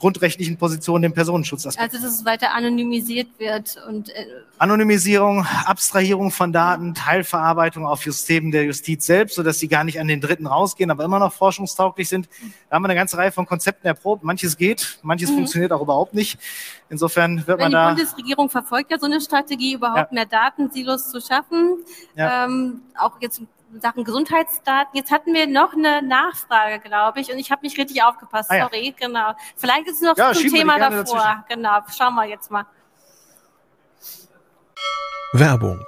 grundrechtlichen 0.02 0.58
Positionen 0.58 1.04
den 1.04 1.14
Personenschutzaspekt. 1.14 1.94
Also 1.94 2.04
dass 2.04 2.16
es 2.16 2.26
weiter 2.26 2.56
anonymisiert 2.56 3.28
wird 3.38 3.78
und 3.88 4.10
äh 4.10 4.26
Anonymisierung, 4.58 5.46
Abstrahierung 5.66 6.32
von 6.32 6.52
Daten, 6.52 6.96
Teilverarbeitung 6.96 7.86
auf 7.86 8.02
Systemen 8.02 8.52
der 8.52 8.64
Justiz 8.66 9.06
selbst, 9.06 9.36
sodass 9.36 9.60
sie 9.60 9.68
gar 9.68 9.84
nicht 9.84 10.00
an 10.00 10.08
den 10.08 10.20
Dritten 10.20 10.48
rausgehen, 10.48 10.90
aber 10.90 11.04
immer 11.04 11.20
noch 11.20 11.34
forschungstauglich 11.34 12.10
sind. 12.10 12.30
Da 12.70 12.76
haben 12.76 12.84
wir 12.84 12.90
eine 12.90 12.96
ganze 12.96 13.18
Reihe 13.18 13.32
von 13.32 13.46
Konzepten 13.46 13.86
erprobt. 13.86 14.24
Manches 14.24 14.58
geht, 14.58 15.00
manches 15.04 15.30
mhm. 15.30 15.36
funktioniert 15.36 15.72
auch 15.72 15.82
überhaupt 15.82 16.16
nicht. 16.16 16.40
Insofern 16.90 17.46
wird 17.46 17.60
man 17.60 17.72
da. 17.72 17.92
Die 17.92 17.96
Bundesregierung 17.96 18.50
verfolgt 18.50 18.92
ja 18.92 18.98
so 18.98 19.06
eine 19.06 19.22
Strategie, 19.22 19.74
überhaupt 19.74 20.12
ja. 20.12 20.16
mehr 20.16 20.26
Datensilos 20.26 21.12
zu 21.12 21.22
schaffen. 21.22 21.78
Ja. 22.16 22.46
Ähm, 22.46 22.82
auch 22.98 23.14
jetzt 23.22 23.42
Sachen 23.80 24.04
Gesundheitsdaten. 24.04 24.96
Jetzt 24.96 25.12
hatten 25.12 25.34
wir 25.34 25.48
noch 25.48 25.74
eine 25.74 26.02
Nachfrage, 26.02 26.80
glaube 26.80 27.22
ich, 27.22 27.32
und 27.32 27.40
ich 27.40 27.52
habe 27.52 27.62
nicht 27.64 27.78
richtig 27.78 28.04
aufgepasst. 28.04 28.52
Ah, 28.52 28.58
ja. 28.58 28.64
Sorry, 28.70 28.94
genau. 29.00 29.34
Vielleicht 29.56 29.88
ist 29.88 29.96
es 29.96 30.02
noch 30.02 30.18
ja, 30.18 30.34
zum 30.34 30.50
Thema 30.50 30.78
davor. 30.78 31.04
Dazwischen. 31.04 31.44
Genau, 31.50 31.80
schauen 31.96 32.16
wir 32.16 32.26
jetzt 32.26 32.52
mal. 32.52 32.66
Werbung. 35.34 35.84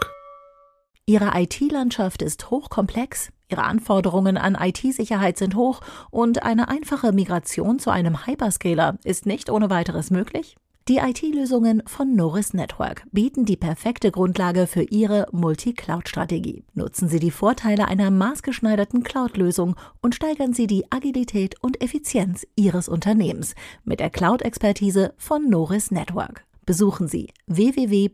Ihre 1.06 1.32
IT-Landschaft 1.36 2.22
ist 2.22 2.50
hochkomplex, 2.50 3.30
Ihre 3.50 3.64
Anforderungen 3.64 4.38
an 4.38 4.58
IT-Sicherheit 4.60 5.38
sind 5.38 5.56
hoch 5.56 5.82
und 6.10 6.44
eine 6.44 6.70
einfache 6.70 7.12
Migration 7.12 7.78
zu 7.78 7.92
einem 7.92 8.26
Hyperscaler 8.26 8.98
ist 9.04 9.26
nicht 9.26 9.50
ohne 9.50 9.70
weiteres 9.70 10.12
möglich? 10.12 10.56
Die 10.90 10.98
IT-Lösungen 10.98 11.82
von 11.86 12.14
Norris 12.14 12.54
Network 12.54 13.06
bieten 13.14 13.46
die 13.46 13.56
perfekte 13.56 14.12
Grundlage 14.12 14.68
für 14.68 14.84
Ihre 14.84 15.28
Multi-Cloud-Strategie. 15.32 16.66
Nutzen 16.74 17.08
Sie 17.08 17.22
die 17.22 17.32
Vorteile 17.32 17.88
einer 17.88 18.12
maßgeschneiderten 18.12 19.02
Cloud-Lösung 19.04 19.78
und 20.02 20.14
steigern 20.14 20.52
Sie 20.52 20.68
die 20.68 20.92
Agilität 20.92 21.56
und 21.64 21.82
Effizienz 21.82 22.46
Ihres 22.58 22.90
Unternehmens 22.90 23.56
mit 23.86 24.02
der 24.02 24.10
Cloud-Expertise 24.10 25.14
von 25.16 25.50
Norris 25.50 25.90
Network. 25.90 26.44
Besuchen 26.66 27.08
Sie 27.08 27.30
www.noris.de 27.48 28.12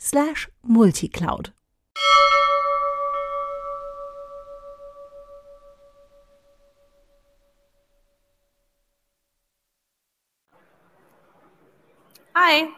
slash 0.00 0.50
multicloud. 0.62 1.52
Hi. 12.34 12.68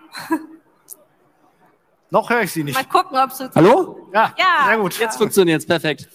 Noch 2.11 2.31
höre 2.31 2.43
ich 2.43 2.53
Sie 2.53 2.63
nicht. 2.63 2.75
Mal 2.75 2.85
gucken, 2.85 3.19
ob 3.19 3.31
es. 3.31 3.41
Hallo? 3.55 4.09
Ja, 4.13 4.35
ja, 4.39 4.67
sehr 4.67 4.79
gut. 4.79 4.99
Jetzt 4.99 5.17
funktioniert 5.17 5.61
es 5.61 5.67
perfekt. 5.67 6.09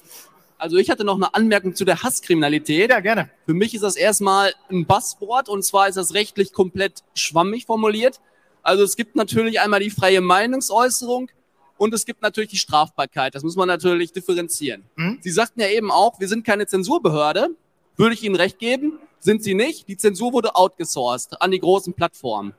Also 0.57 0.77
ich 0.77 0.91
hatte 0.91 1.03
noch 1.03 1.15
eine 1.15 1.33
Anmerkung 1.33 1.73
zu 1.73 1.85
der 1.85 2.03
Hasskriminalität. 2.03 2.91
Ja, 2.91 2.99
gerne. 2.99 3.31
Für 3.45 3.53
mich 3.53 3.73
ist 3.73 3.81
das 3.81 3.95
erstmal 3.95 4.53
ein 4.69 4.85
Buzzword 4.85 5.49
und 5.49 5.63
zwar 5.63 5.87
ist 5.87 5.95
das 5.95 6.13
rechtlich 6.13 6.53
komplett 6.53 7.03
schwammig 7.15 7.65
formuliert. 7.65 8.21
Also 8.61 8.83
es 8.83 8.95
gibt 8.95 9.15
natürlich 9.15 9.59
einmal 9.59 9.79
die 9.79 9.89
freie 9.89 10.21
Meinungsäußerung 10.21 11.31
und 11.77 11.93
es 11.95 12.05
gibt 12.05 12.21
natürlich 12.21 12.51
die 12.51 12.57
Strafbarkeit. 12.57 13.33
Das 13.33 13.41
muss 13.41 13.55
man 13.55 13.67
natürlich 13.67 14.13
differenzieren. 14.13 14.83
Mhm. 14.95 15.17
Sie 15.21 15.31
sagten 15.31 15.61
ja 15.61 15.67
eben 15.67 15.89
auch, 15.89 16.19
wir 16.19 16.27
sind 16.27 16.45
keine 16.45 16.67
Zensurbehörde. 16.67 17.49
Würde 17.97 18.13
ich 18.13 18.23
Ihnen 18.23 18.35
recht 18.35 18.59
geben, 18.59 18.99
sind 19.19 19.43
Sie 19.43 19.55
nicht. 19.55 19.87
Die 19.87 19.97
Zensur 19.97 20.31
wurde 20.31 20.55
outgesourced 20.55 21.41
an 21.41 21.49
die 21.49 21.59
großen 21.59 21.93
Plattformen. 21.93 22.53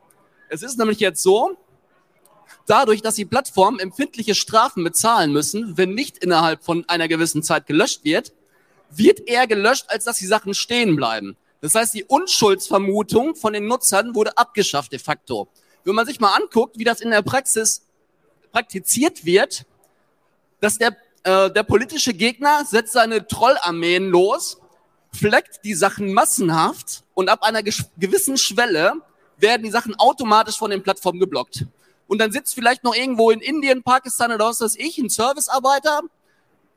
Es 0.53 0.61
ist 0.61 0.77
nämlich 0.77 0.99
jetzt 0.99 1.23
so, 1.23 1.57
dadurch, 2.67 3.01
dass 3.01 3.15
die 3.15 3.25
Plattformen 3.25 3.79
empfindliche 3.79 4.35
Strafen 4.35 4.83
bezahlen 4.83 5.33
müssen, 5.33 5.79
wenn 5.79 5.95
nicht 5.95 6.19
innerhalb 6.19 6.63
von 6.63 6.87
einer 6.87 7.07
gewissen 7.07 7.41
Zeit 7.41 7.65
gelöscht 7.65 8.03
wird, 8.03 8.33
wird 8.91 9.27
eher 9.27 9.47
gelöscht, 9.47 9.85
als 9.87 10.03
dass 10.03 10.19
die 10.19 10.27
Sachen 10.27 10.53
stehen 10.53 10.95
bleiben. 10.95 11.35
Das 11.61 11.73
heißt, 11.73 11.95
die 11.95 12.03
Unschuldsvermutung 12.03 13.35
von 13.35 13.53
den 13.53 13.65
Nutzern 13.65 14.13
wurde 14.13 14.37
abgeschafft 14.37 14.91
de 14.91 14.99
facto. 14.99 15.47
Wenn 15.85 15.95
man 15.95 16.05
sich 16.05 16.19
mal 16.19 16.35
anguckt, 16.35 16.77
wie 16.77 16.83
das 16.83 17.01
in 17.01 17.09
der 17.09 17.23
Praxis 17.23 17.87
praktiziert 18.51 19.25
wird, 19.25 19.65
dass 20.59 20.77
der, 20.77 20.95
äh, 21.23 21.49
der 21.49 21.63
politische 21.63 22.13
Gegner 22.13 22.63
setzt 22.63 22.93
seine 22.93 23.25
Trollarmeen 23.25 24.07
los, 24.07 24.59
fleckt 25.11 25.65
die 25.65 25.73
Sachen 25.73 26.13
massenhaft 26.13 27.01
und 27.15 27.29
ab 27.29 27.41
einer 27.41 27.63
gewissen 27.63 28.37
Schwelle 28.37 29.01
werden 29.43 29.61
die 29.61 29.69
Sachen 29.69 29.93
automatisch 29.99 30.57
von 30.57 30.71
den 30.71 30.81
Plattformen 30.81 31.19
geblockt. 31.19 31.67
Und 32.07 32.17
dann 32.17 32.31
sitzt 32.31 32.55
vielleicht 32.55 32.83
noch 32.83 32.95
irgendwo 32.95 33.29
in 33.29 33.39
Indien, 33.39 33.83
Pakistan 33.83 34.31
oder 34.31 34.45
was 34.45 34.61
weiß 34.61 34.75
ich, 34.77 34.97
ein 34.97 35.09
Servicearbeiter 35.09 36.01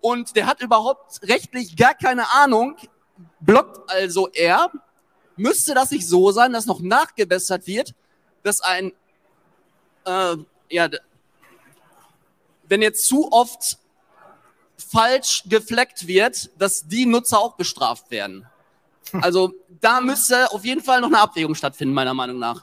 und 0.00 0.36
der 0.36 0.46
hat 0.46 0.60
überhaupt 0.60 1.20
rechtlich 1.22 1.76
gar 1.76 1.94
keine 1.94 2.30
Ahnung, 2.32 2.76
blockt 3.40 3.90
also 3.90 4.28
er, 4.28 4.70
müsste 5.36 5.74
das 5.74 5.90
nicht 5.90 6.06
so 6.06 6.30
sein, 6.30 6.52
dass 6.52 6.66
noch 6.66 6.80
nachgebessert 6.80 7.66
wird, 7.66 7.94
dass 8.42 8.60
ein, 8.60 8.92
äh, 10.04 10.36
ja, 10.70 10.88
wenn 12.68 12.82
jetzt 12.82 13.06
zu 13.06 13.30
oft 13.32 13.78
falsch 14.76 15.44
gefleckt 15.46 16.06
wird, 16.06 16.50
dass 16.58 16.86
die 16.86 17.06
Nutzer 17.06 17.38
auch 17.38 17.56
bestraft 17.56 18.10
werden. 18.10 18.46
Also 19.12 19.52
da 19.80 20.00
müsste 20.00 20.50
auf 20.52 20.64
jeden 20.64 20.82
Fall 20.82 21.00
noch 21.00 21.08
eine 21.08 21.20
Abwägung 21.20 21.54
stattfinden, 21.54 21.94
meiner 21.94 22.14
Meinung 22.14 22.38
nach. 22.38 22.62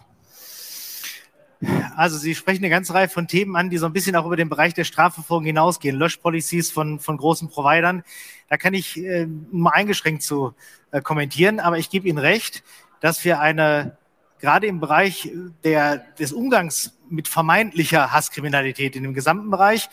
Also 1.96 2.18
Sie 2.18 2.36
sprechen 2.36 2.64
eine 2.64 2.70
ganze 2.70 2.94
Reihe 2.94 3.08
von 3.08 3.28
Themen 3.28 3.56
an, 3.56 3.70
die 3.70 3.78
so 3.78 3.86
ein 3.86 3.94
bisschen 3.94 4.16
auch 4.16 4.26
über 4.26 4.36
den 4.36 4.50
Bereich 4.50 4.74
der 4.74 4.84
Strafverfolgung 4.84 5.46
hinausgehen. 5.46 5.96
Löschpolicies 5.96 6.72
von, 6.72 7.00
von 7.00 7.18
großen 7.18 7.50
Providern. 7.50 8.04
Da 8.50 8.58
kann 8.58 8.74
ich 8.74 8.98
äh, 8.98 9.28
nur 9.52 9.74
eingeschränkt 9.74 10.24
zu 10.24 10.54
äh, 10.92 11.02
kommentieren, 11.02 11.60
aber 11.60 11.78
ich 11.78 11.90
gebe 11.90 12.08
Ihnen 12.08 12.18
recht, 12.18 12.64
dass 13.00 13.24
wir 13.24 13.40
eine, 13.40 13.98
gerade 14.40 14.68
im 14.68 14.80
Bereich 14.80 15.32
der, 15.64 15.98
des 16.20 16.34
Umgangs 16.34 16.98
mit 17.10 17.28
vermeintlicher 17.28 18.12
Hasskriminalität 18.12 18.96
in 18.96 19.04
dem 19.04 19.14
gesamten 19.14 19.50
Bereich, 19.50 19.90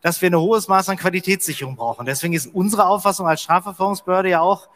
dass 0.00 0.22
wir 0.22 0.30
ein 0.30 0.36
hohes 0.36 0.68
Maß 0.68 0.88
an 0.88 0.96
Qualitätssicherung 0.96 1.76
brauchen. 1.76 2.06
Deswegen 2.06 2.32
ist 2.32 2.46
unsere 2.46 2.86
Auffassung 2.86 3.26
als 3.26 3.42
Strafverfolgungsbehörde 3.42 4.30
ja 4.30 4.40
auch, 4.40 4.68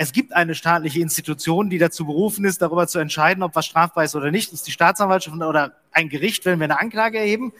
es 0.00 0.12
gibt 0.12 0.32
eine 0.32 0.54
staatliche 0.54 1.00
Institution, 1.00 1.70
die 1.70 1.78
dazu 1.78 2.06
berufen 2.06 2.44
ist, 2.44 2.62
darüber 2.62 2.86
zu 2.86 3.00
entscheiden, 3.00 3.42
ob 3.42 3.56
was 3.56 3.66
strafbar 3.66 4.04
ist 4.04 4.14
oder 4.14 4.30
nicht. 4.30 4.52
Das 4.52 4.60
ist 4.60 4.66
die 4.68 4.72
Staatsanwaltschaft 4.72 5.36
oder 5.36 5.72
ein 5.90 6.08
Gericht, 6.08 6.44
wenn 6.44 6.60
wir 6.60 6.64
eine 6.64 6.80
Anklage 6.80 7.18
erheben. 7.18 7.52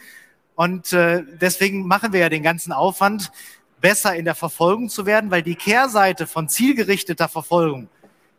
Und 0.55 0.93
äh, 0.93 1.23
deswegen 1.41 1.85
machen 1.85 2.13
wir 2.13 2.21
ja 2.21 2.29
den 2.29 2.41
ganzen 2.41 2.71
Aufwand, 2.71 3.29
besser 3.81 4.15
in 4.15 4.23
der 4.23 4.35
Verfolgung 4.35 4.87
zu 4.87 5.05
werden, 5.05 5.31
weil 5.31 5.43
die 5.43 5.55
Kehrseite 5.55 6.27
von 6.27 6.47
zielgerichteter 6.47 7.27
Verfolgung 7.27 7.89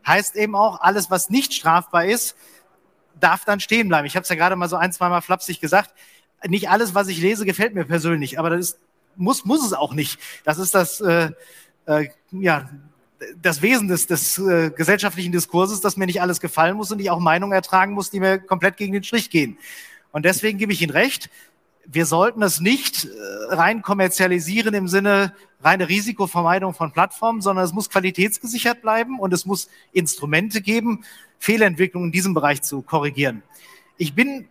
heißt 0.07 0.35
eben 0.37 0.55
auch, 0.55 0.81
alles, 0.81 1.11
was 1.11 1.29
nicht 1.29 1.53
strafbar 1.53 2.07
ist, 2.07 2.37
darf 3.21 3.45
dann 3.45 3.61
stehen 3.61 3.89
bleiben. 3.89 4.07
Ich 4.07 4.17
habe 4.17 4.23
es 4.23 4.31
ja 4.31 4.35
gerade 4.35 4.57
mal 4.57 4.69
so 4.69 4.77
ein, 4.77 4.93
zweimal 4.93 5.21
flapsig 5.21 5.61
gesagt. 5.61 5.95
Nicht 6.47 6.71
alles, 6.71 6.95
was 6.95 7.09
ich 7.09 7.21
lese, 7.21 7.45
gefällt 7.45 7.75
mir 7.75 7.85
persönlich, 7.85 8.39
aber 8.39 8.49
das 8.49 8.61
ist, 8.61 8.79
muss, 9.17 9.45
muss 9.45 9.65
es 9.65 9.75
auch 9.75 9.93
nicht. 9.93 10.19
Das 10.45 10.57
ist 10.57 10.75
das, 10.75 11.03
äh, 11.03 11.33
äh, 11.85 12.09
ja, 12.31 12.71
das 13.41 13.63
Wesen 13.63 13.89
des, 13.89 14.07
des 14.07 14.39
äh, 14.39 14.71
gesellschaftlichen 14.71 15.33
Diskurses, 15.33 15.81
dass 15.81 15.97
mir 15.97 16.07
nicht 16.07 16.23
alles 16.23 16.41
gefallen 16.41 16.77
muss 16.77 16.91
und 16.91 17.01
ich 17.01 17.11
auch 17.11 17.21
Meinungen 17.21 17.53
ertragen 17.53 17.93
muss, 17.93 18.11
die 18.11 18.21
mir 18.21 18.39
komplett 18.39 18.77
gegen 18.77 18.93
den 18.93 19.05
Strich 19.05 19.31
gehen. 19.31 19.59
Und 20.13 20.25
deswegen 20.25 20.59
gebe 20.59 20.73
ich 20.73 20.83
Ihnen 20.83 20.93
recht, 20.93 21.31
wir 21.87 22.07
sollten 22.07 22.43
es 22.43 22.61
nicht 22.61 23.05
äh, 23.05 23.55
rein 23.55 23.83
kommerzialisieren 23.83 24.75
im 24.75 24.89
Sinne 24.89 25.35
reine 25.63 25.89
Risikovermeidung 25.89 26.73
von 26.73 26.93
Plattformen, 26.93 27.41
sondern 27.41 27.65
es 27.65 27.73
muss 27.73 27.91
qualitätsgesichert 27.91 28.81
bleiben 28.81 29.19
und 29.19 29.33
es 29.33 29.45
muss 29.45 29.69
Instrumente 29.93 30.63
geben, 30.63 31.05
Fehlentwicklungen 31.39 32.09
in 32.09 32.13
diesem 32.13 32.35
Bereich 32.35 32.63
zu 32.63 32.83
korrigieren. 32.83 33.43
Ich 33.97 34.15
bin 34.15 34.49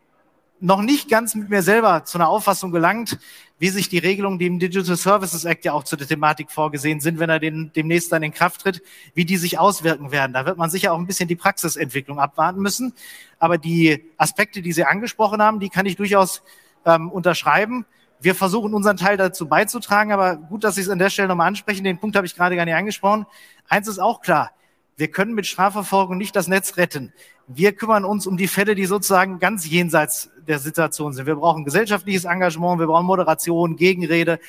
noch 0.61 0.81
nicht 0.81 1.09
ganz 1.09 1.35
mit 1.35 1.49
mir 1.49 1.61
selber 1.61 2.03
zu 2.05 2.17
einer 2.17 2.29
Auffassung 2.29 2.71
gelangt, 2.71 3.17
wie 3.59 3.69
sich 3.69 3.89
die 3.89 3.97
Regelungen, 3.97 4.39
die 4.39 4.47
im 4.47 4.59
Digital 4.59 4.95
Services 4.95 5.45
Act 5.45 5.65
ja 5.65 5.73
auch 5.73 5.83
zu 5.83 5.95
der 5.95 6.07
Thematik 6.07 6.51
vorgesehen 6.51 6.99
sind, 7.01 7.19
wenn 7.19 7.29
er 7.29 7.39
den, 7.39 7.71
demnächst 7.75 8.11
dann 8.11 8.23
in 8.23 8.33
Kraft 8.33 8.61
tritt, 8.61 8.81
wie 9.13 9.25
die 9.25 9.37
sich 9.37 9.59
auswirken 9.59 10.11
werden. 10.11 10.33
Da 10.33 10.45
wird 10.45 10.57
man 10.57 10.69
sicher 10.69 10.93
auch 10.93 10.97
ein 10.97 11.07
bisschen 11.07 11.27
die 11.27 11.35
Praxisentwicklung 11.35 12.19
abwarten 12.19 12.61
müssen. 12.61 12.93
Aber 13.37 13.57
die 13.57 14.05
Aspekte, 14.17 14.61
die 14.61 14.71
Sie 14.71 14.85
angesprochen 14.85 15.41
haben, 15.41 15.59
die 15.59 15.69
kann 15.69 15.85
ich 15.85 15.97
durchaus 15.97 16.41
ähm, 16.85 17.11
unterschreiben. 17.11 17.85
Wir 18.21 18.35
versuchen 18.35 18.73
unseren 18.73 18.97
Teil 18.97 19.17
dazu 19.17 19.47
beizutragen, 19.47 20.11
aber 20.11 20.35
gut, 20.35 20.63
dass 20.63 20.75
Sie 20.75 20.81
es 20.81 20.89
an 20.89 20.99
der 20.99 21.09
Stelle 21.09 21.27
nochmal 21.27 21.47
ansprechen. 21.47 21.83
Den 21.83 21.99
Punkt 21.99 22.15
habe 22.15 22.27
ich 22.27 22.35
gerade 22.35 22.55
gar 22.55 22.65
nicht 22.65 22.75
angesprochen. 22.75 23.25
Eins 23.67 23.87
ist 23.87 23.99
auch 23.99 24.21
klar. 24.21 24.51
Wir 24.99 25.09
können 25.09 25.33
mit 25.33 25.47
Strafverfolgung 25.47 26.17
nicht 26.17 26.35
das 26.35 26.49
Netz 26.49 26.75
retten. 26.75 27.13
Wir 27.47 27.71
kümmern 27.71 28.03
uns 28.03 28.27
um 28.27 28.35
die 28.35 28.49
Fälle, 28.49 28.75
die 28.75 28.85
sozusagen 28.85 29.39
ganz 29.39 29.65
jenseits 29.65 30.29
der 30.45 30.59
Situation 30.59 31.13
sind. 31.13 31.25
Wir 31.25 31.35
brauchen 31.35 31.63
gesellschaftliches 31.63 32.25
Engagement, 32.25 32.81
wir 32.81 32.87
brauchen 32.87 33.05
Moderation, 33.05 33.77
Gegenrede, 33.77 34.41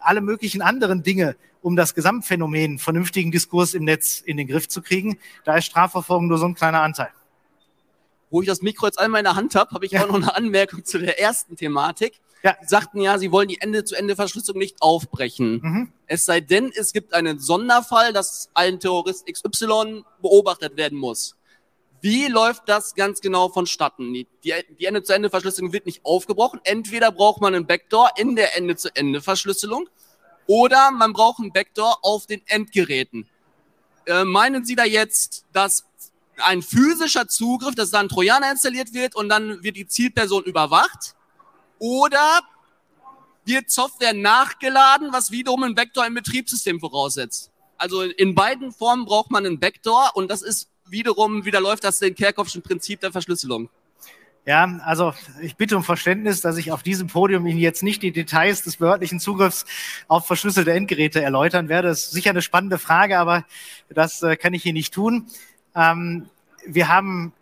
alle 0.00 0.22
möglichen 0.22 0.62
anderen 0.62 1.02
Dinge, 1.02 1.36
um 1.60 1.76
das 1.76 1.94
Gesamtphänomen 1.94 2.78
vernünftigen 2.78 3.30
Diskurs 3.30 3.74
im 3.74 3.84
Netz 3.84 4.20
in 4.24 4.38
den 4.38 4.46
Griff 4.46 4.66
zu 4.66 4.80
kriegen. 4.80 5.18
Da 5.44 5.58
ist 5.58 5.66
Strafverfolgung 5.66 6.26
nur 6.26 6.38
so 6.38 6.46
ein 6.46 6.54
kleiner 6.54 6.80
Anteil. 6.80 7.10
Wo 8.30 8.40
ich 8.40 8.48
das 8.48 8.62
Mikro 8.62 8.86
jetzt 8.86 8.98
einmal 8.98 9.18
in 9.18 9.24
der 9.24 9.36
Hand 9.36 9.56
habe, 9.56 9.72
habe 9.72 9.84
ich 9.84 9.98
auch 9.98 10.08
noch 10.08 10.14
eine 10.14 10.34
Anmerkung 10.34 10.86
zu 10.86 10.98
der 10.98 11.20
ersten 11.20 11.54
Thematik. 11.54 12.18
Ja. 12.42 12.56
Sie 12.60 12.68
sagten 12.68 13.00
ja, 13.00 13.18
Sie 13.18 13.32
wollen 13.32 13.48
die 13.48 13.60
Ende-zu-Ende-Verschlüsselung 13.60 14.58
nicht 14.58 14.80
aufbrechen. 14.80 15.60
Mhm. 15.62 15.92
Es 16.06 16.24
sei 16.24 16.40
denn, 16.40 16.72
es 16.74 16.92
gibt 16.92 17.14
einen 17.14 17.38
Sonderfall, 17.38 18.12
dass 18.12 18.48
ein 18.54 18.80
Terrorist 18.80 19.26
XY 19.26 20.04
beobachtet 20.22 20.76
werden 20.76 20.98
muss. 20.98 21.36
Wie 22.00 22.28
läuft 22.28 22.68
das 22.68 22.94
ganz 22.94 23.20
genau 23.20 23.48
vonstatten? 23.48 24.12
Die, 24.12 24.26
die 24.44 24.84
Ende-zu-Ende-Verschlüsselung 24.84 25.72
wird 25.72 25.86
nicht 25.86 26.04
aufgebrochen. 26.04 26.60
Entweder 26.62 27.10
braucht 27.10 27.40
man 27.40 27.54
einen 27.54 27.66
Backdoor 27.66 28.12
in 28.16 28.36
der 28.36 28.56
Ende-zu-Ende-Verschlüsselung 28.56 29.88
oder 30.46 30.92
man 30.92 31.12
braucht 31.12 31.40
einen 31.40 31.52
Backdoor 31.52 31.98
auf 32.02 32.26
den 32.26 32.40
Endgeräten. 32.46 33.28
Äh, 34.06 34.24
meinen 34.24 34.64
Sie 34.64 34.76
da 34.76 34.84
jetzt, 34.84 35.44
dass 35.52 35.84
ein 36.38 36.62
physischer 36.62 37.26
Zugriff, 37.26 37.74
dass 37.74 37.90
da 37.90 37.98
ein 37.98 38.08
Trojaner 38.08 38.50
installiert 38.52 38.94
wird 38.94 39.16
und 39.16 39.28
dann 39.28 39.62
wird 39.64 39.76
die 39.76 39.88
Zielperson 39.88 40.44
überwacht? 40.44 41.16
Oder 41.78 42.40
wird 43.44 43.70
Software 43.70 44.14
nachgeladen, 44.14 45.12
was 45.12 45.30
wiederum 45.30 45.62
ein 45.62 45.74
Backdoor 45.74 46.06
im 46.06 46.14
Betriebssystem 46.14 46.80
voraussetzt? 46.80 47.50
Also 47.76 48.02
in 48.02 48.34
beiden 48.34 48.72
Formen 48.72 49.04
braucht 49.04 49.30
man 49.30 49.46
einen 49.46 49.60
Backdoor 49.60 50.10
und 50.14 50.30
das 50.30 50.42
ist 50.42 50.68
wiederum, 50.86 51.44
wieder 51.44 51.60
läuft 51.60 51.84
das 51.84 51.98
den 51.98 52.14
Kerkhoffschen 52.14 52.62
Prinzip 52.62 53.00
der 53.00 53.12
Verschlüsselung. 53.12 53.70
Ja, 54.48 54.80
also 54.82 55.12
ich 55.42 55.56
bitte 55.56 55.76
um 55.76 55.84
Verständnis, 55.84 56.40
dass 56.40 56.56
ich 56.56 56.72
auf 56.72 56.82
diesem 56.82 57.08
Podium 57.08 57.46
Ihnen 57.46 57.58
jetzt 57.58 57.82
nicht 57.82 58.02
die 58.02 58.12
Details 58.12 58.62
des 58.62 58.78
behördlichen 58.78 59.20
Zugriffs 59.20 59.66
auf 60.08 60.26
verschlüsselte 60.26 60.72
Endgeräte 60.72 61.20
erläutern 61.20 61.68
werde. 61.68 61.88
Das 61.88 62.04
ist 62.04 62.12
sicher 62.12 62.30
eine 62.30 62.40
spannende 62.40 62.78
Frage, 62.78 63.18
aber 63.18 63.44
das 63.90 64.22
äh, 64.22 64.36
kann 64.36 64.54
ich 64.54 64.62
hier 64.62 64.72
nicht 64.72 64.94
tun. 64.94 65.26
Ähm, 65.74 66.30
wir 66.66 66.88
haben, 66.88 67.34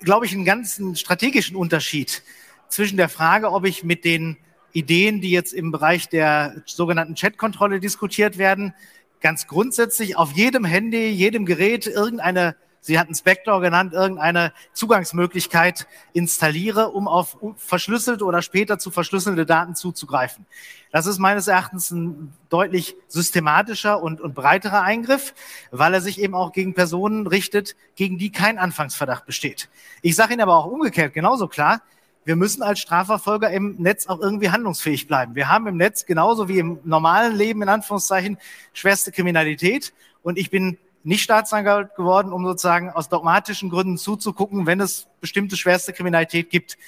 glaube 0.00 0.26
ich, 0.26 0.32
einen 0.32 0.44
ganzen 0.44 0.96
strategischen 0.96 1.54
Unterschied 1.54 2.24
zwischen 2.72 2.96
der 2.96 3.08
Frage, 3.08 3.52
ob 3.52 3.66
ich 3.66 3.84
mit 3.84 4.04
den 4.04 4.38
Ideen, 4.72 5.20
die 5.20 5.30
jetzt 5.30 5.52
im 5.52 5.70
Bereich 5.70 6.08
der 6.08 6.62
sogenannten 6.64 7.14
Chatkontrolle 7.14 7.80
diskutiert 7.80 8.38
werden, 8.38 8.74
ganz 9.20 9.46
grundsätzlich 9.46 10.16
auf 10.16 10.32
jedem 10.32 10.64
Handy, 10.64 11.10
jedem 11.10 11.44
Gerät 11.44 11.86
irgendeine, 11.86 12.56
Sie 12.80 12.98
hatten 12.98 13.14
Spectre 13.14 13.60
genannt, 13.60 13.92
irgendeine 13.92 14.52
Zugangsmöglichkeit 14.72 15.86
installiere, 16.14 16.88
um 16.88 17.06
auf 17.06 17.36
verschlüsselte 17.56 18.24
oder 18.24 18.42
später 18.42 18.78
zu 18.78 18.90
verschlüsselte 18.90 19.46
Daten 19.46 19.76
zuzugreifen. 19.76 20.46
Das 20.90 21.06
ist 21.06 21.18
meines 21.18 21.46
Erachtens 21.46 21.90
ein 21.90 22.32
deutlich 22.48 22.96
systematischer 23.06 24.02
und, 24.02 24.20
und 24.20 24.34
breiterer 24.34 24.82
Eingriff, 24.82 25.34
weil 25.70 25.94
er 25.94 26.00
sich 26.00 26.20
eben 26.20 26.34
auch 26.34 26.52
gegen 26.52 26.74
Personen 26.74 27.26
richtet, 27.26 27.76
gegen 27.94 28.18
die 28.18 28.32
kein 28.32 28.58
Anfangsverdacht 28.58 29.26
besteht. 29.26 29.68
Ich 30.00 30.16
sage 30.16 30.32
Ihnen 30.32 30.42
aber 30.42 30.56
auch 30.56 30.66
umgekehrt 30.66 31.12
genauso 31.12 31.46
klar, 31.46 31.82
wir 32.24 32.36
müssen 32.36 32.62
als 32.62 32.78
Strafverfolger 32.78 33.50
im 33.50 33.76
Netz 33.78 34.06
auch 34.06 34.20
irgendwie 34.20 34.50
handlungsfähig 34.50 35.08
bleiben. 35.08 35.34
Wir 35.34 35.48
haben 35.48 35.66
im 35.66 35.76
Netz 35.76 36.06
genauso 36.06 36.48
wie 36.48 36.58
im 36.58 36.78
normalen 36.84 37.34
Leben 37.34 37.62
in 37.62 37.68
Anführungszeichen 37.68 38.38
schwerste 38.72 39.10
Kriminalität 39.10 39.92
und 40.22 40.38
ich 40.38 40.50
bin 40.50 40.78
nicht 41.04 41.22
Staatsanwalt 41.22 41.96
geworden, 41.96 42.32
um 42.32 42.44
sozusagen 42.44 42.90
aus 42.90 43.08
dogmatischen 43.08 43.70
Gründen 43.70 43.98
zuzugucken, 43.98 44.66
wenn 44.66 44.80
es 44.80 45.08
bestimmte 45.20 45.56
schwerste 45.56 45.92
Kriminalität 45.92 46.48
gibt. 46.48 46.78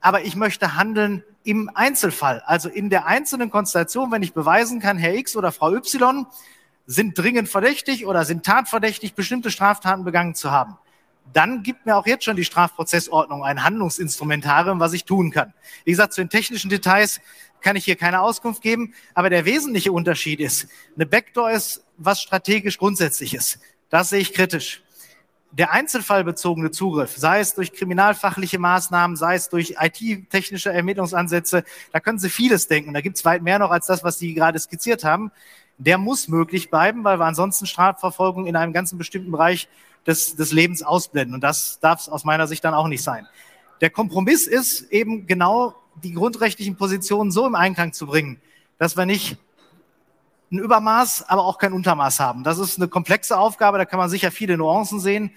Aber 0.00 0.22
ich 0.22 0.36
möchte 0.36 0.74
handeln 0.74 1.22
im 1.44 1.70
Einzelfall, 1.74 2.42
also 2.46 2.70
in 2.70 2.88
der 2.88 3.06
einzelnen 3.06 3.50
Konstellation, 3.50 4.10
wenn 4.10 4.22
ich 4.22 4.32
beweisen 4.32 4.80
kann, 4.80 4.96
Herr 4.96 5.14
X 5.14 5.36
oder 5.36 5.52
Frau 5.52 5.74
Y 5.74 6.26
sind 6.86 7.18
dringend 7.18 7.50
verdächtig 7.50 8.06
oder 8.06 8.24
sind 8.24 8.46
tatverdächtig, 8.46 9.14
bestimmte 9.14 9.50
Straftaten 9.50 10.04
begangen 10.04 10.34
zu 10.34 10.50
haben 10.50 10.78
dann 11.32 11.62
gibt 11.62 11.86
mir 11.86 11.96
auch 11.96 12.06
jetzt 12.06 12.24
schon 12.24 12.36
die 12.36 12.44
Strafprozessordnung 12.44 13.44
ein 13.44 13.62
Handlungsinstrumentarium, 13.64 14.80
was 14.80 14.92
ich 14.92 15.04
tun 15.04 15.30
kann. 15.30 15.52
Wie 15.84 15.90
gesagt, 15.90 16.12
zu 16.12 16.20
den 16.20 16.30
technischen 16.30 16.70
Details 16.70 17.20
kann 17.60 17.76
ich 17.76 17.84
hier 17.84 17.96
keine 17.96 18.20
Auskunft 18.20 18.62
geben, 18.62 18.94
aber 19.14 19.30
der 19.30 19.44
wesentliche 19.44 19.92
Unterschied 19.92 20.40
ist, 20.40 20.68
eine 20.94 21.06
Backdoor 21.06 21.50
ist 21.50 21.84
was 21.96 22.20
strategisch 22.20 22.78
Grundsätzliches. 22.78 23.58
Das 23.90 24.10
sehe 24.10 24.20
ich 24.20 24.32
kritisch. 24.32 24.82
Der 25.50 25.72
einzelfallbezogene 25.72 26.70
Zugriff, 26.70 27.16
sei 27.16 27.40
es 27.40 27.54
durch 27.54 27.72
kriminalfachliche 27.72 28.58
Maßnahmen, 28.58 29.16
sei 29.16 29.34
es 29.34 29.48
durch 29.48 29.76
IT-technische 29.80 30.70
Ermittlungsansätze, 30.70 31.64
da 31.90 32.00
können 32.00 32.18
Sie 32.18 32.28
vieles 32.28 32.68
denken. 32.68 32.92
Da 32.92 33.00
gibt 33.00 33.16
es 33.16 33.24
weit 33.24 33.42
mehr 33.42 33.58
noch 33.58 33.70
als 33.70 33.86
das, 33.86 34.04
was 34.04 34.18
Sie 34.18 34.34
gerade 34.34 34.58
skizziert 34.58 35.04
haben. 35.04 35.32
Der 35.78 35.96
muss 35.96 36.28
möglich 36.28 36.70
bleiben, 36.70 37.02
weil 37.02 37.18
wir 37.18 37.24
ansonsten 37.24 37.64
Strafverfolgung 37.64 38.46
in 38.46 38.56
einem 38.56 38.74
ganzen 38.74 38.98
bestimmten 38.98 39.30
Bereich 39.30 39.68
des, 40.08 40.34
des 40.34 40.50
Lebens 40.50 40.82
ausblenden. 40.82 41.34
Und 41.34 41.42
das 41.42 41.78
darf 41.78 42.00
es 42.00 42.08
aus 42.08 42.24
meiner 42.24 42.48
Sicht 42.48 42.64
dann 42.64 42.74
auch 42.74 42.88
nicht 42.88 43.02
sein. 43.02 43.28
Der 43.80 43.90
Kompromiss 43.90 44.46
ist 44.48 44.90
eben 44.90 45.26
genau 45.26 45.74
die 46.02 46.12
grundrechtlichen 46.12 46.76
Positionen 46.76 47.30
so 47.30 47.46
im 47.46 47.54
Einklang 47.54 47.92
zu 47.92 48.06
bringen, 48.06 48.40
dass 48.78 48.96
wir 48.96 49.06
nicht 49.06 49.36
ein 50.50 50.58
Übermaß, 50.58 51.28
aber 51.28 51.44
auch 51.44 51.58
kein 51.58 51.72
Untermaß 51.72 52.20
haben. 52.20 52.42
Das 52.42 52.58
ist 52.58 52.78
eine 52.78 52.88
komplexe 52.88 53.38
Aufgabe, 53.38 53.78
da 53.78 53.84
kann 53.84 53.98
man 53.98 54.08
sicher 54.08 54.30
viele 54.30 54.56
Nuancen 54.56 54.98
sehen. 54.98 55.30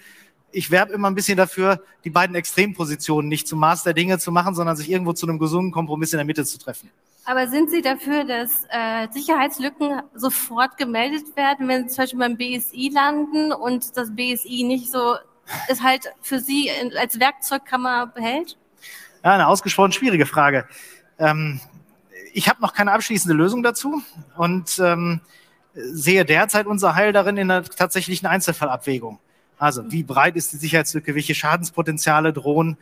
Ich 0.50 0.70
werbe 0.70 0.92
immer 0.92 1.10
ein 1.10 1.14
bisschen 1.14 1.36
dafür, 1.36 1.82
die 2.04 2.10
beiden 2.10 2.34
Extrempositionen 2.34 3.28
nicht 3.28 3.46
zum 3.46 3.58
Maß 3.58 3.82
der 3.84 3.94
Dinge 3.94 4.18
zu 4.18 4.32
machen, 4.32 4.54
sondern 4.54 4.76
sich 4.76 4.90
irgendwo 4.90 5.12
zu 5.12 5.26
einem 5.26 5.38
gesunden 5.38 5.70
Kompromiss 5.70 6.12
in 6.12 6.18
der 6.18 6.24
Mitte 6.24 6.44
zu 6.44 6.58
treffen. 6.58 6.90
Aber 7.24 7.46
sind 7.48 7.70
Sie 7.70 7.82
dafür, 7.82 8.24
dass 8.24 8.64
äh, 8.70 9.08
Sicherheitslücken 9.12 10.02
sofort 10.14 10.76
gemeldet 10.76 11.36
werden, 11.36 11.68
wenn 11.68 11.88
Sie 11.88 11.94
zum 11.94 12.02
Beispiel 12.02 12.18
beim 12.18 12.36
BSI 12.36 12.90
landen 12.92 13.52
und 13.52 13.96
das 13.96 14.14
BSI 14.14 14.64
nicht 14.64 14.90
so 14.90 15.16
es 15.68 15.82
halt 15.82 16.12
für 16.20 16.40
Sie 16.40 16.70
als 16.98 17.20
Werkzeugkammer 17.20 18.08
behält? 18.08 18.56
Ja, 19.24 19.34
eine 19.34 19.46
ausgesprochen 19.46 19.92
schwierige 19.92 20.26
Frage. 20.26 20.66
Ähm, 21.18 21.60
ich 22.32 22.48
habe 22.48 22.60
noch 22.60 22.72
keine 22.72 22.92
abschließende 22.92 23.34
Lösung 23.36 23.62
dazu 23.62 24.02
und 24.36 24.78
ähm, 24.82 25.20
sehe 25.74 26.24
derzeit 26.24 26.66
unser 26.66 26.94
Heil 26.94 27.12
darin 27.12 27.36
in 27.36 27.48
der 27.48 27.62
tatsächlichen 27.64 28.26
Einzelfallabwägung. 28.26 29.20
Also 29.58 29.90
wie 29.92 30.02
breit 30.02 30.36
ist 30.36 30.52
die 30.52 30.56
Sicherheitslücke, 30.56 31.14
welche 31.14 31.34
Schadenspotenziale 31.34 32.32
drohen, 32.32 32.76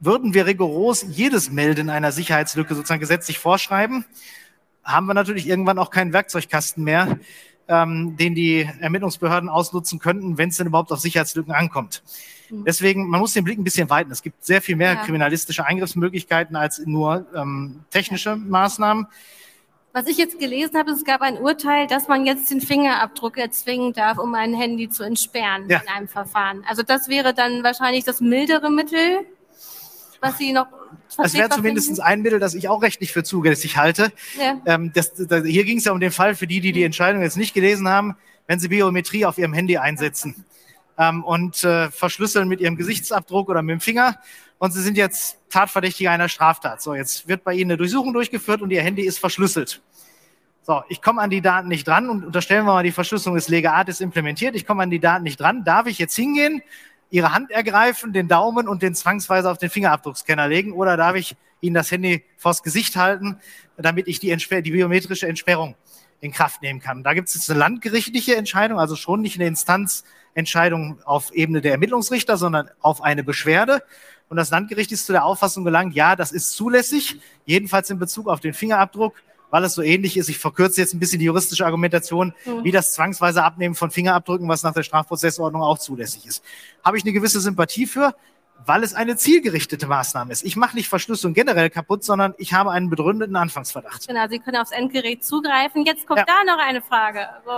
würden 0.00 0.34
wir 0.34 0.46
rigoros 0.46 1.04
jedes 1.08 1.50
Melden 1.50 1.90
einer 1.90 2.12
Sicherheitslücke 2.12 2.74
sozusagen 2.74 3.00
gesetzlich 3.00 3.38
vorschreiben, 3.38 4.04
haben 4.84 5.06
wir 5.06 5.14
natürlich 5.14 5.48
irgendwann 5.48 5.78
auch 5.78 5.90
keinen 5.90 6.12
Werkzeugkasten 6.12 6.82
mehr, 6.82 7.18
ähm, 7.68 8.16
den 8.16 8.34
die 8.34 8.68
Ermittlungsbehörden 8.80 9.48
ausnutzen 9.48 9.98
könnten, 9.98 10.38
wenn 10.38 10.48
es 10.48 10.56
denn 10.56 10.66
überhaupt 10.66 10.90
auf 10.92 11.00
Sicherheitslücken 11.00 11.52
ankommt. 11.52 12.02
Mhm. 12.50 12.64
Deswegen, 12.64 13.08
man 13.08 13.20
muss 13.20 13.34
den 13.34 13.44
Blick 13.44 13.58
ein 13.58 13.64
bisschen 13.64 13.90
weiten. 13.90 14.10
Es 14.10 14.22
gibt 14.22 14.44
sehr 14.44 14.62
viel 14.62 14.76
mehr 14.76 14.94
ja. 14.94 15.04
kriminalistische 15.04 15.66
Eingriffsmöglichkeiten 15.66 16.56
als 16.56 16.80
nur 16.86 17.26
ähm, 17.34 17.80
technische 17.90 18.36
Maßnahmen. 18.36 19.06
Was 19.92 20.06
ich 20.06 20.16
jetzt 20.16 20.38
gelesen 20.38 20.76
habe, 20.78 20.92
es 20.92 21.04
gab 21.04 21.22
ein 21.22 21.38
Urteil, 21.38 21.86
dass 21.86 22.08
man 22.08 22.24
jetzt 22.24 22.50
den 22.50 22.60
Fingerabdruck 22.60 23.36
erzwingen 23.36 23.92
darf, 23.92 24.18
um 24.18 24.34
ein 24.34 24.54
Handy 24.54 24.88
zu 24.88 25.02
entsperren 25.02 25.68
ja. 25.68 25.80
in 25.80 25.88
einem 25.88 26.08
Verfahren. 26.08 26.62
Also 26.68 26.82
das 26.82 27.08
wäre 27.08 27.34
dann 27.34 27.62
wahrscheinlich 27.62 28.04
das 28.04 28.20
mildere 28.20 28.70
Mittel 28.70 29.26
was 30.20 30.38
Sie 30.38 30.52
noch 30.52 30.66
es 31.22 31.34
wäre 31.34 31.48
zumindest 31.48 32.00
ein 32.00 32.22
Mittel, 32.22 32.38
das 32.38 32.54
ich 32.54 32.68
auch 32.68 32.82
rechtlich 32.82 33.12
für 33.12 33.24
zulässig 33.24 33.76
halte. 33.76 34.12
Ja. 34.38 34.60
Ähm, 34.66 34.92
das, 34.94 35.14
das, 35.14 35.44
hier 35.44 35.64
ging 35.64 35.78
es 35.78 35.84
ja 35.84 35.92
um 35.92 36.00
den 36.00 36.10
Fall 36.10 36.34
für 36.34 36.46
die, 36.46 36.60
die 36.60 36.72
die 36.72 36.82
Entscheidung 36.82 37.22
jetzt 37.22 37.36
nicht 37.36 37.54
gelesen 37.54 37.88
haben, 37.88 38.16
wenn 38.46 38.58
sie 38.58 38.68
Biometrie 38.68 39.24
auf 39.24 39.38
ihrem 39.38 39.52
Handy 39.52 39.78
einsetzen 39.78 40.44
ähm, 40.98 41.24
und 41.24 41.64
äh, 41.64 41.90
verschlüsseln 41.90 42.48
mit 42.48 42.60
ihrem 42.60 42.76
Gesichtsabdruck 42.76 43.48
oder 43.48 43.62
mit 43.62 43.72
dem 43.72 43.80
Finger 43.80 44.18
und 44.58 44.72
Sie 44.72 44.82
sind 44.82 44.96
jetzt 44.96 45.38
Tatverdächtiger 45.50 46.10
einer 46.10 46.28
Straftat. 46.28 46.82
So, 46.82 46.94
jetzt 46.94 47.28
wird 47.28 47.44
bei 47.44 47.54
Ihnen 47.54 47.70
eine 47.70 47.76
Durchsuchung 47.78 48.12
durchgeführt 48.12 48.60
und 48.60 48.70
Ihr 48.70 48.82
Handy 48.82 49.02
ist 49.02 49.18
verschlüsselt. 49.18 49.80
So, 50.62 50.82
ich 50.88 51.00
komme 51.00 51.22
an 51.22 51.30
die 51.30 51.40
Daten 51.40 51.68
nicht 51.68 51.86
dran 51.86 52.10
und 52.10 52.26
unterstellen 52.26 52.66
wir 52.66 52.74
mal, 52.74 52.82
die 52.82 52.92
Verschlüsselung 52.92 53.38
ist 53.38 53.48
legal 53.48 53.88
ist 53.88 54.00
implementiert. 54.00 54.54
Ich 54.54 54.66
komme 54.66 54.82
an 54.82 54.90
die 54.90 54.98
Daten 54.98 55.22
nicht 55.22 55.40
dran. 55.40 55.64
Darf 55.64 55.86
ich 55.86 55.98
jetzt 55.98 56.14
hingehen, 56.14 56.60
Ihre 57.10 57.32
Hand 57.32 57.50
ergreifen, 57.50 58.12
den 58.12 58.28
Daumen 58.28 58.68
und 58.68 58.82
den 58.82 58.94
zwangsweise 58.94 59.50
auf 59.50 59.58
den 59.58 59.70
Fingerabdruckscanner 59.70 60.48
legen 60.48 60.72
oder 60.72 60.96
darf 60.96 61.16
ich 61.16 61.36
Ihnen 61.60 61.74
das 61.74 61.90
Handy 61.90 62.24
vors 62.36 62.62
Gesicht 62.62 62.96
halten, 62.96 63.38
damit 63.76 64.08
ich 64.08 64.20
die, 64.20 64.34
die 64.36 64.70
biometrische 64.70 65.26
Entsperrung 65.26 65.74
in 66.20 66.32
Kraft 66.32 66.62
nehmen 66.62 66.80
kann? 66.80 67.02
Da 67.02 67.14
gibt 67.14 67.28
es 67.28 67.34
jetzt 67.34 67.50
eine 67.50 67.58
landgerichtliche 67.58 68.36
Entscheidung, 68.36 68.78
also 68.78 68.94
schon 68.94 69.22
nicht 69.22 69.36
eine 69.36 69.46
Instanzentscheidung 69.46 71.00
auf 71.04 71.32
Ebene 71.32 71.60
der 71.60 71.72
Ermittlungsrichter, 71.72 72.36
sondern 72.36 72.70
auf 72.80 73.02
eine 73.02 73.24
Beschwerde. 73.24 73.82
Und 74.28 74.36
das 74.36 74.50
Landgericht 74.50 74.92
ist 74.92 75.06
zu 75.06 75.12
der 75.12 75.24
Auffassung 75.24 75.64
gelangt, 75.64 75.94
ja, 75.94 76.14
das 76.14 76.32
ist 76.32 76.50
zulässig, 76.50 77.18
jedenfalls 77.46 77.88
in 77.88 77.98
Bezug 77.98 78.28
auf 78.28 78.40
den 78.40 78.52
Fingerabdruck, 78.52 79.14
weil 79.50 79.64
es 79.64 79.74
so 79.74 79.82
ähnlich 79.82 80.16
ist. 80.16 80.28
Ich 80.28 80.38
verkürze 80.38 80.80
jetzt 80.80 80.94
ein 80.94 80.98
bisschen 80.98 81.18
die 81.18 81.26
juristische 81.26 81.64
Argumentation, 81.64 82.34
mhm. 82.44 82.64
wie 82.64 82.70
das 82.70 82.92
zwangsweise 82.92 83.42
Abnehmen 83.42 83.74
von 83.74 83.90
Fingerabdrücken, 83.90 84.48
was 84.48 84.62
nach 84.62 84.74
der 84.74 84.82
Strafprozessordnung 84.82 85.62
auch 85.62 85.78
zulässig 85.78 86.26
ist. 86.26 86.44
Habe 86.84 86.96
ich 86.96 87.04
eine 87.04 87.12
gewisse 87.12 87.40
Sympathie 87.40 87.86
für, 87.86 88.14
weil 88.66 88.82
es 88.82 88.94
eine 88.94 89.16
zielgerichtete 89.16 89.86
Maßnahme 89.86 90.32
ist. 90.32 90.44
Ich 90.44 90.56
mache 90.56 90.76
nicht 90.76 90.88
Verschlüsselung 90.88 91.34
generell 91.34 91.70
kaputt, 91.70 92.04
sondern 92.04 92.34
ich 92.38 92.52
habe 92.52 92.70
einen 92.70 92.90
begründeten 92.90 93.36
Anfangsverdacht. 93.36 94.06
Genau, 94.08 94.26
Sie 94.28 94.38
können 94.38 94.56
aufs 94.56 94.72
Endgerät 94.72 95.24
zugreifen. 95.24 95.86
Jetzt 95.86 96.06
kommt 96.06 96.20
ja. 96.20 96.26
da 96.26 96.44
noch 96.44 96.58
eine 96.62 96.82
Frage. 96.82 97.28
So. 97.44 97.52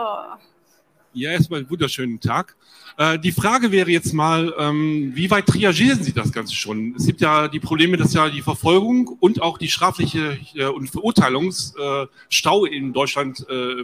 Ja, 1.13 1.33
erstmal 1.33 1.61
einen 1.61 1.71
wunderschönen 1.71 2.21
Tag. 2.21 2.55
Äh, 2.97 3.19
die 3.19 3.33
Frage 3.33 3.73
wäre 3.73 3.91
jetzt 3.91 4.13
mal, 4.13 4.55
ähm, 4.57 5.11
wie 5.13 5.29
weit 5.29 5.47
triagieren 5.47 6.01
Sie 6.01 6.13
das 6.13 6.31
Ganze 6.31 6.55
schon? 6.55 6.95
Es 6.97 7.05
gibt 7.05 7.21
ja 7.21 7.49
die 7.49 7.59
Probleme, 7.59 7.97
dass 7.97 8.15
ja 8.15 8.29
die 8.29 8.43
Verfolgung 8.43 9.09
und 9.19 9.43
auch 9.43 9.59
die 9.59 9.69
strafliche 9.69 10.39
äh, 10.55 10.67
und 10.67 10.89
Verurteilungsstau 10.89 12.65
äh, 12.65 12.77
in 12.77 12.93
Deutschland 12.93 13.45
äh, 13.49 13.83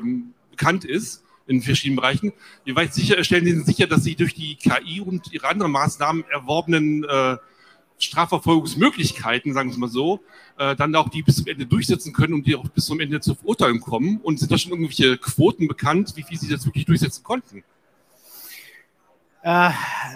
bekannt 0.52 0.84
ist 0.84 1.24
in 1.48 1.62
verschiedenen 1.62 1.96
Bereichen. 1.96 2.32
Wie 2.64 2.76
weit 2.76 2.94
sicher, 2.94 3.22
stellen 3.24 3.44
Sie 3.44 3.60
sicher, 3.62 3.88
dass 3.88 4.04
Sie 4.04 4.14
durch 4.14 4.34
die 4.34 4.54
KI 4.54 5.00
und 5.00 5.32
Ihre 5.32 5.48
anderen 5.48 5.72
Maßnahmen 5.72 6.24
erworbenen 6.30 7.02
äh, 7.02 7.36
Strafverfolgungsmöglichkeiten, 7.98 9.54
sagen 9.54 9.68
wir 9.68 9.72
es 9.72 9.78
mal 9.78 9.88
so, 9.88 10.20
äh, 10.58 10.76
dann 10.76 10.94
auch 10.94 11.08
die 11.08 11.22
bis 11.22 11.36
zum 11.36 11.46
Ende 11.46 11.66
durchsetzen 11.66 12.12
können 12.12 12.34
und 12.34 12.46
die 12.46 12.54
auch 12.54 12.68
bis 12.68 12.86
zum 12.86 13.00
Ende 13.00 13.20
zur 13.20 13.36
Verurteilung 13.36 13.80
kommen? 13.80 14.20
Und 14.22 14.38
sind 14.38 14.50
da 14.52 14.58
schon 14.58 14.72
irgendwelche 14.72 15.16
Quoten 15.16 15.68
bekannt, 15.68 16.12
wie 16.16 16.22
viel 16.22 16.38
sie 16.38 16.48
das 16.48 16.64
wirklich 16.66 16.84
durchsetzen 16.84 17.24
konnten? 17.24 17.62
Äh, 19.46 19.70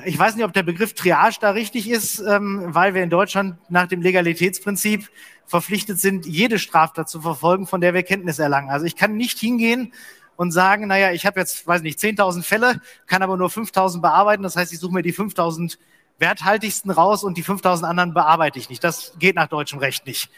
ich 0.04 0.18
weiß 0.18 0.34
nicht, 0.34 0.44
ob 0.44 0.52
der 0.52 0.64
Begriff 0.64 0.92
Triage 0.92 1.36
da 1.40 1.50
richtig 1.50 1.88
ist, 1.88 2.18
ähm, 2.18 2.64
weil 2.66 2.94
wir 2.94 3.02
in 3.04 3.10
Deutschland 3.10 3.56
nach 3.70 3.86
dem 3.86 4.02
Legalitätsprinzip 4.02 5.08
verpflichtet 5.46 6.00
sind, 6.00 6.26
jede 6.26 6.58
Straftat 6.58 7.08
zu 7.08 7.20
verfolgen, 7.20 7.66
von 7.66 7.80
der 7.80 7.94
wir 7.94 8.02
Kenntnis 8.02 8.38
erlangen. 8.38 8.70
Also 8.70 8.86
ich 8.86 8.96
kann 8.96 9.16
nicht 9.16 9.38
hingehen 9.38 9.92
und 10.36 10.52
sagen, 10.52 10.88
naja, 10.88 11.12
ich 11.12 11.26
habe 11.26 11.38
jetzt, 11.38 11.66
weiß 11.66 11.82
nicht, 11.82 11.98
10.000 11.98 12.42
Fälle, 12.42 12.80
kann 13.06 13.22
aber 13.22 13.36
nur 13.36 13.50
5.000 13.50 14.00
bearbeiten. 14.00 14.42
Das 14.42 14.56
heißt, 14.56 14.72
ich 14.72 14.80
suche 14.80 14.94
mir 14.94 15.02
die 15.02 15.14
5.000 15.14 15.76
werthaltigsten 16.20 16.90
raus 16.90 17.24
und 17.24 17.36
die 17.36 17.42
5000 17.42 17.88
anderen 17.88 18.14
bearbeite 18.14 18.58
ich 18.58 18.68
nicht. 18.68 18.84
Das 18.84 19.14
geht 19.18 19.36
nach 19.36 19.48
deutschem 19.48 19.78
Recht 19.78 20.06
nicht. 20.06 20.30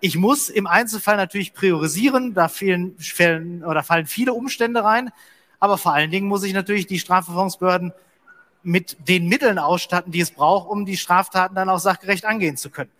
Ich 0.00 0.16
muss 0.16 0.48
im 0.48 0.66
Einzelfall 0.66 1.16
natürlich 1.16 1.52
priorisieren, 1.52 2.32
da 2.32 2.48
fehlen, 2.48 2.96
fällen, 2.98 3.62
oder 3.64 3.82
fallen 3.82 4.06
viele 4.06 4.32
Umstände 4.32 4.82
rein, 4.82 5.10
aber 5.58 5.76
vor 5.76 5.92
allen 5.92 6.10
Dingen 6.10 6.26
muss 6.26 6.42
ich 6.42 6.54
natürlich 6.54 6.86
die 6.86 6.98
Strafverfolgungsbehörden 6.98 7.92
mit 8.62 8.96
den 9.08 9.28
Mitteln 9.28 9.58
ausstatten, 9.58 10.10
die 10.10 10.20
es 10.20 10.30
braucht, 10.30 10.68
um 10.68 10.86
die 10.86 10.96
Straftaten 10.96 11.54
dann 11.54 11.68
auch 11.68 11.78
sachgerecht 11.78 12.24
angehen 12.24 12.56
zu 12.56 12.70
können. 12.70 12.90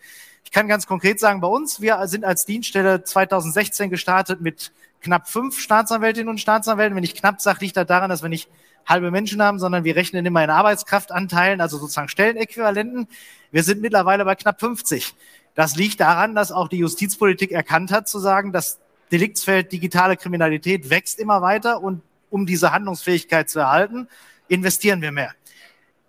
Ich 0.44 0.50
kann 0.50 0.68
ganz 0.68 0.86
konkret 0.86 1.20
sagen, 1.20 1.40
bei 1.40 1.48
uns, 1.48 1.80
wir 1.80 2.06
sind 2.06 2.24
als 2.24 2.44
Dienststelle 2.44 3.04
2016 3.04 3.88
gestartet 3.88 4.40
mit 4.40 4.72
knapp 5.00 5.28
fünf 5.28 5.58
Staatsanwältinnen 5.58 6.28
und 6.28 6.40
Staatsanwälten. 6.40 6.96
Wenn 6.96 7.04
ich 7.04 7.14
knapp 7.14 7.40
sage, 7.40 7.60
liegt 7.60 7.76
das 7.76 7.86
daran, 7.86 8.10
dass 8.10 8.22
wir 8.22 8.28
nicht 8.28 8.48
halbe 8.90 9.10
Menschen 9.10 9.40
haben, 9.40 9.58
sondern 9.58 9.84
wir 9.84 9.96
rechnen 9.96 10.26
immer 10.26 10.44
in 10.44 10.50
Arbeitskraftanteilen, 10.50 11.60
also 11.60 11.78
sozusagen 11.78 12.08
Stellenäquivalenten. 12.08 13.08
Wir 13.50 13.62
sind 13.62 13.80
mittlerweile 13.80 14.24
bei 14.24 14.34
knapp 14.34 14.60
50. 14.60 15.14
Das 15.54 15.76
liegt 15.76 16.00
daran, 16.00 16.34
dass 16.34 16.52
auch 16.52 16.68
die 16.68 16.78
Justizpolitik 16.78 17.52
erkannt 17.52 17.92
hat, 17.92 18.08
zu 18.08 18.18
sagen, 18.18 18.52
das 18.52 18.78
Deliktsfeld 19.10 19.72
digitale 19.72 20.16
Kriminalität 20.16 20.90
wächst 20.90 21.18
immer 21.18 21.40
weiter 21.42 21.82
und 21.82 22.02
um 22.30 22.46
diese 22.46 22.72
Handlungsfähigkeit 22.72 23.50
zu 23.50 23.60
erhalten, 23.60 24.08
investieren 24.48 25.02
wir 25.02 25.12
mehr. 25.12 25.32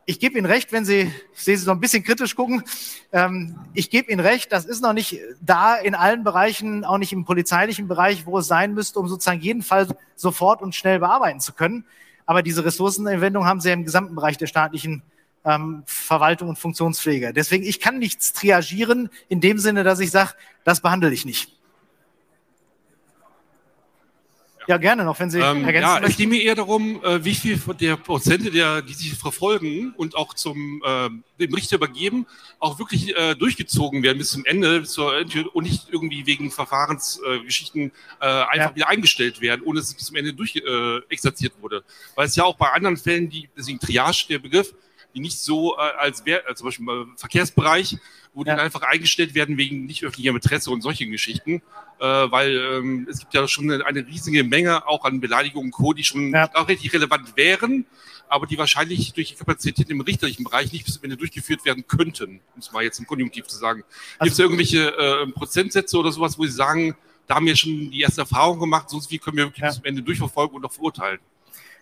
Ich 0.06 0.20
gebe 0.20 0.38
Ihnen 0.38 0.48
recht, 0.48 0.72
wenn 0.72 0.84
Sie, 0.84 1.12
ich 1.34 1.40
sehe 1.40 1.58
Sie 1.58 1.64
so 1.64 1.72
ein 1.72 1.80
bisschen 1.80 2.04
kritisch 2.04 2.36
gucken, 2.36 2.64
ähm, 3.12 3.56
ich 3.74 3.90
gebe 3.90 4.12
Ihnen 4.12 4.20
recht, 4.20 4.52
das 4.52 4.66
ist 4.66 4.82
noch 4.82 4.94
nicht 4.94 5.20
da 5.42 5.76
in 5.76 5.96
allen 5.96 6.24
Bereichen, 6.24 6.84
auch 6.84 6.98
nicht 6.98 7.14
im 7.14 7.24
polizeilichen 7.24 7.88
Bereich, 7.88 8.26
wo 8.26 8.40
es 8.40 8.48
sein 8.48 8.74
müsste, 8.74 9.00
um 9.00 9.08
sozusagen 9.08 9.42
jeden 9.42 9.62
Fall 9.62 9.88
sofort 10.16 10.62
und 10.62 10.76
schnell 10.76 11.00
bearbeiten 11.00 11.40
zu 11.40 11.54
können. 11.54 11.86
Aber 12.32 12.44
diese 12.44 12.64
Ressourcenanwendung 12.64 13.44
haben 13.44 13.60
sie 13.60 13.68
ja 13.68 13.74
im 13.74 13.84
gesamten 13.84 14.16
Bereich 14.16 14.38
der 14.38 14.48
staatlichen 14.48 15.04
ähm, 15.44 15.84
Verwaltung 15.86 16.48
und 16.48 16.58
Funktionspflege. 16.58 17.34
Deswegen, 17.34 17.66
ich 17.66 17.82
kann 17.82 18.00
nichts 18.00 18.32
triagieren 18.32 19.10
in 19.28 19.42
dem 19.42 19.58
Sinne, 19.58 19.84
dass 19.84 20.00
ich 20.00 20.12
sage, 20.12 20.32
das 20.64 20.80
behandle 20.80 21.12
ich 21.12 21.26
nicht. 21.26 21.60
Ja, 24.68 24.78
gerne 24.78 25.04
noch, 25.04 25.20
wenn 25.20 25.30
Sie 25.30 25.40
ähm, 25.40 25.66
ergänzen 25.66 25.82
Ja, 25.82 25.94
möchten. 25.96 26.12
es 26.12 26.18
geht 26.18 26.30
mir 26.30 26.42
eher 26.42 26.56
darum, 26.56 27.04
äh, 27.04 27.24
wie 27.24 27.34
viel 27.34 27.58
von 27.58 27.78
der 27.78 27.98
Prozente, 27.98 28.52
der, 28.52 28.82
die 28.82 28.94
sich 28.94 29.14
verfolgen 29.14 29.94
und 29.98 30.16
auch 30.16 30.34
zum 30.34 30.82
äh, 30.86 31.10
dem 31.40 31.54
Richter 31.54 31.78
übergeben, 31.78 32.28
auch 32.60 32.78
wirklich 32.78 33.16
äh, 33.16 33.36
durchgezogen 33.36 34.04
werden 34.04 34.20
bis 34.20 34.30
zum 34.30 34.46
Ende 34.46 34.82
bis 34.82 34.92
zur, 34.92 35.14
und 35.54 35.64
nicht 35.64 35.88
irgendwie 35.92 36.26
wegen 36.26 36.52
Verfahrensgeschichten 36.52 37.92
äh, 38.20 38.26
einfach 38.26 38.70
ja. 38.70 38.76
wieder 38.76 38.90
eingestellt 38.90 39.42
werden, 39.42 39.64
ohne 39.66 39.80
dass 39.80 39.90
es 39.90 39.96
bis 39.96 40.06
zum 40.06 40.16
Ende 40.16 40.34
durch 40.34 40.56
äh, 40.56 40.98
exerziert 41.10 41.54
wurde. 41.60 41.84
Weil 42.16 42.28
es 42.28 42.36
ja 42.36 42.44
auch 42.44 42.56
bei 42.56 42.72
anderen 42.72 42.98
Fällen, 42.98 43.30
die, 43.30 43.50
deswegen 43.58 43.80
Triage, 43.80 44.26
der 44.30 44.40
Begriff, 44.40 44.74
die 45.14 45.20
nicht 45.20 45.40
so 45.40 45.78
äh, 45.78 45.82
als, 45.98 46.24
als 46.48 46.60
zum 46.60 46.66
Beispiel 46.66 46.88
im 46.88 47.18
Verkehrsbereich, 47.18 47.98
wo 48.34 48.44
ja. 48.44 48.56
die 48.56 48.62
einfach 48.62 48.82
eingestellt 48.84 49.36
werden 49.36 49.58
wegen 49.58 49.86
nicht 49.86 50.04
öffentlicher 50.04 50.32
Interesse 50.32 50.72
und 50.72 50.82
solche 50.82 51.06
Geschichten, 51.08 51.62
äh, 52.00 52.06
weil 52.06 52.56
ähm, 52.56 53.08
es 53.10 53.20
gibt 53.20 53.34
ja 53.34 53.48
schon 53.48 53.72
eine, 53.72 53.86
eine, 53.86 54.06
riesige 54.08 54.44
Menge 54.44 54.88
auch 54.88 55.04
an 55.06 55.20
Beleidigungen 55.20 55.68
und 55.68 55.72
Co., 55.72 55.94
die 55.94 56.04
schon 56.04 56.34
ja. 56.34 56.50
auch 56.54 56.68
richtig 56.68 56.94
relevant 56.94 57.36
wären, 57.36 57.86
aber 58.30 58.48
die 58.48 58.58
wahrscheinlich 58.58 59.14
durch 59.14 59.30
die 59.30 59.36
Kapazität 59.36 59.90
im 59.90 60.02
richterlichen 60.02 60.44
Bereich 60.44 60.72
nicht 60.72 60.86
bis 60.86 60.96
zum 60.96 61.04
Ende 61.04 61.18
durchgeführt 61.18 61.66
werden 61.66 61.86
könnten, 61.88 62.40
um 62.56 62.60
es 62.60 62.72
mal 62.72 62.84
jetzt 62.84 63.00
im 63.00 63.06
Konjunktiv 63.06 63.48
zu 63.48 63.58
sagen. 63.58 63.84
Also, 64.18 64.24
gibt 64.24 64.34
es 64.34 64.40
irgendwelche 64.40 64.98
äh, 64.98 65.28
Prozentsätze 65.32 65.98
oder 65.98 66.12
sowas, 66.12 66.38
wo 66.38 66.46
Sie 66.46 66.52
sagen, 66.52 66.96
da 67.28 67.36
haben 67.36 67.46
wir 67.46 67.56
schon 67.56 67.92
die 67.92 68.02
erste 68.02 68.22
Erfahrung 68.22 68.60
gemacht, 68.60 68.90
sonst 68.90 69.12
wie 69.12 69.20
können 69.20 69.38
wir 69.38 69.46
wirklich 69.46 69.62
ja. 69.62 69.68
bis 69.68 69.76
zum 69.76 69.86
Ende 69.86 70.02
durchverfolgen 70.02 70.56
und 70.56 70.66
auch 70.66 70.72
verurteilen? 70.72 71.20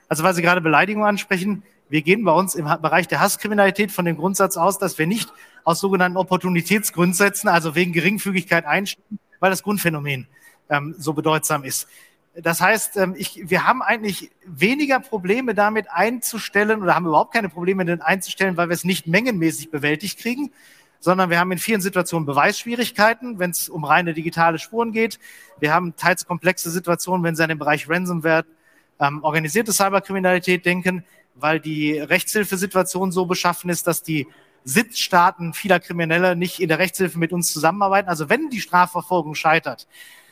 Also 0.08 0.24
weil 0.24 0.34
Sie 0.34 0.42
gerade 0.42 0.62
Beleidigung 0.62 1.06
ansprechen, 1.06 1.64
wir 1.90 2.02
gehen 2.04 2.24
bei 2.24 2.32
uns 2.32 2.56
im 2.56 2.66
Bereich 2.66 3.08
der 3.08 3.20
Hasskriminalität 3.20 3.92
von 3.92 4.06
dem 4.06 4.16
Grundsatz 4.16 4.58
aus, 4.58 4.78
dass 4.78 4.98
wir 4.98 5.08
nicht 5.08 5.34
aus 5.64 5.80
sogenannten 5.80 6.18
Opportunitätsgrundsätzen, 6.18 7.50
also 7.50 7.76
wegen 7.76 7.94
Geringfügigkeit 7.94 8.66
einstellen, 8.66 9.20
weil 9.40 9.50
das 9.50 9.64
Grundphänomen 9.64 10.28
ähm, 10.70 10.96
so 10.98 11.14
bedeutsam 11.14 11.64
ist. 11.64 11.88
Das 12.36 12.62
heißt, 12.62 12.98
ähm, 12.98 13.16
ich, 13.18 13.50
wir 13.50 13.66
haben 13.66 13.82
eigentlich 13.82 14.30
weniger 14.46 15.00
Probleme 15.00 15.56
damit 15.56 15.90
einzustellen 15.90 16.82
oder 16.82 16.96
haben 16.96 17.08
überhaupt 17.08 17.34
keine 17.34 17.50
Probleme 17.50 17.84
damit 17.86 18.04
einzustellen, 18.04 18.56
weil 18.56 18.70
wir 18.70 18.76
es 18.76 18.84
nicht 18.84 19.08
mengenmäßig 19.08 19.72
bewältigt 19.72 20.20
kriegen, 20.20 20.52
sondern 21.00 21.30
wir 21.30 21.40
haben 21.40 21.52
in 21.52 21.58
vielen 21.58 21.82
Situationen 21.82 22.26
Beweisschwierigkeiten, 22.26 23.40
wenn 23.40 23.52
es 23.52 23.68
um 23.68 23.84
reine 23.84 24.14
digitale 24.14 24.60
Spuren 24.60 24.92
geht. 24.92 25.20
Wir 25.60 25.74
haben 25.74 25.96
teils 25.96 26.26
komplexe 26.26 26.70
Situationen, 26.70 27.24
wenn 27.24 27.36
Sie 27.36 27.44
an 27.44 27.50
den 27.50 27.58
Bereich 27.60 27.90
Ransomware, 27.90 28.46
ähm, 29.00 29.24
organisierte 29.24 29.72
Cyberkriminalität 29.72 30.66
denken 30.66 31.06
weil 31.42 31.60
die 31.60 31.98
Rechtshilfesituation 32.00 33.12
so 33.12 33.26
beschaffen 33.26 33.70
ist, 33.70 33.88
dass 33.88 34.04
die 34.04 34.28
Sitzstaaten 34.64 35.54
vieler 35.54 35.80
Kriminelle 35.80 36.36
nicht 36.36 36.60
in 36.60 36.68
der 36.68 36.80
Rechtshilfe 36.80 37.18
mit 37.18 37.34
uns 37.34 37.52
zusammenarbeiten. 37.52 38.10
Also 38.10 38.30
wenn 38.30 38.50
die 38.50 38.62
Strafverfolgung 38.62 39.36
scheitert, 39.36 39.88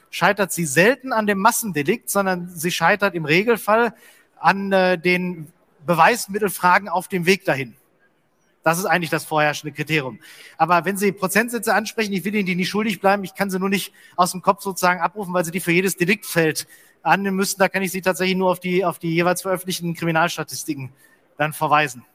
scheitert 0.09 0.51
sie 0.51 0.65
selten 0.65 1.13
an 1.13 1.27
dem 1.27 1.39
Massendelikt, 1.39 2.09
sondern 2.09 2.47
sie 2.49 2.71
scheitert 2.71 3.15
im 3.15 3.25
Regelfall 3.25 3.93
an 4.39 4.71
äh, 4.71 4.97
den 4.97 5.51
Beweismittelfragen 5.85 6.89
auf 6.89 7.07
dem 7.07 7.25
Weg 7.25 7.45
dahin. 7.45 7.75
Das 8.67 8.77
ist 8.77 8.85
eigentlich 8.85 9.09
das 9.09 9.23
vorherrschende 9.23 9.73
Kriterium. 9.73 10.19
Aber 10.57 10.83
wenn 10.83 10.97
Sie 10.97 11.13
Prozentsätze 11.13 11.73
ansprechen, 11.73 12.11
ich 12.11 12.25
will 12.25 12.35
Ihnen 12.35 12.45
die 12.45 12.55
nicht 12.55 12.67
schuldig 12.67 12.99
bleiben, 12.99 13.23
ich 13.23 13.33
kann 13.33 13.49
sie 13.49 13.59
nur 13.59 13.69
nicht 13.69 13.93
aus 14.17 14.33
dem 14.33 14.41
Kopf 14.41 14.61
sozusagen 14.61 14.99
abrufen, 14.99 15.33
weil 15.33 15.45
Sie 15.45 15.51
die 15.51 15.61
für 15.61 15.71
jedes 15.71 15.95
Deliktfeld 15.95 16.67
annehmen 17.07 17.37
müssten, 17.37 17.59
da 17.59 17.69
kann 17.69 17.81
ich 17.81 17.91
Sie 17.91 18.01
tatsächlich 18.01 18.37
nur 18.37 18.51
auf 18.51 18.59
die, 18.59 18.85
auf 18.85 18.99
die 18.99 19.13
jeweils 19.13 19.41
veröffentlichten 19.41 19.93
Kriminalstatistiken 19.93 20.91
dann 21.37 21.53
verweisen. 21.53 22.05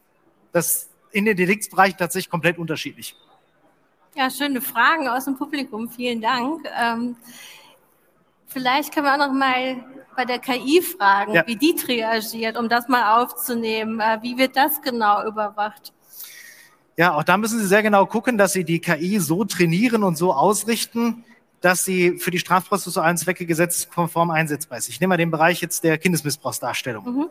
Das 0.52 0.88
in 1.12 1.24
den 1.24 1.36
Deliktsbereichen 1.36 1.98
tatsächlich 1.98 2.30
komplett 2.30 2.58
unterschiedlich. 2.58 3.16
Ja, 4.14 4.30
schöne 4.30 4.60
Fragen 4.60 5.08
aus 5.08 5.24
dem 5.24 5.36
Publikum. 5.36 5.88
Vielen 5.88 6.20
Dank. 6.20 6.66
Ähm, 6.78 7.16
vielleicht 8.46 8.92
können 8.92 9.06
wir 9.06 9.14
auch 9.14 9.28
noch 9.28 9.32
mal 9.32 9.84
bei 10.14 10.24
der 10.24 10.38
KI 10.38 10.82
fragen, 10.82 11.34
ja. 11.34 11.46
wie 11.46 11.56
die 11.56 11.74
reagiert, 11.86 12.58
um 12.58 12.68
das 12.68 12.88
mal 12.88 13.22
aufzunehmen. 13.22 14.00
Äh, 14.00 14.18
wie 14.22 14.36
wird 14.36 14.56
das 14.56 14.82
genau 14.82 15.26
überwacht? 15.26 15.92
Ja, 16.96 17.14
auch 17.14 17.24
da 17.24 17.38
müssen 17.38 17.58
Sie 17.58 17.66
sehr 17.66 17.82
genau 17.82 18.04
gucken, 18.04 18.36
dass 18.36 18.52
Sie 18.52 18.64
die 18.64 18.80
KI 18.80 19.18
so 19.18 19.44
trainieren 19.44 20.02
und 20.02 20.16
so 20.16 20.34
ausrichten, 20.34 21.24
dass 21.62 21.84
sie 21.84 22.18
für 22.18 22.30
die 22.30 22.40
strafprozessualen 22.40 23.16
Zwecke 23.16 23.46
gesetzeskonform 23.46 24.30
einsetzbar 24.30 24.78
ist. 24.78 24.88
Ich 24.88 25.00
nehme 25.00 25.12
mal 25.12 25.16
den 25.16 25.30
Bereich 25.30 25.60
jetzt 25.60 25.84
der 25.84 25.96
Kindesmissbrauchsdarstellung. 25.96 27.04
Mhm. 27.04 27.26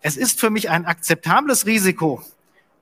Es 0.00 0.16
ist 0.16 0.38
für 0.38 0.50
mich 0.50 0.68
ein 0.68 0.84
akzeptables 0.84 1.64
Risiko, 1.64 2.22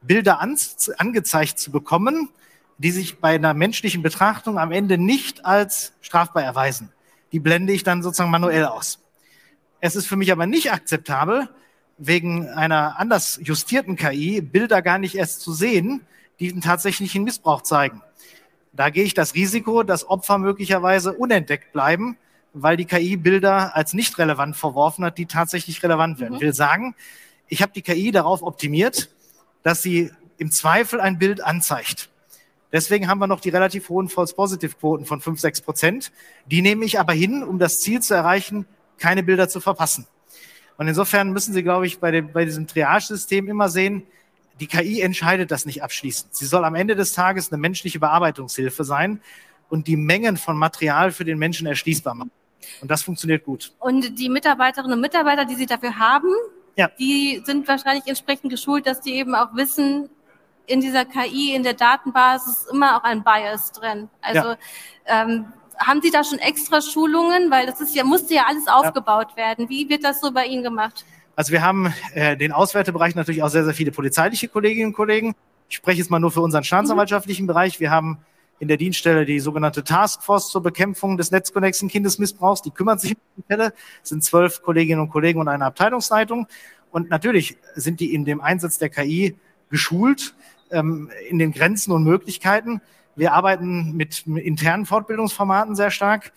Bilder 0.03 0.41
an, 0.41 0.57
angezeigt 0.99 1.59
zu 1.59 1.71
bekommen, 1.71 2.31
die 2.79 2.91
sich 2.91 3.21
bei 3.21 3.35
einer 3.35 3.55
menschlichen 3.55 4.03
Betrachtung 4.03 4.59
am 4.59 4.73
Ende 4.73 4.99
nicht 4.99 5.45
als 5.45 5.93
strafbar 6.01 6.43
erweisen. 6.43 6.91
Die 7.33 7.41
blende 7.41 7.73
ich 7.73 7.83
dann 7.83 8.03
sozusagen 8.03 8.31
manuell 8.31 8.65
aus. 8.65 8.99
Es 9.81 9.97
ist 9.97 10.07
für 10.07 10.17
mich 10.17 10.33
aber 10.33 10.47
nicht 10.47 10.73
akzeptabel, 10.73 11.49
wegen 11.99 12.49
einer 12.49 12.99
anders 12.99 13.39
justierten 13.43 13.97
KI 13.97 14.41
Bilder 14.41 14.83
gar 14.83 14.99
nicht 14.99 15.15
erst 15.15 15.41
zu 15.41 15.53
sehen, 15.53 16.03
die 16.41 16.51
einen 16.51 16.61
tatsächlichen 16.61 17.25
Missbrauch 17.25 17.63
zeigen. 17.63 18.03
Da 18.77 18.91
gehe 18.91 19.05
ich 19.05 19.15
das 19.15 19.35
Risiko, 19.35 19.83
dass 19.83 20.09
Opfer 20.09 20.37
möglicherweise 20.39 21.15
unentdeckt 21.15 21.73
bleiben, 21.73 22.19
weil 22.53 22.77
die 22.77 22.85
KI 22.85 23.17
Bilder 23.17 23.75
als 23.75 23.95
nicht 23.95 24.19
relevant 24.19 24.57
verworfen 24.57 25.05
hat, 25.05 25.19
die 25.19 25.27
tatsächlich 25.27 25.83
relevant 25.83 26.21
werden. 26.21 26.37
Mhm. 26.37 26.41
Will 26.41 26.55
sagen, 26.55 26.95
ich 27.49 27.63
habe 27.63 27.73
die 27.73 27.83
KI 27.83 28.11
darauf 28.11 28.43
optimiert, 28.43 29.09
dass 29.63 29.83
sie 29.83 30.11
im 30.37 30.51
Zweifel 30.51 31.01
ein 31.01 31.19
Bild 31.19 31.43
anzeigt. 31.43 32.11
Deswegen 32.73 33.09
haben 33.09 33.19
wir 33.19 33.27
noch 33.27 33.41
die 33.41 33.49
relativ 33.49 33.89
hohen 33.89 34.09
False-Positive-Quoten 34.09 35.07
von 35.07 35.21
5, 35.21 35.41
6 35.41 35.61
Prozent. 35.63 36.13
Die 36.47 36.61
nehme 36.61 36.85
ich 36.85 37.01
aber 37.01 37.15
hin, 37.15 37.43
um 37.43 37.59
das 37.59 37.81
Ziel 37.81 38.03
zu 38.03 38.15
erreichen, 38.15 38.67
keine 38.99 39.23
Bilder 39.23 39.49
zu 39.49 39.61
verpassen. 39.61 40.07
Und 40.77 40.89
insofern 40.89 41.33
müssen 41.33 41.55
Sie, 41.55 41.63
glaube 41.63 41.87
ich, 41.87 42.01
bei, 42.01 42.11
dem, 42.11 42.33
bei 42.33 42.45
diesem 42.45 42.67
Triage-System 42.67 43.49
immer 43.49 43.71
sehen, 43.71 44.03
die 44.61 44.67
KI 44.67 45.01
entscheidet 45.01 45.51
das 45.51 45.67
nicht 45.67 45.83
abschließend. 45.83 46.35
Sie 46.35 46.47
soll 46.47 46.65
am 46.65 46.75
Ende 46.75 46.97
des 46.97 47.13
Tages 47.13 47.53
eine 47.53 47.61
menschliche 47.61 48.01
Bearbeitungshilfe 48.01 48.85
sein 48.85 49.21
und 49.69 49.87
die 49.87 49.97
Mengen 49.97 50.37
von 50.37 50.57
Material 50.57 51.13
für 51.13 51.25
den 51.25 51.39
Menschen 51.39 51.67
erschließbar 51.67 52.15
machen. 52.15 52.31
Und 52.81 52.91
das 52.91 53.03
funktioniert 53.03 53.45
gut. 53.45 53.73
Und 53.79 54.19
die 54.19 54.29
Mitarbeiterinnen 54.29 54.95
und 54.95 55.01
Mitarbeiter, 55.01 55.45
die 55.45 55.55
Sie 55.55 55.67
dafür 55.67 55.99
haben, 55.99 56.29
ja. 56.77 56.91
die 56.99 57.43
sind 57.45 57.69
wahrscheinlich 57.69 58.07
entsprechend 58.07 58.51
geschult, 58.51 58.87
dass 58.87 59.01
die 59.01 59.15
eben 59.15 59.35
auch 59.35 59.55
wissen, 59.55 60.09
in 60.67 60.81
dieser 60.81 61.05
KI, 61.05 61.55
in 61.55 61.63
der 61.63 61.75
Datenbasis 61.75 62.67
immer 62.73 62.97
auch 62.97 63.05
ein 63.05 63.23
Bias 63.23 63.73
drin. 63.73 64.09
Also 64.21 64.51
ja. 64.51 64.57
ähm, 65.07 65.53
haben 65.79 66.03
Sie 66.03 66.11
da 66.11 66.25
schon 66.25 66.39
extra 66.39 66.81
Schulungen? 66.81 67.51
Weil 67.51 67.67
das 67.67 67.81
ist 67.81 67.95
ja, 67.95 68.05
musste 68.05 68.35
ja 68.35 68.45
alles 68.49 68.67
aufgebaut 68.67 69.29
ja. 69.33 69.37
werden. 69.37 69.69
Wie 69.69 69.89
wird 69.89 70.05
das 70.05 70.21
so 70.21 70.33
bei 70.33 70.47
Ihnen 70.47 70.63
gemacht? 70.63 71.05
Also 71.37 71.53
wir 71.53 71.63
haben 71.63 71.93
äh, 72.15 72.35
den 72.37 72.51
Auswertebereich 72.51 73.15
natürlich 73.15 73.43
auch 73.43 73.51
sehr, 73.51 73.65
sehr 73.65 73.75
viele 73.75 73.93
polizeiliche 73.93 74.49
Kolleginnen 74.49 74.89
und 74.89 74.93
Kollegen. 74.95 75.35
Ich 75.69 75.77
spreche 75.77 75.99
jetzt 75.99 76.11
mal 76.11 76.19
nur 76.19 76.31
für 76.31 76.41
unseren 76.41 76.65
staatsanwaltschaftlichen 76.65 77.45
mhm. 77.45 77.49
Bereich. 77.49 77.79
Wir 77.79 77.91
haben 77.91 78.19
in 78.59 78.69
der 78.69 78.79
Dienststelle 78.79 79.27
die 79.27 79.39
sogenannte 79.39 79.85
Taskforce 79.85 80.51
zur 80.51 80.63
Bekämpfung 80.63 81.19
des 81.19 81.31
netzkonnexen 81.31 81.91
Kindesmissbrauchs. 81.91 82.63
Die 82.63 82.71
kümmert 82.71 83.03
sich 83.03 83.13
um 83.13 83.21
die 83.37 83.43
Fälle. 83.43 83.75
Es 84.03 84.09
sind 84.09 84.25
zwölf 84.25 84.63
Kolleginnen 84.63 85.03
und 85.03 85.11
Kollegen 85.11 85.39
und 85.39 85.49
eine 85.49 85.67
Abteilungsleitung. 85.67 86.47
Und 86.91 87.11
natürlich 87.11 87.59
sind 87.75 88.01
die 88.01 88.15
in 88.15 88.25
dem 88.25 88.41
Einsatz 88.41 88.79
der 88.79 88.89
KI 88.89 89.37
geschult, 89.69 90.35
ähm, 90.71 91.11
in 91.29 91.39
den 91.39 91.53
Grenzen 91.53 91.93
und 91.93 92.05
Möglichkeiten. 92.05 92.81
Wir 93.15 93.35
arbeiten 93.35 93.93
mit 93.93 94.27
internen 94.27 94.87
Fortbildungsformaten 94.87 95.77
sehr 95.77 95.91
stark. 95.91 96.33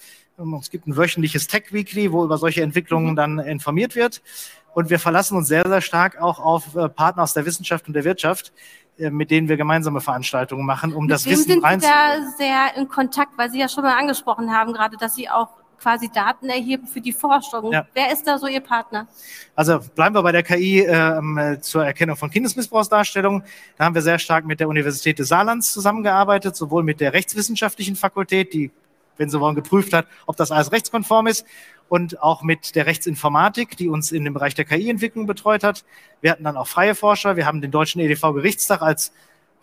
Es 0.60 0.70
gibt 0.70 0.88
ein 0.88 0.97
wöchentliches 0.97 1.47
Tech 1.47 1.72
Weekly, 1.72 2.12
wo 2.12 2.24
über 2.24 2.38
solche 2.38 2.64
Entwicklungen 2.64 3.12
mhm. 3.12 3.16
dann 3.16 3.39
informiert 3.39 3.95
wird. 3.95 4.22
Und 4.74 4.89
wir 4.89 4.99
verlassen 4.99 5.38
uns 5.38 5.47
sehr, 5.47 5.67
sehr 5.67 5.82
stark 5.82 6.22
auch 6.22 6.39
auf 6.39 6.76
äh, 6.76 6.89
Partner 6.89 7.24
aus 7.24 7.34
der 7.34 7.45
Wissenschaft 7.45 7.88
und 7.88 7.93
der 7.93 8.03
Wirtschaft, 8.03 8.53
äh, 8.97 9.09
mit 9.09 9.32
denen 9.32 9.47
wir 9.47 9.57
gemeinsame 9.57 10.01
Veranstaltungen 10.01 10.65
machen, 10.65 10.93
um 10.93 11.05
mit 11.05 11.11
das 11.11 11.26
Wissen 11.26 11.61
sind 11.61 11.82
Sie 11.82 11.88
da 11.88 12.32
sehr 12.38 12.76
in 12.76 12.88
Kontakt, 12.88 13.38
weil 13.38 13.49
Sie 13.49 13.59
ja 13.59 13.67
schon 13.67 13.84
mal 13.84 13.97
angesprochen 13.97 14.51
haben, 14.51 14.74
gerade, 14.74 14.97
dass 14.97 15.15
Sie 15.15 15.30
auch 15.30 15.49
quasi 15.80 16.09
Daten 16.09 16.49
erheben 16.49 16.88
für 16.88 17.01
die 17.01 17.13
Forschung. 17.13 17.72
Ja. 17.72 17.88
Wer 17.93 18.11
ist 18.11 18.28
da 18.28 18.38
so 18.38 18.47
Ihr 18.47 18.59
Partner? 18.59 19.07
Also 19.55 19.80
bleiben 19.95 20.13
wir 20.13 20.22
bei 20.22 20.32
der 20.32 20.43
KI 20.43 20.82
äh, 20.82 21.59
zur 21.61 21.86
Erkennung 21.86 22.15
von 22.15 22.30
Kindesmissbrauchsdarstellungen. 22.30 23.43
Da 23.78 23.86
haben 23.86 23.95
wir 23.95 24.01
sehr 24.01 24.20
stark 24.20 24.45
mit 24.45 24.59
der 24.59 24.67
Universität 24.67 25.20
des 25.20 25.30
Saarlands 25.30 25.74
zusammengearbeitet, 25.74 26.55
sowohl 26.55 26.84
mit 26.84 26.99
der 26.99 27.13
rechtswissenschaftlichen 27.13 27.95
Fakultät, 27.95 28.53
die, 28.53 28.72
wenn 29.17 29.30
Sie 29.30 29.39
wollen, 29.39 29.55
geprüft 29.55 29.93
hat, 29.93 30.07
ob 30.26 30.36
das 30.36 30.51
alles 30.51 30.72
rechtskonform 30.72 31.28
ist, 31.28 31.45
und 31.90 32.22
auch 32.22 32.44
mit 32.44 32.76
der 32.76 32.86
Rechtsinformatik, 32.86 33.76
die 33.76 33.90
uns 33.90 34.12
in 34.12 34.24
dem 34.24 34.34
Bereich 34.34 34.56
der 34.56 34.66
KI-Entwicklung 34.66 35.26
betreut 35.26 35.64
hat. 35.64 35.84
Wir 36.22 36.32
hatten 36.32 36.44
dann 36.44 36.56
auch 36.56 36.68
freie 36.68 36.96
Forscher. 36.96 37.36
Wir 37.36 37.46
haben 37.46 37.62
den 37.62 37.72
Deutschen 37.72 38.00
EDV-Gerichtstag 38.00 38.82
als 38.82 39.12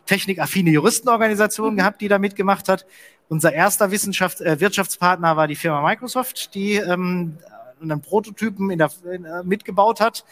technikaffine 0.06 0.70
Juristenorganisation 0.70 1.72
mhm. 1.72 1.78
gehabt, 1.78 2.00
die 2.00 2.08
da 2.08 2.18
mitgemacht 2.18 2.68
hat. 2.68 2.86
Unser 3.28 3.52
erster 3.52 3.90
Wissenschaft, 3.90 4.40
äh, 4.40 4.60
Wirtschaftspartner 4.60 5.36
war 5.36 5.48
die 5.48 5.56
Firma 5.56 5.82
Microsoft, 5.82 6.54
die 6.54 6.74
ähm, 6.74 7.38
einen 7.80 8.00
Prototypen 8.00 8.70
in 8.70 8.78
der, 8.78 8.90
äh, 9.04 9.42
mitgebaut 9.44 10.00
hat. 10.00 10.24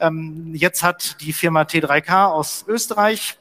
Ähm, 0.00 0.52
jetzt 0.54 0.82
hat 0.82 1.20
die 1.20 1.32
Firma 1.32 1.62
T3K 1.62 2.26
aus 2.26 2.64
Österreich 2.68 3.36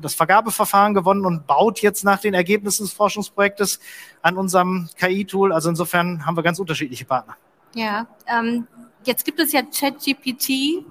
das 0.00 0.14
Vergabeverfahren 0.14 0.94
gewonnen 0.94 1.24
und 1.26 1.46
baut 1.46 1.80
jetzt 1.80 2.04
nach 2.04 2.20
den 2.20 2.34
Ergebnissen 2.34 2.84
des 2.84 2.92
Forschungsprojektes 2.92 3.80
an 4.22 4.36
unserem 4.36 4.88
KI-Tool. 4.98 5.52
Also 5.52 5.68
insofern 5.68 6.24
haben 6.26 6.36
wir 6.36 6.42
ganz 6.42 6.58
unterschiedliche 6.58 7.04
Partner. 7.04 7.36
Ja, 7.74 8.06
ähm, 8.26 8.66
jetzt 9.04 9.24
gibt 9.24 9.40
es 9.40 9.52
ja 9.52 9.62
ChatGPT 9.62 10.84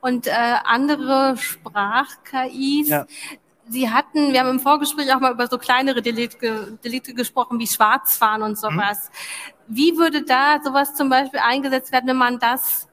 und 0.00 0.26
äh, 0.26 0.32
andere 0.64 1.36
Sprach-KIs. 1.36 2.88
Ja. 2.88 3.06
Sie 3.68 3.90
hatten, 3.90 4.32
wir 4.32 4.40
haben 4.40 4.50
im 4.50 4.60
Vorgespräch 4.60 5.12
auch 5.12 5.18
mal 5.18 5.32
über 5.32 5.48
so 5.48 5.58
kleinere 5.58 6.00
Delikte, 6.00 6.78
Delikte 6.84 7.14
gesprochen, 7.14 7.58
wie 7.58 7.66
Schwarzfahren 7.66 8.42
und 8.42 8.56
sowas. 8.56 9.10
Mhm. 9.66 9.76
Wie 9.76 9.96
würde 9.96 10.22
da 10.22 10.60
sowas 10.62 10.94
zum 10.94 11.08
Beispiel 11.08 11.40
eingesetzt 11.40 11.90
werden, 11.90 12.06
wenn 12.06 12.16
man 12.16 12.38
das 12.38 12.86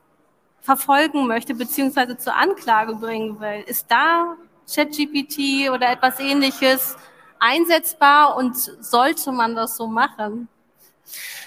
verfolgen 0.60 1.28
möchte, 1.28 1.54
beziehungsweise 1.54 2.16
zur 2.16 2.34
Anklage 2.34 2.96
bringen 2.96 3.38
will? 3.38 3.62
Ist 3.66 3.88
da 3.88 4.34
ChatGPT 4.72 5.70
oder 5.70 5.90
etwas 5.90 6.20
ähnliches 6.20 6.96
einsetzbar 7.38 8.36
und 8.36 8.56
sollte 8.56 9.32
man 9.32 9.54
das 9.54 9.76
so 9.76 9.86
machen? 9.86 10.48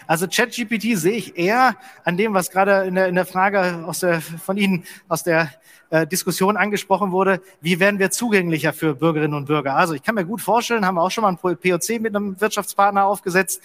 Also 0.05 0.27
ChatGPT 0.27 0.97
sehe 0.97 1.17
ich 1.17 1.37
eher 1.37 1.75
an 2.05 2.17
dem, 2.17 2.33
was 2.33 2.51
gerade 2.51 2.85
in 2.85 2.95
der, 2.95 3.07
in 3.07 3.15
der 3.15 3.25
Frage 3.25 3.83
aus 3.85 3.99
der, 3.99 4.21
von 4.21 4.57
Ihnen 4.57 4.85
aus 5.09 5.23
der 5.23 5.51
äh, 5.89 6.07
Diskussion 6.07 6.55
angesprochen 6.55 7.11
wurde. 7.11 7.41
Wie 7.61 7.79
werden 7.79 7.99
wir 7.99 8.11
zugänglicher 8.11 8.73
für 8.73 8.95
Bürgerinnen 8.95 9.33
und 9.33 9.45
Bürger? 9.45 9.75
Also 9.75 9.93
ich 9.93 10.03
kann 10.03 10.15
mir 10.15 10.25
gut 10.25 10.41
vorstellen, 10.41 10.85
haben 10.85 10.95
wir 10.95 11.01
auch 11.01 11.11
schon 11.11 11.23
mal 11.23 11.29
ein 11.29 11.37
POC 11.37 11.99
mit 11.99 12.15
einem 12.15 12.39
Wirtschaftspartner 12.39 13.05
aufgesetzt, 13.05 13.61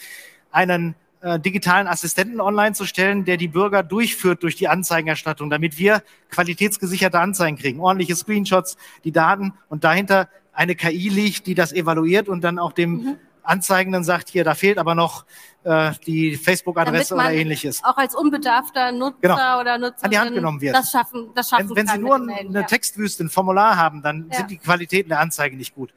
einen 0.50 0.94
äh, 1.22 1.38
digitalen 1.38 1.86
Assistenten 1.86 2.40
online 2.40 2.74
zu 2.74 2.84
stellen, 2.84 3.24
der 3.24 3.36
die 3.36 3.48
Bürger 3.48 3.82
durchführt 3.82 4.42
durch 4.42 4.56
die 4.56 4.68
Anzeigenerstattung, 4.68 5.50
damit 5.50 5.78
wir 5.78 6.02
qualitätsgesicherte 6.30 7.20
Anzeigen 7.20 7.56
kriegen, 7.56 7.80
ordentliche 7.80 8.16
Screenshots, 8.16 8.76
die 9.04 9.12
Daten 9.12 9.54
und 9.68 9.84
dahinter 9.84 10.28
eine 10.52 10.74
KI 10.74 11.08
liegt, 11.08 11.46
die 11.46 11.54
das 11.54 11.72
evaluiert 11.72 12.28
und 12.28 12.42
dann 12.42 12.58
auch 12.58 12.72
dem 12.72 12.90
mhm. 12.90 13.16
Anzeigenden 13.44 14.04
sagt, 14.04 14.28
hier, 14.28 14.44
da 14.44 14.54
fehlt 14.54 14.78
aber 14.78 14.94
noch 14.94 15.24
äh, 15.64 15.92
die 16.06 16.36
Facebook-Adresse 16.36 17.14
oder 17.14 17.32
ähnliches. 17.32 17.82
Auch 17.84 17.96
als 17.96 18.14
unbedarfter 18.14 18.92
Nutzer 18.92 19.18
genau. 19.20 19.60
oder 19.60 19.78
Nutzerin 19.78 20.04
an 20.04 20.10
die 20.10 20.18
Hand 20.18 20.34
genommen 20.34 20.60
wird. 20.60 20.76
Das 20.76 20.90
schaffen, 20.90 21.30
das 21.34 21.48
schaffen 21.48 21.70
wenn, 21.70 21.76
wenn 21.76 21.88
Sie 21.88 21.98
nur 21.98 22.14
eine. 22.14 22.66
Textwüste, 22.66 23.24
ein 23.24 23.30
Formular 23.30 23.76
haben, 23.76 24.02
dann 24.02 24.28
ja. 24.30 24.38
sind 24.38 24.50
die 24.50 24.58
Qualitäten 24.58 25.08
der 25.08 25.20
Anzeige 25.20 25.56
nicht 25.56 25.74
gut. 25.74 25.92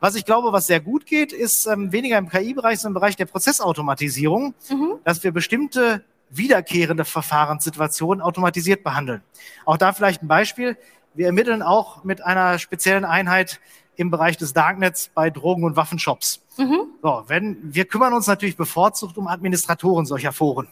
Was 0.00 0.14
ich 0.14 0.24
glaube, 0.24 0.52
was 0.52 0.66
sehr 0.66 0.80
gut 0.80 1.06
geht, 1.06 1.32
ist 1.32 1.66
ähm, 1.66 1.92
weniger 1.92 2.18
im 2.18 2.28
KI-Bereich, 2.28 2.80
sondern 2.80 2.96
im 2.96 3.00
Bereich 3.00 3.16
der 3.16 3.26
Prozessautomatisierung, 3.26 4.54
mhm. 4.70 4.94
dass 5.04 5.24
wir 5.24 5.32
bestimmte 5.32 6.04
wiederkehrende 6.30 7.04
Verfahrenssituationen 7.04 8.20
automatisiert 8.20 8.82
behandeln. 8.84 9.22
Auch 9.64 9.76
da 9.76 9.92
vielleicht 9.92 10.22
ein 10.22 10.28
Beispiel. 10.28 10.76
Wir 11.14 11.26
ermitteln 11.26 11.62
auch 11.62 12.04
mit 12.04 12.24
einer 12.24 12.58
speziellen 12.58 13.04
Einheit 13.04 13.60
im 13.96 14.10
Bereich 14.10 14.36
des 14.36 14.52
Darknets 14.52 15.10
bei 15.14 15.30
Drogen- 15.30 15.64
und 15.64 15.76
Waffenshops. 15.76 16.42
Mhm. 16.58 16.80
So, 17.02 17.24
wenn, 17.28 17.58
wir 17.62 17.86
kümmern 17.86 18.12
uns 18.12 18.26
natürlich 18.26 18.56
bevorzugt 18.56 19.16
um 19.16 19.26
Administratoren 19.26 20.04
solcher 20.04 20.32
Foren. 20.32 20.68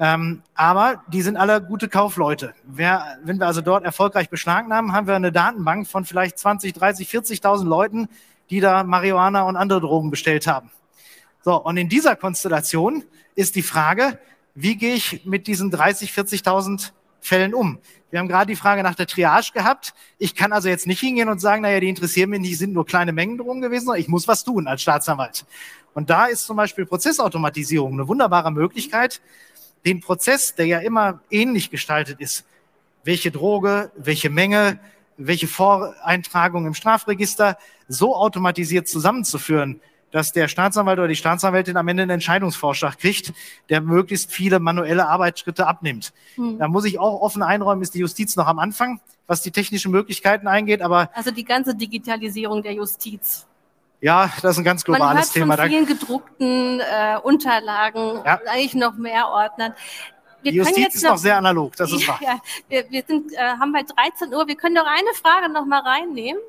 Ähm, 0.00 0.42
aber 0.54 1.02
die 1.08 1.22
sind 1.22 1.36
alle 1.36 1.60
gute 1.60 1.88
Kaufleute. 1.88 2.54
Wer, 2.64 3.18
wenn 3.24 3.38
wir 3.38 3.46
also 3.46 3.60
dort 3.60 3.84
erfolgreich 3.84 4.30
beschlagnahmen, 4.30 4.92
haben 4.92 5.08
wir 5.08 5.16
eine 5.16 5.32
Datenbank 5.32 5.88
von 5.88 6.04
vielleicht 6.04 6.38
20, 6.38 6.72
30, 6.72 7.10
40.000 7.10 7.64
Leuten, 7.64 8.08
die 8.50 8.60
da 8.60 8.84
Marihuana 8.84 9.42
und 9.42 9.56
andere 9.56 9.80
Drogen 9.80 10.10
bestellt 10.10 10.46
haben. 10.46 10.70
So, 11.44 11.56
und 11.56 11.76
in 11.76 11.88
dieser 11.88 12.16
Konstellation 12.16 13.04
ist 13.34 13.54
die 13.54 13.62
Frage, 13.62 14.18
wie 14.54 14.76
gehe 14.76 14.94
ich 14.94 15.24
mit 15.24 15.46
diesen 15.46 15.70
30, 15.70 16.10
40.000 16.10 16.90
Fällen 17.20 17.54
um? 17.54 17.78
Wir 18.10 18.18
haben 18.18 18.28
gerade 18.28 18.46
die 18.46 18.56
Frage 18.56 18.82
nach 18.82 18.94
der 18.94 19.06
Triage 19.06 19.52
gehabt. 19.52 19.94
Ich 20.18 20.34
kann 20.34 20.52
also 20.52 20.68
jetzt 20.68 20.86
nicht 20.86 21.00
hingehen 21.00 21.28
und 21.28 21.40
sagen, 21.40 21.62
naja, 21.62 21.78
die 21.78 21.88
interessieren 21.88 22.30
mich 22.30 22.40
nicht, 22.40 22.58
sind 22.58 22.72
nur 22.72 22.86
kleine 22.86 23.12
Mengen 23.12 23.38
Drogen 23.38 23.60
gewesen, 23.60 23.86
sondern 23.86 24.00
ich 24.00 24.08
muss 24.08 24.26
was 24.26 24.44
tun 24.44 24.66
als 24.66 24.82
Staatsanwalt. 24.82 25.44
Und 25.94 26.10
da 26.10 26.26
ist 26.26 26.46
zum 26.46 26.56
Beispiel 26.56 26.86
Prozessautomatisierung 26.86 27.92
eine 27.92 28.08
wunderbare 28.08 28.50
Möglichkeit, 28.50 29.20
den 29.84 30.00
Prozess, 30.00 30.54
der 30.54 30.66
ja 30.66 30.78
immer 30.78 31.20
ähnlich 31.30 31.70
gestaltet 31.70 32.20
ist, 32.20 32.44
welche 33.04 33.30
Droge, 33.30 33.92
welche 33.96 34.30
Menge, 34.30 34.80
welche 35.18 35.48
Voreintragungen 35.48 36.68
im 36.68 36.74
Strafregister 36.74 37.58
so 37.88 38.16
automatisiert 38.16 38.88
zusammenzuführen, 38.88 39.80
dass 40.10 40.32
der 40.32 40.48
Staatsanwalt 40.48 40.98
oder 40.98 41.08
die 41.08 41.16
Staatsanwältin 41.16 41.76
am 41.76 41.86
Ende 41.88 42.04
einen 42.04 42.10
Entscheidungsvorschlag 42.10 42.98
kriegt, 42.98 43.32
der 43.68 43.80
möglichst 43.80 44.32
viele 44.32 44.58
manuelle 44.58 45.06
Arbeitsschritte 45.06 45.66
abnimmt. 45.66 46.12
Hm. 46.36 46.58
Da 46.58 46.68
muss 46.68 46.84
ich 46.86 46.98
auch 46.98 47.20
offen 47.20 47.42
einräumen, 47.42 47.82
ist 47.82 47.94
die 47.94 47.98
Justiz 47.98 48.36
noch 48.36 48.46
am 48.46 48.58
Anfang, 48.58 49.00
was 49.26 49.42
die 49.42 49.50
technischen 49.50 49.90
Möglichkeiten 49.90 50.48
eingeht, 50.48 50.80
aber. 50.80 51.10
Also 51.12 51.30
die 51.30 51.44
ganze 51.44 51.74
Digitalisierung 51.74 52.62
der 52.62 52.72
Justiz. 52.72 53.46
Ja, 54.00 54.30
das 54.42 54.52
ist 54.52 54.58
ein 54.58 54.64
ganz 54.64 54.84
globales 54.84 55.32
Thema. 55.32 55.56
Man 55.56 55.58
hört 55.58 55.68
von 55.68 55.70
vielen 55.70 55.86
gedruckten 55.86 56.80
äh, 56.80 57.18
Unterlagen, 57.20 58.20
ja. 58.24 58.40
eigentlich 58.46 58.74
noch 58.74 58.96
mehr 58.96 59.26
Ordnern. 59.28 59.74
Wir 60.52 60.64
die 60.64 60.70
Justiz 60.70 60.96
ist 60.96 61.02
noch, 61.02 61.10
noch, 61.12 61.18
sehr 61.18 61.36
analog, 61.36 61.76
das 61.76 61.92
ist 61.92 62.06
wahr. 62.08 62.20
Ja, 62.22 62.40
wir, 62.68 62.90
wir 62.90 63.02
sind, 63.06 63.32
äh, 63.32 63.36
haben 63.36 63.72
bei 63.72 63.82
13 63.82 64.34
Uhr, 64.34 64.46
wir 64.46 64.56
können 64.56 64.74
doch 64.74 64.86
eine 64.86 65.12
Frage 65.14 65.52
noch 65.52 65.66
mal 65.66 65.80
reinnehmen. 65.80 66.40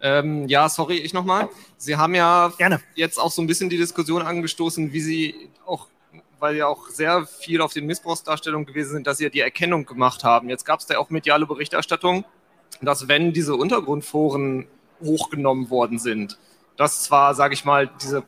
Ähm, 0.00 0.46
ja, 0.46 0.68
sorry, 0.68 0.98
ich 0.98 1.12
nochmal. 1.12 1.48
Sie 1.76 1.96
haben 1.96 2.14
ja 2.14 2.52
Gerne. 2.56 2.80
jetzt 2.94 3.18
auch 3.18 3.32
so 3.32 3.42
ein 3.42 3.46
bisschen 3.46 3.68
die 3.68 3.76
Diskussion 3.76 4.22
angestoßen, 4.22 4.92
wie 4.92 5.00
Sie 5.00 5.50
auch, 5.66 5.88
weil 6.38 6.56
ja 6.56 6.66
auch 6.66 6.88
sehr 6.88 7.26
viel 7.26 7.60
auf 7.60 7.72
den 7.72 7.86
Missbrauchsdarstellungen 7.86 8.66
gewesen 8.66 8.92
sind, 8.92 9.06
dass 9.06 9.18
Sie 9.18 9.24
ja 9.24 9.30
die 9.30 9.40
Erkennung 9.40 9.86
gemacht 9.86 10.22
haben. 10.22 10.48
Jetzt 10.48 10.64
gab 10.64 10.80
es 10.80 10.86
da 10.86 10.98
auch 10.98 11.10
mediale 11.10 11.46
Berichterstattung, 11.46 12.24
dass 12.80 13.08
wenn 13.08 13.32
diese 13.32 13.56
Untergrundforen 13.56 14.68
hochgenommen 15.00 15.70
worden 15.70 15.98
sind, 15.98 16.38
dass 16.76 17.02
zwar, 17.02 17.34
sage 17.34 17.54
ich 17.54 17.64
mal, 17.64 17.90
diese, 18.00 18.22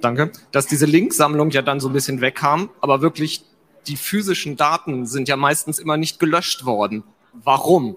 danke, 0.00 0.32
dass 0.50 0.66
diese 0.66 0.86
Linksammlung 0.86 1.50
ja 1.50 1.62
dann 1.62 1.80
so 1.80 1.88
ein 1.88 1.92
bisschen 1.92 2.20
wegkam, 2.20 2.70
aber 2.80 3.00
wirklich 3.00 3.44
die 3.86 3.96
physischen 3.96 4.56
Daten 4.56 5.06
sind 5.06 5.28
ja 5.28 5.36
meistens 5.36 5.78
immer 5.78 5.96
nicht 5.96 6.18
gelöscht 6.18 6.64
worden. 6.64 7.04
Warum? 7.32 7.96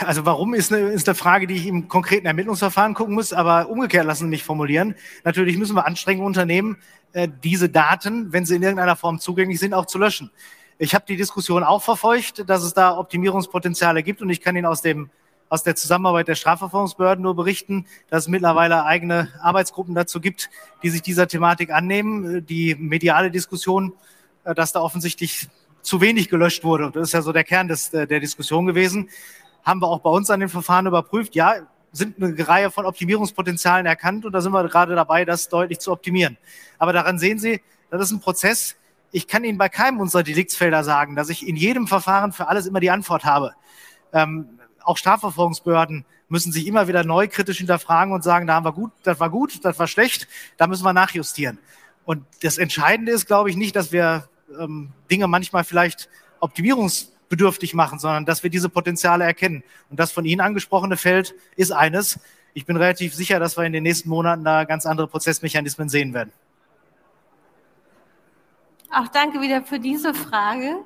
Also 0.00 0.24
warum 0.24 0.54
ist 0.54 0.72
eine, 0.72 0.88
ist 0.88 1.08
eine 1.08 1.14
Frage, 1.14 1.46
die 1.46 1.54
ich 1.54 1.66
im 1.66 1.88
konkreten 1.88 2.26
Ermittlungsverfahren 2.26 2.94
gucken 2.94 3.14
muss, 3.14 3.32
aber 3.32 3.68
umgekehrt 3.68 4.06
lassen 4.06 4.24
Sie 4.24 4.30
mich 4.30 4.44
formulieren. 4.44 4.94
Natürlich 5.24 5.58
müssen 5.58 5.76
wir 5.76 5.86
Anstrengungen 5.86 6.26
unternehmen, 6.26 6.78
äh, 7.12 7.28
diese 7.42 7.68
Daten, 7.68 8.32
wenn 8.32 8.46
sie 8.46 8.56
in 8.56 8.62
irgendeiner 8.62 8.96
Form 8.96 9.18
zugänglich 9.18 9.60
sind, 9.60 9.74
auch 9.74 9.86
zu 9.86 9.98
löschen. 9.98 10.30
Ich 10.78 10.94
habe 10.94 11.04
die 11.06 11.16
Diskussion 11.16 11.62
auch 11.62 11.82
verfolgt, 11.82 12.48
dass 12.48 12.62
es 12.62 12.72
da 12.72 12.96
Optimierungspotenziale 12.96 14.02
gibt 14.02 14.22
und 14.22 14.30
ich 14.30 14.40
kann 14.40 14.56
Ihnen 14.56 14.66
aus 14.66 14.82
dem 14.82 15.10
aus 15.52 15.62
der 15.62 15.76
Zusammenarbeit 15.76 16.28
der 16.28 16.34
Strafverfolgungsbehörden 16.34 17.22
nur 17.22 17.36
berichten, 17.36 17.84
dass 18.08 18.24
es 18.24 18.28
mittlerweile 18.28 18.86
eigene 18.86 19.28
Arbeitsgruppen 19.38 19.94
dazu 19.94 20.18
gibt, 20.18 20.48
die 20.82 20.88
sich 20.88 21.02
dieser 21.02 21.28
Thematik 21.28 21.70
annehmen. 21.70 22.46
Die 22.46 22.74
mediale 22.74 23.30
Diskussion, 23.30 23.92
äh, 24.44 24.54
dass 24.54 24.72
da 24.72 24.80
offensichtlich 24.80 25.48
zu 25.82 26.00
wenig 26.00 26.30
gelöscht 26.30 26.64
wurde, 26.64 26.90
das 26.90 27.08
ist 27.08 27.12
ja 27.12 27.20
so 27.20 27.32
der 27.32 27.44
Kern 27.44 27.68
des, 27.68 27.90
der 27.90 28.06
Diskussion 28.06 28.64
gewesen, 28.64 29.10
haben 29.62 29.82
wir 29.82 29.88
auch 29.88 29.98
bei 29.98 30.08
uns 30.08 30.30
an 30.30 30.40
den 30.40 30.48
Verfahren 30.48 30.86
überprüft. 30.86 31.34
Ja, 31.34 31.56
sind 31.90 32.16
eine 32.22 32.48
Reihe 32.48 32.70
von 32.70 32.86
Optimierungspotenzialen 32.86 33.84
erkannt 33.84 34.24
und 34.24 34.32
da 34.32 34.40
sind 34.40 34.52
wir 34.52 34.66
gerade 34.68 34.94
dabei, 34.94 35.26
das 35.26 35.50
deutlich 35.50 35.80
zu 35.80 35.92
optimieren. 35.92 36.38
Aber 36.78 36.94
daran 36.94 37.18
sehen 37.18 37.38
Sie, 37.38 37.60
das 37.90 38.00
ist 38.00 38.12
ein 38.12 38.20
Prozess. 38.20 38.76
Ich 39.10 39.28
kann 39.28 39.44
Ihnen 39.44 39.58
bei 39.58 39.68
keinem 39.68 40.00
unserer 40.00 40.22
Deliktsfelder 40.22 40.82
sagen, 40.82 41.14
dass 41.14 41.28
ich 41.28 41.46
in 41.46 41.56
jedem 41.56 41.88
Verfahren 41.88 42.32
für 42.32 42.48
alles 42.48 42.64
immer 42.64 42.80
die 42.80 42.90
Antwort 42.90 43.26
habe. 43.26 43.52
Ähm, 44.14 44.58
auch 44.84 44.96
Strafverfolgungsbehörden 44.96 46.04
müssen 46.28 46.52
sich 46.52 46.66
immer 46.66 46.88
wieder 46.88 47.04
neu 47.04 47.28
kritisch 47.28 47.58
hinterfragen 47.58 48.12
und 48.12 48.24
sagen, 48.24 48.46
da 48.46 48.54
haben 48.54 48.64
wir 48.64 48.72
gut, 48.72 48.90
das 49.02 49.20
war 49.20 49.28
gut, 49.28 49.64
das 49.64 49.78
war 49.78 49.86
schlecht, 49.86 50.26
da 50.56 50.66
müssen 50.66 50.84
wir 50.84 50.92
nachjustieren. 50.92 51.58
Und 52.04 52.24
das 52.42 52.58
Entscheidende 52.58 53.12
ist, 53.12 53.26
glaube 53.26 53.50
ich, 53.50 53.56
nicht, 53.56 53.76
dass 53.76 53.92
wir 53.92 54.28
ähm, 54.58 54.90
Dinge 55.10 55.28
manchmal 55.28 55.64
vielleicht 55.64 56.08
optimierungs 56.40 57.12
bedürftig 57.28 57.74
machen, 57.74 57.98
sondern 57.98 58.26
dass 58.26 58.42
wir 58.42 58.50
diese 58.50 58.68
Potenziale 58.68 59.24
erkennen. 59.24 59.62
Und 59.90 60.00
das 60.00 60.12
von 60.12 60.24
Ihnen 60.24 60.40
angesprochene 60.40 60.96
Feld 60.96 61.34
ist 61.56 61.70
eines. 61.70 62.18
Ich 62.54 62.66
bin 62.66 62.76
relativ 62.76 63.14
sicher, 63.14 63.38
dass 63.40 63.56
wir 63.56 63.64
in 63.64 63.72
den 63.72 63.82
nächsten 63.82 64.08
Monaten 64.08 64.44
da 64.44 64.64
ganz 64.64 64.84
andere 64.84 65.08
Prozessmechanismen 65.08 65.88
sehen 65.88 66.12
werden. 66.12 66.32
Auch 68.92 69.08
danke 69.08 69.40
wieder 69.40 69.62
für 69.62 69.80
diese 69.80 70.12
Frage. 70.12 70.84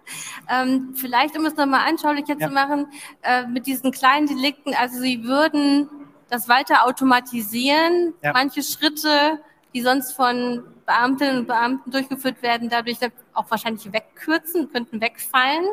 Ähm, 0.49 0.95
vielleicht, 0.95 1.37
um 1.37 1.45
es 1.45 1.57
nochmal 1.57 1.89
anschaulicher 1.89 2.37
ja. 2.39 2.49
zu 2.49 2.55
machen, 2.55 2.87
äh, 3.23 3.47
mit 3.47 3.67
diesen 3.67 3.91
kleinen 3.91 4.27
Delikten, 4.27 4.75
also 4.75 5.01
Sie 5.01 5.25
würden 5.25 5.89
das 6.31 6.49
weiter 6.49 6.87
automatisieren, 6.87 8.15
ja. 8.23 8.33
manche 8.33 8.63
Schritte, 8.63 9.41
die 9.75 9.83
sonst 9.83 10.13
von 10.13 10.65
Beamtinnen 10.87 11.39
und 11.39 11.47
Beamten 11.47 11.91
durchgeführt 11.91 12.43
werden, 12.43 12.69
dadurch 12.69 12.99
auch 13.35 13.51
wahrscheinlich 13.51 13.93
wegkürzen, 13.93 14.71
könnten 14.71 15.01
wegfallen. 15.01 15.67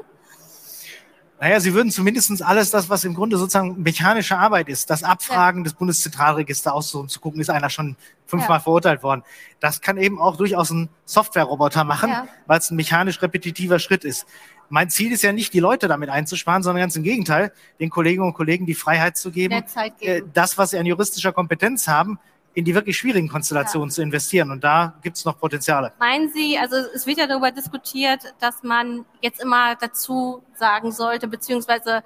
Naja, 1.39 1.59
sie 1.59 1.73
würden 1.73 1.91
zumindest 1.91 2.41
alles 2.41 2.71
das, 2.71 2.89
was 2.89 3.03
im 3.03 3.15
Grunde 3.15 3.37
sozusagen 3.37 3.81
mechanische 3.81 4.37
Arbeit 4.37 4.69
ist, 4.69 4.89
das 4.89 5.03
Abfragen 5.03 5.61
ja. 5.61 5.63
des 5.65 5.73
Bundeszentralregisters 5.73 6.71
aussuchen, 6.71 7.09
zu 7.09 7.19
gucken, 7.19 7.41
ist 7.41 7.49
einer 7.49 7.69
schon 7.69 7.97
fünfmal 8.25 8.59
ja. 8.59 8.63
verurteilt 8.63 9.03
worden. 9.03 9.23
Das 9.59 9.81
kann 9.81 9.97
eben 9.97 10.21
auch 10.21 10.37
durchaus 10.37 10.69
ein 10.69 10.89
Softwareroboter 11.05 11.83
machen, 11.83 12.09
ja. 12.09 12.27
weil 12.45 12.59
es 12.59 12.71
ein 12.71 12.75
mechanisch 12.75 13.21
repetitiver 13.21 13.79
Schritt 13.79 14.05
ist. 14.05 14.25
Mein 14.69 14.89
Ziel 14.89 15.11
ist 15.11 15.21
ja 15.21 15.33
nicht, 15.33 15.53
die 15.53 15.59
Leute 15.59 15.87
damit 15.87 16.09
einzusparen, 16.09 16.63
sondern 16.63 16.81
ganz 16.81 16.95
im 16.95 17.03
Gegenteil, 17.03 17.51
den 17.79 17.89
Kolleginnen 17.89 18.25
und 18.25 18.33
Kollegen 18.33 18.65
die 18.65 18.73
Freiheit 18.73 19.17
zu 19.17 19.29
geben, 19.29 19.63
äh, 19.99 20.21
das, 20.33 20.57
was 20.57 20.71
sie 20.71 20.77
an 20.77 20.85
juristischer 20.85 21.33
Kompetenz 21.33 21.87
haben, 21.87 22.19
in 22.53 22.65
die 22.65 22.75
wirklich 22.75 22.97
schwierigen 22.97 23.27
Konstellationen 23.27 23.89
ja. 23.89 23.95
zu 23.95 24.01
investieren. 24.01 24.51
Und 24.51 24.63
da 24.63 24.93
gibt 25.01 25.17
es 25.17 25.25
noch 25.25 25.39
Potenziale. 25.39 25.93
Meinen 25.99 26.31
Sie, 26.31 26.57
also 26.57 26.75
es 26.93 27.07
wird 27.07 27.17
ja 27.17 27.27
darüber 27.27 27.51
diskutiert, 27.51 28.33
dass 28.39 28.63
man 28.63 29.05
jetzt 29.21 29.41
immer 29.41 29.75
dazu 29.75 30.43
sagen 30.55 30.91
sollte, 30.91 31.27
beziehungsweise 31.27 32.03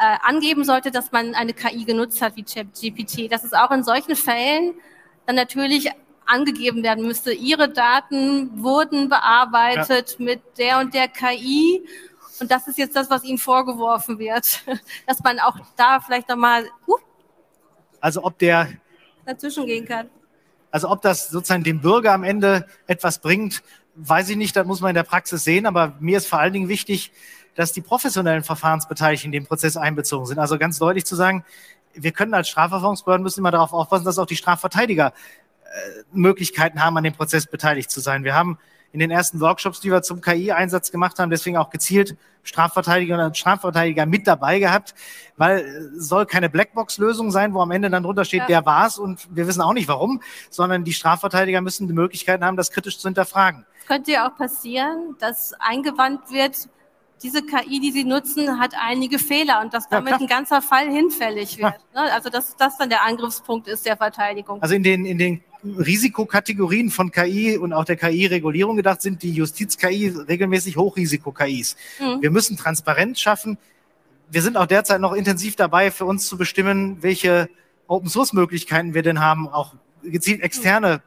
äh, 0.00 0.16
angeben 0.22 0.64
sollte, 0.64 0.90
dass 0.90 1.12
man 1.12 1.34
eine 1.34 1.52
KI 1.52 1.84
genutzt 1.84 2.20
hat 2.22 2.36
wie 2.36 2.42
ChatGPT, 2.44 3.30
dass 3.30 3.44
es 3.44 3.52
auch 3.52 3.70
in 3.70 3.84
solchen 3.84 4.16
Fällen 4.16 4.74
dann 5.26 5.36
natürlich 5.36 5.90
angegeben 6.26 6.82
werden 6.82 7.06
müsste, 7.06 7.32
Ihre 7.32 7.68
Daten 7.68 8.62
wurden 8.62 9.08
bearbeitet 9.08 10.16
ja. 10.18 10.24
mit 10.24 10.40
der 10.58 10.78
und 10.78 10.92
der 10.92 11.08
KI. 11.08 11.82
Und 12.40 12.50
das 12.50 12.68
ist 12.68 12.78
jetzt 12.78 12.94
das, 12.94 13.10
was 13.10 13.24
Ihnen 13.24 13.38
vorgeworfen 13.38 14.18
wird, 14.18 14.62
dass 15.06 15.22
man 15.22 15.38
auch 15.40 15.56
da 15.76 16.00
vielleicht 16.00 16.28
nochmal. 16.28 16.66
Uh, 16.86 16.96
also 18.00 18.22
ob 18.22 18.38
der 18.38 18.68
dazwischen 19.28 19.66
gehen 19.66 19.84
kann. 19.84 20.08
Also 20.70 20.90
ob 20.90 21.02
das 21.02 21.28
sozusagen 21.28 21.64
dem 21.64 21.80
Bürger 21.80 22.12
am 22.12 22.24
Ende 22.24 22.66
etwas 22.86 23.20
bringt, 23.20 23.62
weiß 23.94 24.28
ich 24.30 24.36
nicht, 24.36 24.54
das 24.54 24.66
muss 24.66 24.80
man 24.80 24.90
in 24.90 24.94
der 24.94 25.02
Praxis 25.02 25.44
sehen, 25.44 25.66
aber 25.66 25.94
mir 26.00 26.18
ist 26.18 26.28
vor 26.28 26.38
allen 26.38 26.52
Dingen 26.52 26.68
wichtig, 26.68 27.12
dass 27.54 27.72
die 27.72 27.80
professionellen 27.80 28.44
Verfahrensbeteiligten 28.44 29.28
in 29.28 29.32
den 29.32 29.46
Prozess 29.46 29.76
einbezogen 29.76 30.26
sind. 30.26 30.38
Also 30.38 30.58
ganz 30.58 30.78
deutlich 30.78 31.04
zu 31.04 31.16
sagen, 31.16 31.44
wir 31.94 32.12
können 32.12 32.34
als 32.34 32.48
Strafverfolgungsbehörden 32.48 33.24
müssen 33.24 33.40
immer 33.40 33.50
darauf 33.50 33.72
aufpassen, 33.72 34.04
dass 34.04 34.18
auch 34.18 34.26
die 34.26 34.36
Strafverteidiger 34.36 35.08
äh, 35.08 35.68
Möglichkeiten 36.12 36.82
haben, 36.84 36.96
an 36.96 37.04
dem 37.04 37.14
Prozess 37.14 37.46
beteiligt 37.46 37.90
zu 37.90 38.00
sein. 38.00 38.24
Wir 38.24 38.34
haben 38.34 38.58
in 38.92 39.00
den 39.00 39.10
ersten 39.10 39.40
Workshops, 39.40 39.80
die 39.80 39.90
wir 39.90 40.02
zum 40.02 40.20
KI-Einsatz 40.20 40.90
gemacht 40.90 41.18
haben, 41.18 41.30
deswegen 41.30 41.56
auch 41.56 41.70
gezielt 41.70 42.16
Strafverteidiger 42.42 43.24
und 43.24 43.36
Strafverteidiger 43.36 44.06
mit 44.06 44.26
dabei 44.26 44.58
gehabt, 44.58 44.94
weil 45.36 45.58
es 45.98 46.08
soll 46.08 46.24
keine 46.24 46.48
Blackbox-Lösung 46.48 47.30
sein, 47.30 47.52
wo 47.52 47.60
am 47.60 47.70
Ende 47.70 47.90
dann 47.90 48.02
drunter 48.02 48.24
steht, 48.24 48.40
ja. 48.40 48.46
der 48.46 48.66
war's 48.66 48.98
und 48.98 49.28
wir 49.34 49.46
wissen 49.46 49.60
auch 49.60 49.74
nicht 49.74 49.88
warum, 49.88 50.22
sondern 50.50 50.84
die 50.84 50.94
Strafverteidiger 50.94 51.60
müssen 51.60 51.86
die 51.86 51.94
Möglichkeiten 51.94 52.44
haben, 52.44 52.56
das 52.56 52.70
kritisch 52.70 52.98
zu 52.98 53.08
hinterfragen. 53.08 53.66
Könnte 53.86 54.12
ja 54.12 54.28
auch 54.28 54.36
passieren, 54.36 55.16
dass 55.18 55.52
eingewandt 55.60 56.30
wird, 56.30 56.68
diese 57.22 57.42
KI, 57.42 57.80
die 57.80 57.90
Sie 57.90 58.04
nutzen, 58.04 58.60
hat 58.60 58.74
einige 58.80 59.18
Fehler 59.18 59.60
und 59.60 59.74
dass 59.74 59.88
damit 59.88 60.12
ja, 60.12 60.18
ein 60.18 60.26
ganzer 60.26 60.62
Fall 60.62 60.88
hinfällig 60.88 61.58
wird. 61.58 61.74
Ja. 61.94 62.04
Ne? 62.04 62.12
Also 62.12 62.30
dass 62.30 62.56
das 62.56 62.78
dann 62.78 62.90
der 62.90 63.02
Angriffspunkt 63.02 63.66
ist 63.66 63.86
der 63.86 63.96
Verteidigung. 63.96 64.62
Also 64.62 64.74
in 64.74 64.82
den, 64.82 65.04
in 65.04 65.18
den 65.18 65.42
Risikokategorien 65.64 66.90
von 66.90 67.10
KI 67.10 67.58
und 67.58 67.72
auch 67.72 67.84
der 67.84 67.96
KI-Regulierung 67.96 68.76
gedacht 68.76 69.02
sind 69.02 69.22
die 69.22 69.32
Justiz-KI 69.32 70.08
regelmäßig 70.28 70.76
Hochrisiko-KIs. 70.76 71.76
Mhm. 72.00 72.22
Wir 72.22 72.30
müssen 72.30 72.56
Transparenz 72.56 73.20
schaffen. 73.20 73.58
Wir 74.30 74.42
sind 74.42 74.56
auch 74.56 74.66
derzeit 74.66 75.00
noch 75.00 75.12
intensiv 75.12 75.56
dabei, 75.56 75.90
für 75.90 76.04
uns 76.04 76.26
zu 76.26 76.36
bestimmen, 76.36 77.02
welche 77.02 77.48
Open-Source-Möglichkeiten 77.86 78.94
wir 78.94 79.02
denn 79.02 79.20
haben, 79.20 79.48
auch 79.48 79.74
gezielt 80.02 80.42
externe 80.42 81.02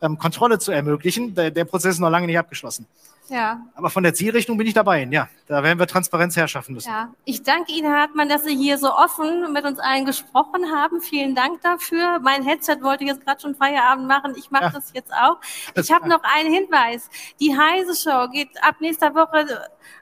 ähm, 0.00 0.18
Kontrolle 0.18 0.58
zu 0.58 0.70
ermöglichen. 0.72 1.34
Der, 1.34 1.50
der 1.50 1.64
Prozess 1.64 1.94
ist 1.94 2.00
noch 2.00 2.10
lange 2.10 2.26
nicht 2.26 2.38
abgeschlossen. 2.38 2.86
Ja. 3.32 3.66
Aber 3.74 3.88
von 3.88 4.02
der 4.02 4.12
Zielrichtung 4.12 4.58
bin 4.58 4.66
ich 4.66 4.74
dabei. 4.74 5.08
Ja, 5.10 5.28
da 5.46 5.62
werden 5.62 5.78
wir 5.78 5.86
Transparenz 5.86 6.36
herschaffen 6.36 6.74
müssen. 6.74 6.90
Ja, 6.90 7.12
ich 7.24 7.42
danke 7.42 7.72
Ihnen, 7.72 7.90
Herr 7.90 8.02
Hartmann, 8.02 8.28
dass 8.28 8.44
Sie 8.44 8.54
hier 8.54 8.76
so 8.76 8.92
offen 8.94 9.52
mit 9.52 9.64
uns 9.64 9.78
allen 9.78 10.04
gesprochen 10.04 10.70
haben. 10.70 11.00
Vielen 11.00 11.34
Dank 11.34 11.62
dafür. 11.62 12.20
Mein 12.20 12.42
Headset 12.44 12.82
wollte 12.82 13.04
jetzt 13.04 13.24
gerade 13.24 13.40
schon 13.40 13.54
Feierabend 13.54 14.06
machen. 14.06 14.34
Ich 14.36 14.50
mache 14.50 14.64
ja. 14.64 14.70
das 14.70 14.92
jetzt 14.92 15.12
auch. 15.14 15.38
Ich 15.74 15.90
habe 15.90 16.08
noch 16.08 16.22
einen 16.22 16.52
Hinweis. 16.52 17.08
Die 17.40 17.56
Heise 17.56 17.94
Show 17.96 18.28
geht 18.28 18.50
ab 18.62 18.76
nächster 18.80 19.14
Woche 19.14 19.46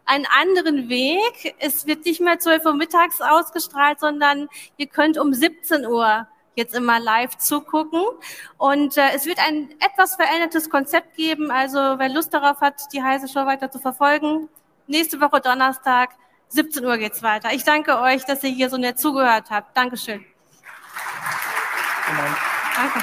einen 0.07 0.27
anderen 0.41 0.89
Weg. 0.89 1.55
Es 1.61 1.87
wird 1.87 2.05
nicht 2.07 2.21
mehr 2.21 2.39
12 2.41 2.65
Uhr 2.65 2.75
mittags 2.75 3.21
ausgestrahlt, 3.21 4.01
sondern 4.01 4.49
ihr 4.77 4.87
könnt 4.87 5.19
um 5.19 5.33
17 5.33 5.87
Uhr 5.87 6.27
jetzt 6.61 6.75
immer 6.75 7.01
live 7.01 7.37
zugucken. 7.37 8.03
Und 8.59 8.97
äh, 8.97 9.11
es 9.15 9.27
wird 9.27 9.39
ein 9.39 9.71
etwas 9.81 10.17
verändertes 10.17 10.71
Konzept 10.71 11.17
geben. 11.17 11.51
Also 11.51 11.79
wer 11.79 12.09
Lust 12.09 12.33
darauf 12.33 12.61
hat, 12.61 12.93
die 12.93 13.03
heiße 13.03 13.29
Show 13.29 13.47
weiter 13.47 13.71
zu 13.71 13.79
verfolgen, 13.79 14.49
nächste 14.87 15.21
Woche 15.21 15.41
Donnerstag, 15.41 16.11
17 16.49 16.85
Uhr 16.85 16.99
geht's 16.99 17.23
weiter. 17.23 17.53
Ich 17.53 17.65
danke 17.65 18.01
euch, 18.01 18.25
dass 18.25 18.43
ihr 18.43 18.51
hier 18.51 18.71
so 18.71 18.77
nett 18.77 18.99
zugehört 18.99 19.51
habt. 19.51 19.77
Dankeschön. 19.77 20.25
Danke. 22.77 23.01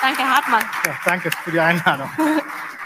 Danke, 0.00 0.22
Hartmann. 0.22 0.64
Ja, 0.84 0.94
danke 1.04 1.30
für 1.30 1.50
die 1.50 1.60
Einladung. 1.60 2.10